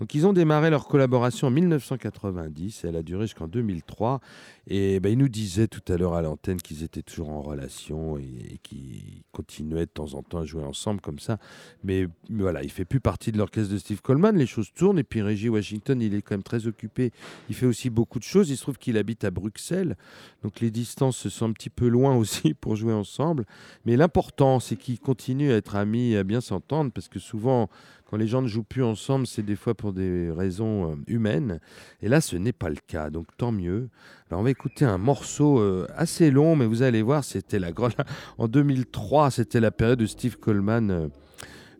Donc 0.00 0.16
ils 0.16 0.26
ont 0.26 0.32
démarré 0.32 0.68
leur 0.68 0.88
collaboration 0.88 1.46
en 1.46 1.52
1990, 1.52 2.84
et 2.84 2.88
elle 2.88 2.96
a 2.96 3.04
duré 3.04 3.26
jusqu'en 3.26 3.46
2003. 3.46 4.20
Et 4.66 5.00
ben, 5.00 5.10
ils 5.10 5.18
nous 5.18 5.28
disaient 5.28 5.68
tout 5.68 5.92
à 5.92 5.96
l'heure 5.96 6.14
à 6.14 6.22
l'antenne 6.22 6.60
qu'ils 6.60 6.82
étaient 6.82 7.02
toujours 7.02 7.30
en 7.30 7.42
relation 7.42 8.18
et, 8.18 8.54
et 8.54 8.58
qu'ils 8.62 9.22
continuaient 9.32 9.86
de 9.86 9.90
temps 9.90 10.14
en 10.14 10.22
temps 10.22 10.38
à 10.38 10.44
jouer 10.44 10.64
ensemble 10.64 11.00
comme 11.00 11.18
ça. 11.18 11.38
Mais, 11.82 12.06
voilà, 12.30 12.62
il 12.62 12.70
fait 12.70 12.84
plus 12.84 13.00
partie 13.00 13.32
de 13.32 13.38
l'orchestre 13.38 13.72
de 13.72 13.78
Steve 13.78 14.00
Coleman, 14.00 14.36
les 14.36 14.46
choses 14.46 14.72
tournent, 14.72 14.98
et 14.98 15.04
puis 15.04 15.22
Reggie 15.22 15.48
Washington, 15.48 16.00
il 16.00 16.14
est 16.14 16.22
quand 16.22 16.34
même 16.34 16.42
très 16.42 16.66
occupé, 16.66 17.12
il 17.48 17.54
fait 17.54 17.66
aussi 17.66 17.90
beaucoup 17.90 18.18
de 18.18 18.24
choses, 18.24 18.50
il 18.50 18.56
se 18.56 18.62
trouve 18.62 18.78
qu'il 18.78 18.96
habite 18.96 19.24
à 19.24 19.30
Bruxelles, 19.30 19.96
donc 20.42 20.60
les 20.60 20.70
distances 20.70 21.16
se 21.16 21.28
sont 21.28 21.46
un 21.46 21.52
petit 21.52 21.70
peu 21.70 21.88
loin 21.88 22.16
aussi 22.16 22.54
pour 22.54 22.76
jouer 22.76 22.94
ensemble. 22.94 23.44
Mais 23.84 23.96
l'important, 23.96 24.60
c'est 24.60 24.76
qu'ils 24.76 24.98
continuent 24.98 25.52
à 25.52 25.56
être 25.56 25.76
amis, 25.76 26.16
à 26.16 26.24
bien 26.24 26.40
s'entendre, 26.40 26.90
parce 26.92 27.08
que 27.08 27.18
souvent, 27.18 27.68
quand 28.06 28.16
les 28.16 28.26
gens 28.26 28.42
ne 28.42 28.48
jouent 28.48 28.64
plus 28.64 28.82
ensemble, 28.82 29.26
c'est 29.26 29.42
des 29.42 29.56
fois 29.56 29.74
pour 29.74 29.92
des 29.92 30.30
raisons 30.30 30.92
euh, 30.92 30.94
humaines. 31.06 31.60
Et 32.02 32.08
là, 32.08 32.20
ce 32.20 32.36
n'est 32.36 32.52
pas 32.52 32.68
le 32.68 32.76
cas, 32.86 33.10
donc 33.10 33.26
tant 33.36 33.52
mieux. 33.52 33.88
Alors, 34.28 34.40
on 34.40 34.44
va 34.44 34.50
écouter 34.50 34.84
un 34.84 34.98
morceau 34.98 35.58
euh, 35.58 35.86
assez 35.96 36.30
long, 36.30 36.54
mais 36.54 36.66
vous 36.66 36.82
allez 36.82 37.02
voir, 37.02 37.24
c'était 37.24 37.58
la 37.58 37.72
grande. 37.72 37.92
En 38.38 38.48
2003, 38.48 39.30
c'était 39.30 39.60
la 39.60 39.70
période 39.70 40.02
où 40.02 40.06
Steve 40.06 40.38
Coleman. 40.38 41.10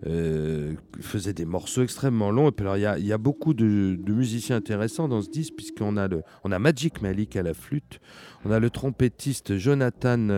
euh, 0.06 0.74
faisait 1.00 1.32
des 1.32 1.44
morceaux 1.46 1.82
extrêmement 1.82 2.30
longs. 2.30 2.48
Et 2.48 2.52
puis 2.52 2.66
alors, 2.66 2.76
il 2.76 3.06
y 3.06 3.12
a, 3.12 3.18
beaucoup 3.18 3.54
de, 3.54 3.96
musiciens 4.06 4.56
intéressants 4.56 5.08
dans 5.08 5.22
ce 5.22 5.30
disque, 5.30 5.54
puisqu'on 5.56 5.96
a, 5.96 6.08
le, 6.08 6.22
on 6.42 6.52
a 6.52 6.58
Magic 6.58 7.00
Malik 7.00 7.36
à 7.36 7.42
la 7.42 7.54
flûte, 7.54 8.00
on 8.44 8.50
a 8.50 8.58
le 8.58 8.70
trompettiste 8.70 9.56
Jonathan 9.56 10.28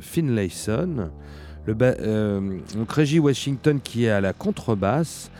Finlayson, 0.00 1.10
le 1.66 1.76
euh, 1.80 2.58
donc 2.74 2.90
Reggie 2.90 3.18
Washington 3.18 3.80
qui 3.80 4.04
est 4.04 4.10
à 4.10 4.20
la 4.20 4.32
contrebasse, 4.32 5.30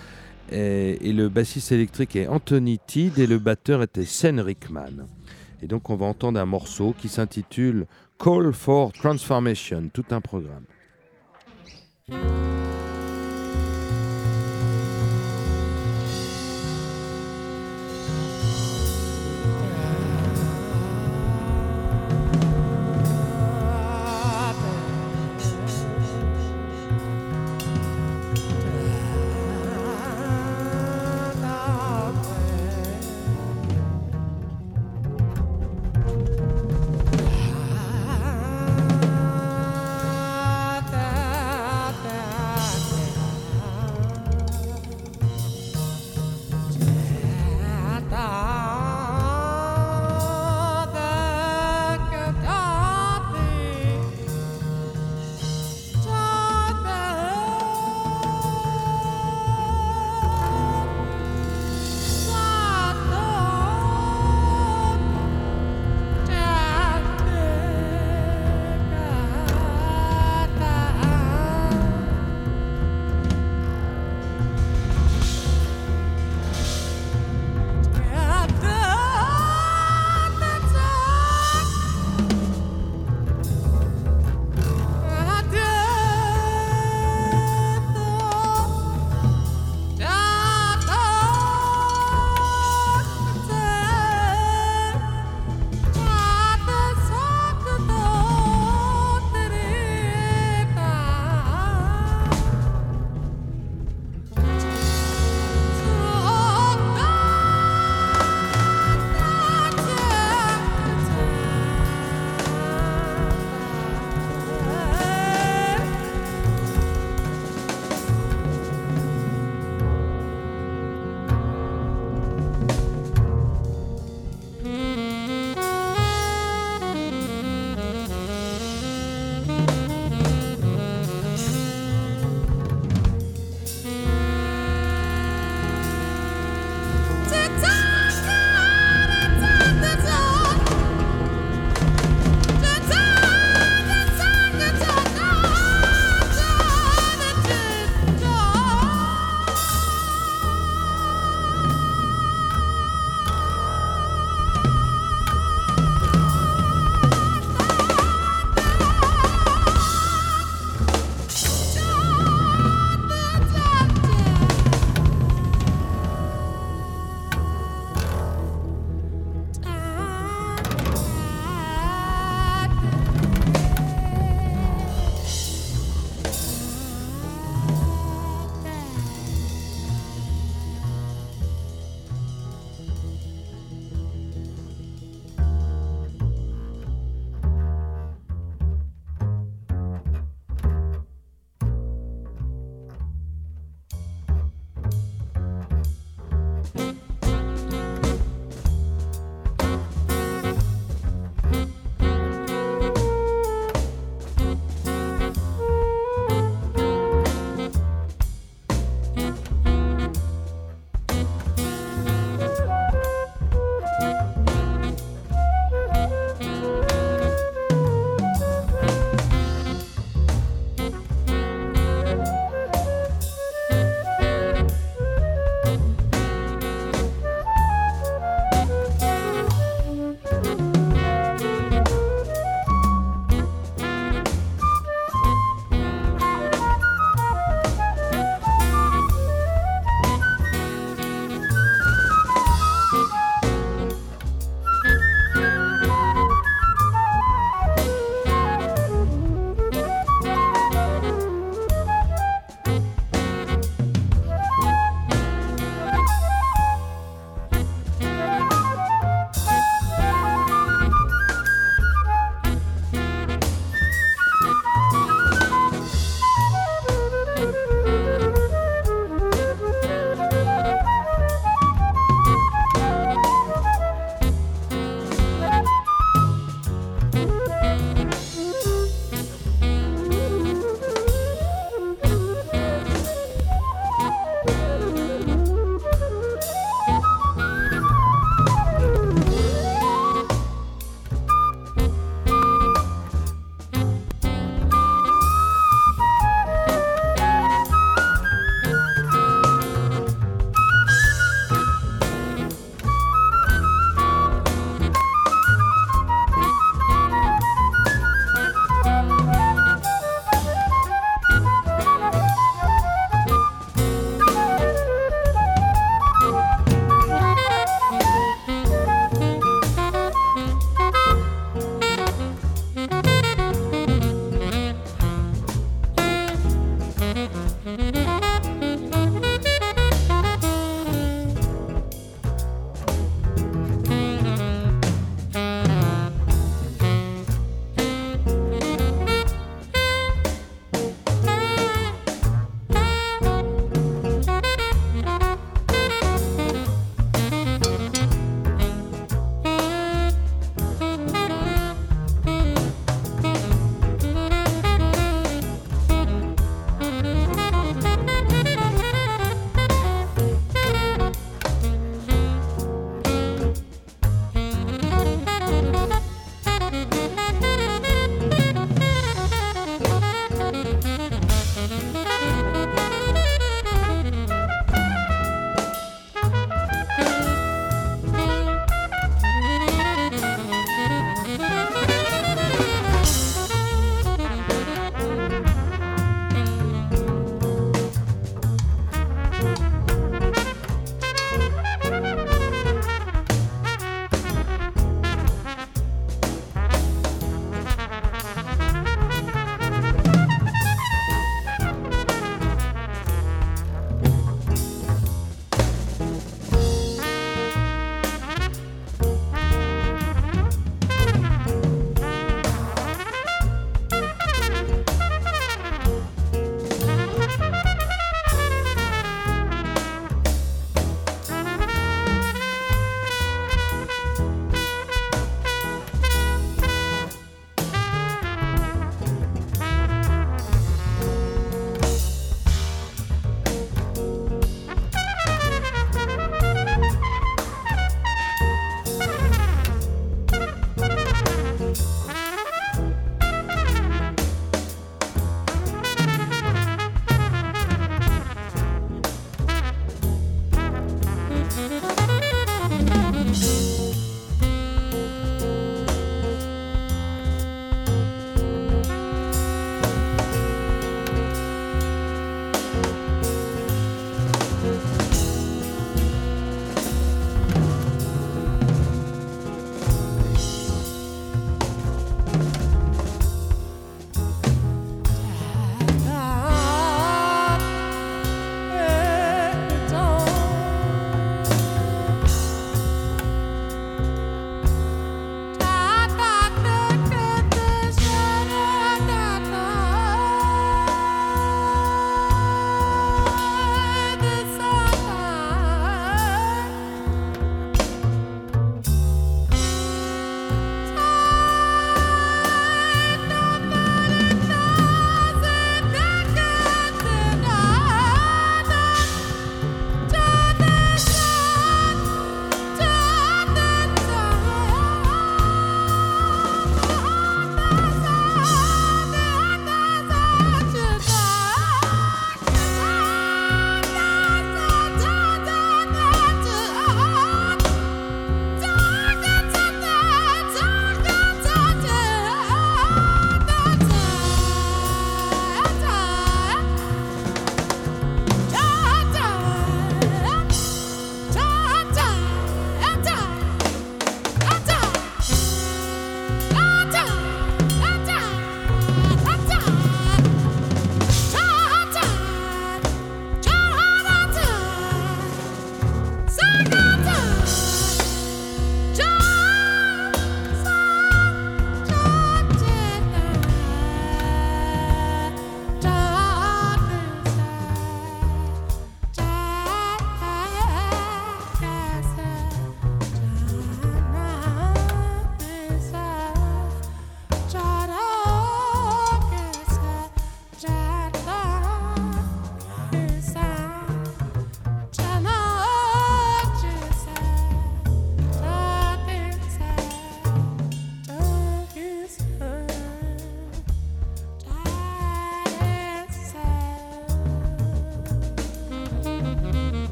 et, 0.52 1.08
et 1.08 1.12
le 1.12 1.28
bassiste 1.28 1.72
électrique 1.72 2.16
est 2.16 2.26
Anthony 2.26 2.78
Tidd, 2.86 3.18
et 3.18 3.26
le 3.26 3.38
batteur 3.38 3.82
était 3.82 4.04
Sen 4.04 4.40
Rickman. 4.40 5.06
Et 5.62 5.66
donc 5.66 5.90
on 5.90 5.96
va 5.96 6.06
entendre 6.06 6.40
un 6.40 6.46
morceau 6.46 6.94
qui 6.98 7.08
s'intitule 7.08 7.86
Call 8.18 8.52
for 8.52 8.92
Transformation, 8.92 9.90
tout 9.92 10.04
un 10.10 10.20
programme. 10.20 10.64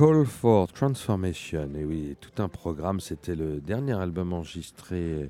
Call 0.00 0.24
for 0.24 0.72
Transformation. 0.72 1.68
Et 1.78 1.84
oui, 1.84 2.16
tout 2.18 2.42
un 2.42 2.48
programme. 2.48 3.00
C'était 3.00 3.34
le 3.34 3.60
dernier 3.60 3.92
album 3.92 4.32
enregistré 4.32 5.28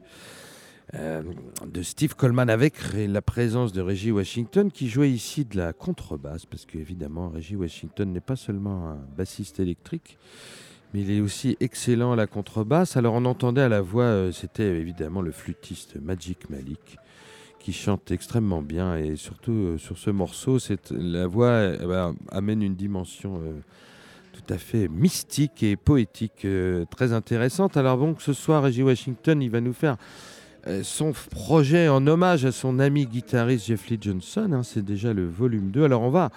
euh, 0.95 1.23
de 1.67 1.83
Steve 1.83 2.15
Coleman 2.15 2.49
avec 2.49 2.75
la 2.95 3.21
présence 3.21 3.73
de 3.73 3.83
Reggie 3.83 4.13
Washington 4.13 4.71
qui 4.71 4.89
jouait 4.89 5.11
ici 5.11 5.45
de 5.45 5.57
la 5.57 5.73
contrebasse 5.73 6.47
parce 6.47 6.67
qu'évidemment 6.67 7.31
Reggie 7.31 7.57
Washington 7.57 8.13
n'est 8.13 8.21
pas 8.21 8.37
seulement 8.37 8.91
un 8.91 8.99
bassiste 9.17 9.59
électrique 9.59 10.19
mais 10.95 11.01
il 11.01 11.11
est 11.11 11.21
aussi 11.21 11.57
excellent 11.59 12.13
à 12.13 12.17
la 12.17 12.29
contrebasse. 12.29 12.97
Alors 12.97 13.15
on 13.15 13.25
entendait 13.25 13.63
à 13.63 13.69
la 13.69 13.81
voix, 13.81 14.05
euh, 14.05 14.31
c'était 14.31 14.77
évidemment 14.79 15.21
le 15.21 15.33
flûtiste 15.33 15.97
Magic 16.01 16.49
Malik 16.49 16.97
qui 17.59 17.73
chante 17.73 18.13
extrêmement 18.13 18.63
bien 18.63 18.97
et 18.97 19.17
surtout 19.17 19.51
euh, 19.51 19.79
sur 19.79 19.99
ce 19.99 20.11
morceau, 20.11 20.59
la 20.93 21.27
voix 21.27 21.73
amène 22.31 22.63
une 22.63 22.77
dimension 22.77 23.41
à 24.51 24.59
fait 24.59 24.89
mystique 24.89 25.63
et 25.63 25.77
poétique 25.77 26.45
euh, 26.45 26.85
très 26.91 27.13
intéressante. 27.13 27.77
Alors 27.77 27.97
bon, 27.99 28.17
ce 28.19 28.33
soir, 28.33 28.63
Reggie 28.63 28.83
Washington, 28.83 29.41
il 29.43 29.51
va 29.51 29.61
nous 29.61 29.73
faire 29.73 29.97
euh, 30.67 30.83
son 30.83 31.13
projet 31.13 31.89
en 31.89 32.07
hommage 32.07 32.45
à 32.45 32.53
son 32.53 32.79
ami 32.79 33.07
guitariste 33.07 33.67
Jeff 33.67 33.89
Lee 33.89 33.99
Johnson. 34.01 34.51
hein, 34.53 34.63
c'est 34.63 34.85
déjà 34.85 35.13
le 35.13 35.27
volume 35.27 35.71
2. 35.71 35.85
Alors 35.85 36.03
on 36.03 36.11
va, 36.11 36.31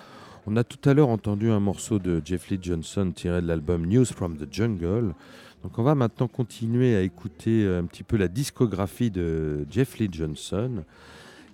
on 0.47 0.55
a 0.55 0.63
tout 0.63 0.89
à 0.89 0.93
l'heure 0.93 1.09
entendu 1.09 1.51
un 1.51 1.59
morceau 1.59 1.99
de 1.99 2.21
Jeff 2.23 2.49
Lee 2.49 2.59
Johnson 2.61 3.11
tiré 3.13 3.41
de 3.41 3.47
l'album 3.47 3.85
News 3.85 4.05
from 4.05 4.37
the 4.37 4.47
Jungle. 4.51 5.13
Donc 5.63 5.77
on 5.77 5.83
va 5.83 5.95
maintenant 5.95 6.27
continuer 6.27 6.95
à 6.95 7.01
écouter 7.01 7.63
euh, 7.63 7.79
un 7.79 7.85
petit 7.85 8.03
peu 8.03 8.17
la 8.17 8.27
discographie 8.27 9.11
de 9.11 9.65
Jeff 9.69 9.97
Lee 9.97 10.09
Johnson. 10.11 10.83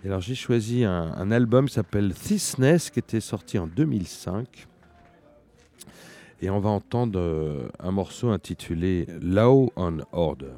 Et 0.04 0.08
alors 0.08 0.22
j'ai 0.22 0.36
choisi 0.36 0.84
un, 0.84 1.14
un 1.16 1.32
album 1.32 1.68
qui 1.68 1.74
s'appelle 1.74 2.14
Thisness 2.14 2.90
qui 2.90 3.00
était 3.00 3.20
sorti 3.20 3.58
en 3.58 3.68
2005. 3.68 4.68
Et 6.42 6.50
on 6.50 6.60
va 6.60 6.70
entendre 6.70 7.20
euh, 7.20 7.70
un 7.80 7.92
morceau 7.92 8.30
intitulé 8.30 9.08
Law 9.22 9.72
on 9.76 9.98
Order. 10.14 10.54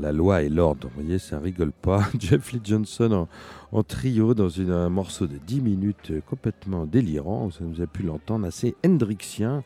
La 0.00 0.12
loi 0.12 0.42
et 0.42 0.48
l'ordre. 0.48 0.88
Vous 0.94 1.02
voyez, 1.02 1.18
ça 1.18 1.38
rigole 1.38 1.72
pas. 1.72 2.02
Jeff 2.18 2.52
Lee 2.52 2.60
Johnson 2.62 3.26
en, 3.72 3.82
trio 3.82 4.34
dans 4.34 4.60
un 4.60 4.88
morceau 4.88 5.26
de 5.26 5.38
10 5.38 5.60
minutes 5.60 6.10
euh, 6.10 6.20
complètement 6.20 6.86
délirant. 6.86 7.50
Ça 7.50 7.64
nous 7.64 7.80
a 7.80 7.86
pu 7.86 8.02
l'entendre, 8.02 8.46
assez 8.46 8.74
hendrixien, 8.84 9.62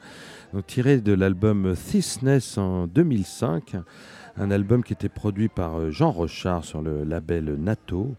tiré 0.67 0.99
de 0.99 1.13
l'album 1.13 1.75
Thisness 1.75 2.59
en 2.59 2.87
2005. 2.87 3.77
Un 4.37 4.51
album 4.51 4.85
qui 4.85 4.93
était 4.93 5.09
produit 5.09 5.49
par 5.49 5.79
euh, 5.79 5.91
Jean 5.91 6.11
Rochard 6.11 6.65
sur 6.65 6.83
le 6.83 7.05
label 7.05 7.57
NATO. 7.59 8.15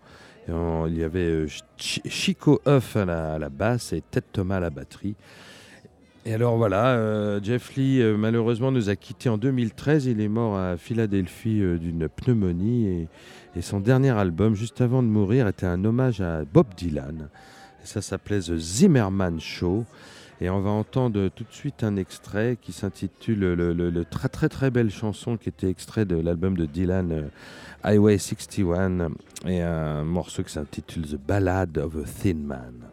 Il 0.47 0.97
y 0.97 1.03
avait 1.03 1.19
euh, 1.27 1.47
Ch- 1.77 2.01
Chico 2.05 2.59
Huff 2.65 2.95
à 2.95 3.05
la, 3.05 3.33
à 3.35 3.39
la 3.39 3.49
basse 3.49 3.93
et 3.93 4.01
Ted 4.01 4.25
Thomas 4.31 4.57
à 4.57 4.59
la 4.61 4.69
batterie. 4.71 5.15
Et 6.25 6.33
alors 6.33 6.57
voilà, 6.57 6.87
euh, 6.87 7.39
Jeff 7.41 7.75
Lee 7.75 8.01
euh, 8.01 8.17
malheureusement 8.17 8.71
nous 8.71 8.89
a 8.89 8.95
quittés 8.95 9.29
en 9.29 9.37
2013. 9.37 10.05
Il 10.07 10.19
est 10.19 10.27
mort 10.27 10.57
à 10.57 10.75
Philadelphie 10.75 11.61
euh, 11.61 11.77
d'une 11.77 12.09
pneumonie 12.09 13.07
et, 13.55 13.61
son 13.61 13.79
dernier 13.79 14.11
album, 14.11 14.55
juste 14.55 14.79
avant 14.79 15.01
de 15.01 15.07
mourir, 15.07 15.47
était 15.47 15.65
un 15.65 15.83
hommage 15.83 16.21
à 16.21 16.45
Bob 16.45 16.67
Dylan. 16.77 17.29
Ça 17.83 18.01
s'appelait 18.01 18.39
The 18.39 18.57
Zimmerman 18.57 19.39
Show. 19.39 19.85
Et 20.39 20.49
on 20.49 20.61
va 20.61 20.69
entendre 20.69 21.27
tout 21.29 21.43
de 21.43 21.51
suite 21.51 21.83
un 21.83 21.97
extrait 21.97 22.57
qui 22.61 22.71
s'intitule 22.71 23.39
le, 23.39 24.05
très 24.05 24.29
très 24.29 24.47
très 24.47 24.71
belle 24.71 24.91
chanson 24.91 25.35
qui 25.35 25.49
était 25.49 25.69
extrait 25.69 26.05
de 26.05 26.15
l'album 26.15 26.55
de 26.55 26.65
Dylan 26.65 27.29
Highway 27.83 28.17
61 28.17 29.09
et 29.45 29.61
un 29.61 30.05
morceau 30.05 30.43
qui 30.43 30.53
s'intitule 30.53 31.05
The 31.07 31.17
Ballad 31.17 31.77
of 31.77 31.97
a 31.97 32.03
Thin 32.03 32.37
Man. 32.45 32.88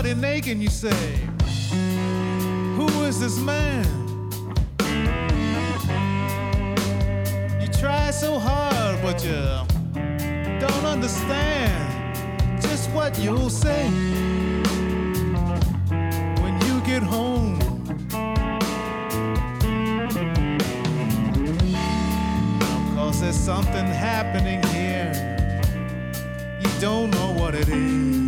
Somebody 0.00 0.18
naked, 0.18 0.56
you 0.56 0.70
say, 0.70 1.18
Who 2.76 2.86
is 3.04 3.20
this 3.20 3.38
man? 3.38 3.84
You 7.60 7.68
try 7.68 8.10
so 8.10 8.38
hard, 8.38 9.02
but 9.02 9.22
you 9.22 9.42
don't 10.58 10.86
understand 10.86 12.16
just 12.62 12.88
what 12.92 13.18
you'll 13.18 13.50
say 13.50 13.88
when 16.40 16.54
you 16.66 16.80
get 16.86 17.02
home. 17.02 17.58
Cause 22.96 23.20
there's 23.20 23.36
something 23.36 23.84
happening 23.84 24.62
here. 24.72 25.12
You 26.62 26.80
don't 26.80 27.10
know 27.10 27.32
what 27.32 27.54
it 27.54 27.68
is. 27.68 28.19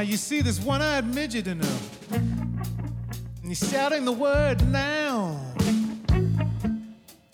Now 0.00 0.04
you 0.06 0.16
see 0.16 0.40
this 0.40 0.58
one-eyed 0.58 1.14
midget 1.14 1.46
in 1.46 1.60
him. 1.60 1.78
And 2.10 3.48
he's 3.48 3.70
shouting 3.70 4.06
the 4.06 4.12
word 4.12 4.66
now. 4.66 5.38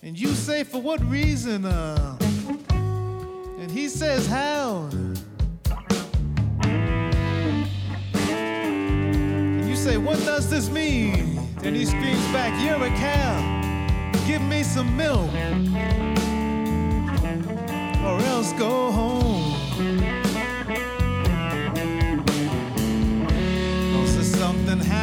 And 0.03 0.19
you 0.19 0.31
say, 0.31 0.65
for 0.65 0.83
what 0.83 1.01
reason? 1.09 1.65
Uh, 1.65 2.19
and 3.61 3.71
he 3.71 3.89
says, 3.89 4.27
how? 4.27 4.91
And 8.25 9.69
you 9.69 9.77
say, 9.77 9.97
what 9.97 10.19
does 10.25 10.51
this 10.51 10.69
mean? 10.69 11.39
And 11.63 11.77
he 11.77 11.87
screams 11.87 12.27
back, 12.33 12.53
you're 12.61 12.85
a 12.85 12.91
cow. 12.97 13.26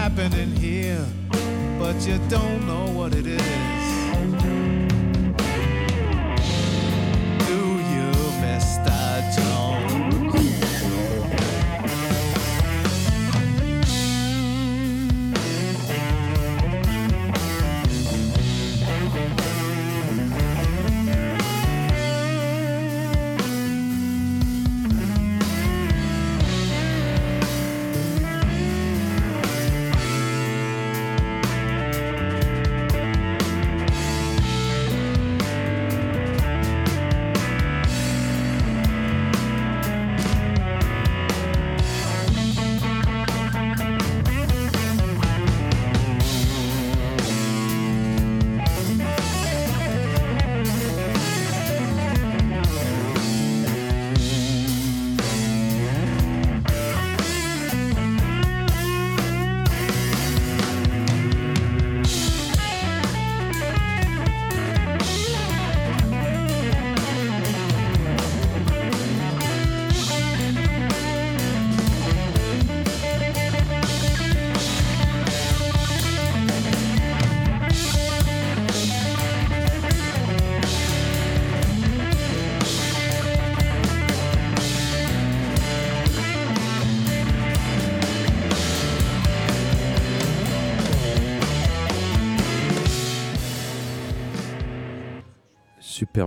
Happening 0.04 0.54
here, 0.58 1.06
but 1.80 1.96
you 2.06 2.18
don't 2.28 2.68
know 2.68 2.86
what 2.92 3.16
it 3.16 3.26
is. 3.26 3.83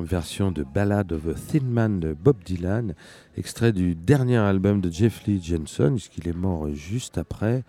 Version 0.06 0.52
de 0.52 0.62
Ballad 0.62 1.12
of 1.12 1.26
a 1.26 1.34
Thin 1.34 1.64
Man 1.64 2.00
de 2.00 2.14
Bob 2.14 2.36
Dylan, 2.44 2.94
extrait 3.36 3.72
du 3.72 3.94
dernier 3.94 4.38
album 4.38 4.80
de 4.80 4.90
Jeff 4.90 5.26
Lee 5.26 5.40
Johnson, 5.42 5.92
puisqu'il 5.94 6.28
est 6.28 6.36
mort 6.36 6.68
juste 6.72 7.18
après. 7.18 7.64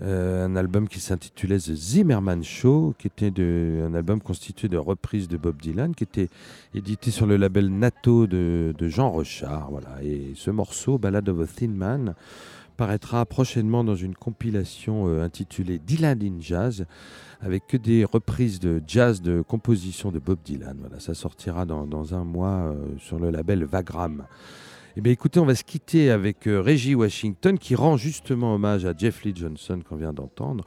Euh, 0.00 0.44
un 0.44 0.54
album 0.54 0.88
qui 0.88 1.00
s'intitulait 1.00 1.58
The 1.58 1.74
Zimmerman 1.74 2.44
Show, 2.44 2.94
qui 2.98 3.06
était 3.06 3.32
un 3.40 3.94
album 3.94 4.20
constitué 4.20 4.68
de 4.68 4.76
reprises 4.76 5.28
de 5.28 5.36
Bob 5.36 5.60
Dylan, 5.60 5.94
qui 5.94 6.04
était 6.04 6.28
édité 6.74 7.10
sur 7.10 7.26
le 7.26 7.36
label 7.36 7.70
Nato 7.70 8.26
de, 8.26 8.74
de 8.76 8.88
Jean 8.88 9.10
Rochard. 9.10 9.70
Voilà. 9.70 10.02
Et 10.02 10.32
ce 10.34 10.50
morceau, 10.50 10.98
Ballad 10.98 11.28
of 11.28 11.40
a 11.40 11.46
Thin 11.46 11.68
Man, 11.68 12.14
paraîtra 12.76 13.26
prochainement 13.26 13.82
dans 13.82 13.96
une 13.96 14.14
compilation 14.14 15.08
euh, 15.08 15.24
intitulée 15.24 15.80
Dylan 15.80 16.22
in 16.22 16.40
Jazz, 16.40 16.86
avec 17.40 17.66
que 17.66 17.76
des 17.76 18.04
reprises 18.04 18.58
de 18.58 18.82
jazz 18.86 19.22
de 19.22 19.42
composition 19.42 20.10
de 20.10 20.18
Bob 20.18 20.38
Dylan. 20.44 20.76
Voilà, 20.80 20.98
ça 20.98 21.14
sortira 21.14 21.64
dans, 21.66 22.14
un 22.14 22.24
mois 22.24 22.48
euh, 22.48 22.74
sur 22.98 23.18
le 23.18 23.30
label 23.30 23.64
Vagram. 23.64 24.26
Eh 24.96 25.00
bien, 25.00 25.12
écoutez, 25.12 25.38
on 25.38 25.46
va 25.46 25.54
se 25.54 25.62
quitter 25.62 26.10
avec 26.10 26.48
euh, 26.48 26.60
Reggie 26.60 26.96
Washington 26.96 27.58
qui 27.58 27.76
rend 27.76 27.96
justement 27.96 28.54
hommage 28.54 28.84
à 28.84 28.94
Jeff 28.96 29.22
Lee 29.22 29.32
Johnson 29.34 29.80
qu'on 29.88 29.96
vient 29.96 30.12
d'entendre. 30.12 30.64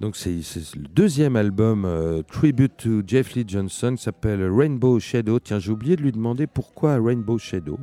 Donc, 0.00 0.16
c'est 0.16 0.40
le 0.74 0.88
deuxième 0.88 1.36
album 1.36 1.84
euh, 1.86 2.22
Tribute 2.22 2.76
to 2.76 3.02
Jeff 3.06 3.34
Lee 3.34 3.44
Johnson 3.46 3.94
s'appelle 3.96 4.44
Rainbow 4.44 5.00
Shadow. 5.00 5.38
Tiens, 5.38 5.58
j'ai 5.58 5.70
oublié 5.70 5.96
de 5.96 6.02
lui 6.02 6.12
demander 6.12 6.46
pourquoi 6.46 6.98
Rainbow 7.00 7.38
Shadow. 7.38 7.78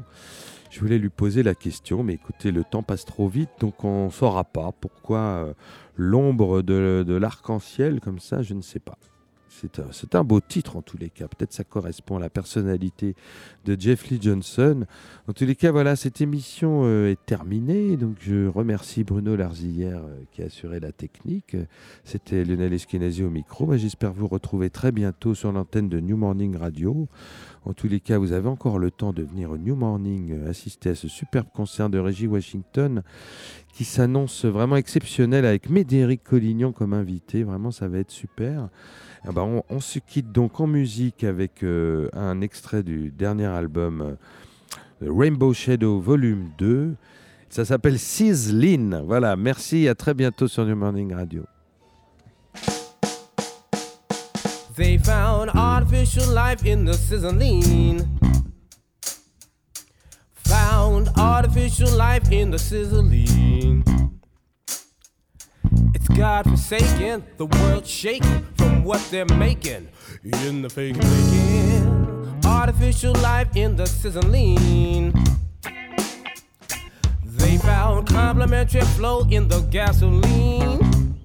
Je 0.69 0.79
voulais 0.81 0.99
lui 0.99 1.09
poser 1.09 1.41
la 1.41 1.55
question, 1.55 2.03
mais 2.03 2.13
écoutez, 2.13 2.51
le 2.51 2.63
temps 2.63 2.83
passe 2.83 3.03
trop 3.03 3.27
vite, 3.27 3.49
donc 3.59 3.83
on 3.83 4.05
ne 4.05 4.11
saura 4.11 4.43
pas 4.43 4.71
pourquoi 4.79 5.55
l'ombre 5.99 6.61
de, 6.61 7.13
l'arc-en-ciel 7.13 7.99
comme 7.99 8.19
ça, 8.19 8.41
je 8.41 8.53
ne 8.53 8.61
sais 8.61 8.79
pas. 8.79 8.97
C'est 9.91 10.15
un, 10.15 10.23
beau 10.23 10.39
titre 10.39 10.77
en 10.77 10.81
tous 10.81 10.97
les 10.97 11.09
cas. 11.09 11.27
Peut-être 11.27 11.53
ça 11.53 11.63
correspond 11.63 12.17
à 12.17 12.19
la 12.19 12.29
personnalité 12.29 13.15
de 13.65 13.75
Jeff 13.79 14.09
Lee 14.09 14.19
Johnson. 14.21 14.85
En 15.27 15.33
tous 15.33 15.45
les 15.45 15.55
cas, 15.55 15.71
voilà, 15.71 15.95
cette 15.95 16.21
émission 16.21 16.81
euh, 16.83 17.11
est 17.11 17.25
terminée. 17.25 17.97
Donc 17.97 18.17
je 18.21 18.47
remercie 18.47 19.03
Bruno 19.03 19.35
Larzillière 19.35 20.03
euh, 20.03 20.23
qui 20.31 20.43
a 20.43 20.45
assuré 20.45 20.79
la 20.79 20.91
technique. 20.91 21.57
C'était 22.03 22.43
Lionel 22.45 22.73
Eskenazi 22.73 23.23
au 23.23 23.29
micro. 23.29 23.75
J'espère 23.75 24.13
vous 24.13 24.27
retrouver 24.27 24.69
très 24.69 24.91
bientôt 24.91 25.33
sur 25.33 25.51
l'antenne 25.51 25.89
de 25.89 25.99
New 25.99 26.15
Morning 26.15 26.55
Radio. 26.55 27.07
En 27.65 27.73
tous 27.73 27.87
les 27.87 27.99
cas, 27.99 28.17
vous 28.17 28.31
avez 28.31 28.47
encore 28.47 28.79
le 28.79 28.91
temps 28.91 29.13
de 29.13 29.23
venir 29.23 29.51
au 29.51 29.57
New 29.57 29.75
Morning 29.75 30.31
euh, 30.31 30.49
assister 30.49 30.91
à 30.91 30.95
ce 30.95 31.07
superbe 31.07 31.47
concert 31.53 31.89
de 31.89 31.99
Reggie 31.99 32.27
Washington 32.27 33.03
qui 33.73 33.83
s'annonce 33.83 34.45
vraiment 34.45 34.75
exceptionnel 34.75 35.45
avec 35.45 35.69
Médéric 35.69 36.23
Collignon 36.23 36.71
comme 36.71 36.93
invité. 36.93 37.43
Vraiment, 37.43 37.71
ça 37.71 37.87
va 37.87 37.99
être 37.99 38.11
super. 38.11 38.69
Ah 39.27 39.31
bah, 39.33 39.43
on, 39.43 39.79
se 39.79 39.99
quitte 39.99 40.31
donc 40.31 40.59
en 40.59 40.67
musique 40.67 41.23
avec 41.23 41.63
euh, 41.63 42.09
un 42.13 42.41
extrait 42.41 42.83
du 42.83 43.11
dernier 43.11 43.45
album 43.45 44.01
euh, 44.01 45.11
Rainbow 45.11 45.53
Shadow 45.53 45.99
Volume 45.99 46.49
2. 46.57 46.95
Ça 47.49 47.65
s'appelle 47.65 47.99
Sizzlin. 47.99 49.01
Voilà, 49.05 49.35
merci, 49.35 49.87
à 49.87 49.95
très 49.95 50.13
bientôt 50.13 50.47
sur 50.47 50.65
New 50.65 50.75
Morning 50.75 51.13
Radio. 51.13 51.43
They 54.75 54.97
found 54.97 55.51
artificial 55.53 56.33
life 56.33 56.65
in 56.65 56.85
the 56.85 56.93
sizzling. 56.93 58.07
Found 60.45 61.09
artificial 61.17 61.89
life 61.97 62.31
in 62.31 62.51
the 62.51 62.57
sizzling. 62.57 63.83
It's 65.93 66.07
God 66.09 66.45
forsaken, 66.45 67.23
the 67.37 67.45
world 67.45 67.85
shaking 67.85 68.45
from 68.55 68.83
what 68.83 69.01
they're 69.09 69.25
making 69.25 69.89
in 70.43 70.61
the 70.61 70.69
fake 70.69 70.95
making. 70.95 72.41
Artificial 72.45 73.13
life 73.13 73.55
in 73.55 73.75
the 73.75 73.85
sizzling. 73.85 75.13
They 77.25 77.57
found 77.57 78.07
complementary 78.07 78.81
flow 78.81 79.25
in 79.29 79.47
the 79.47 79.61
gasoline. 79.71 81.15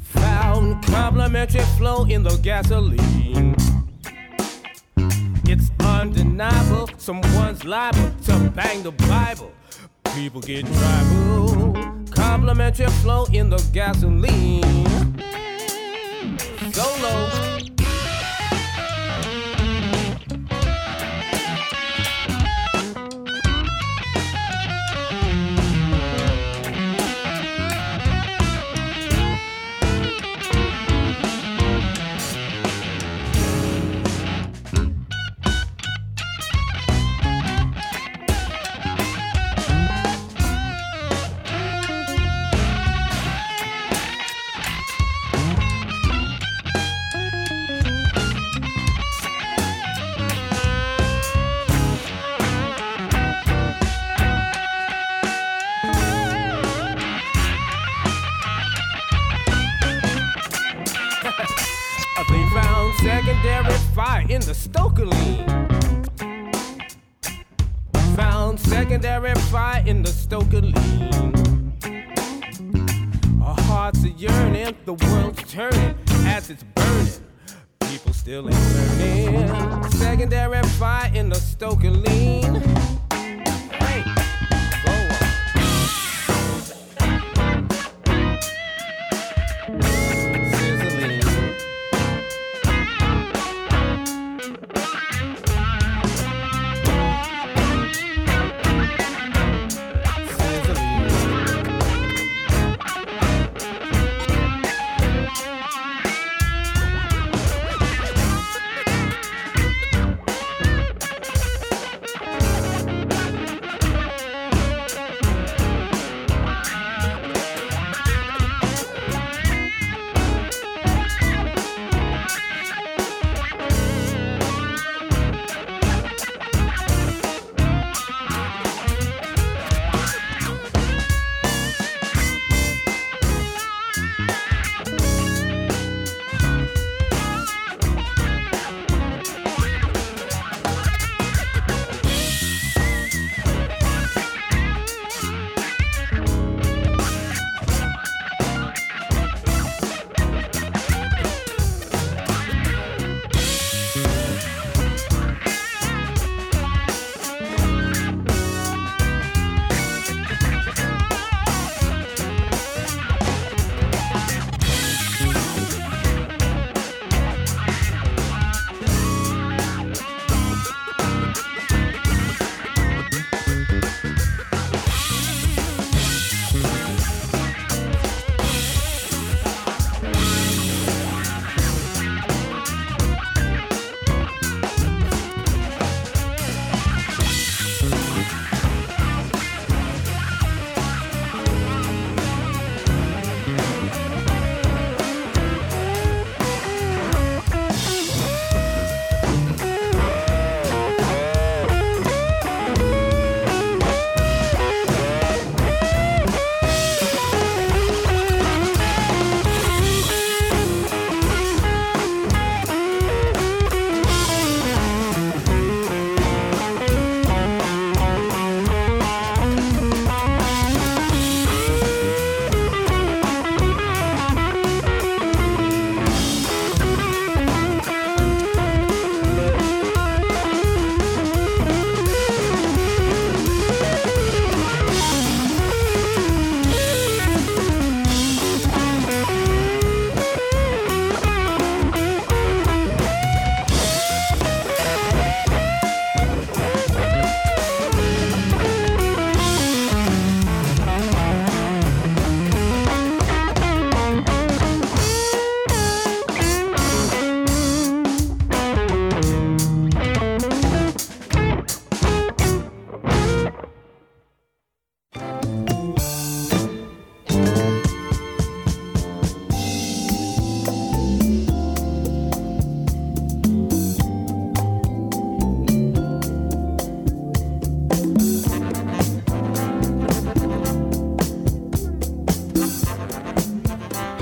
Found 0.00 0.84
complementary 0.84 1.64
flow 1.78 2.04
in 2.04 2.22
the 2.22 2.36
gasoline. 2.42 3.56
It's 5.44 5.70
undeniable, 5.80 6.88
someone's 6.98 7.64
liable 7.64 8.10
to 8.26 8.50
bang 8.54 8.82
the 8.82 8.92
Bible. 8.92 9.52
People 10.14 10.40
get 10.40 10.66
tribal. 10.66 12.01
Complimentary 12.32 12.86
flow 13.02 13.26
in 13.34 13.50
the 13.50 13.58
gasoline. 13.74 14.62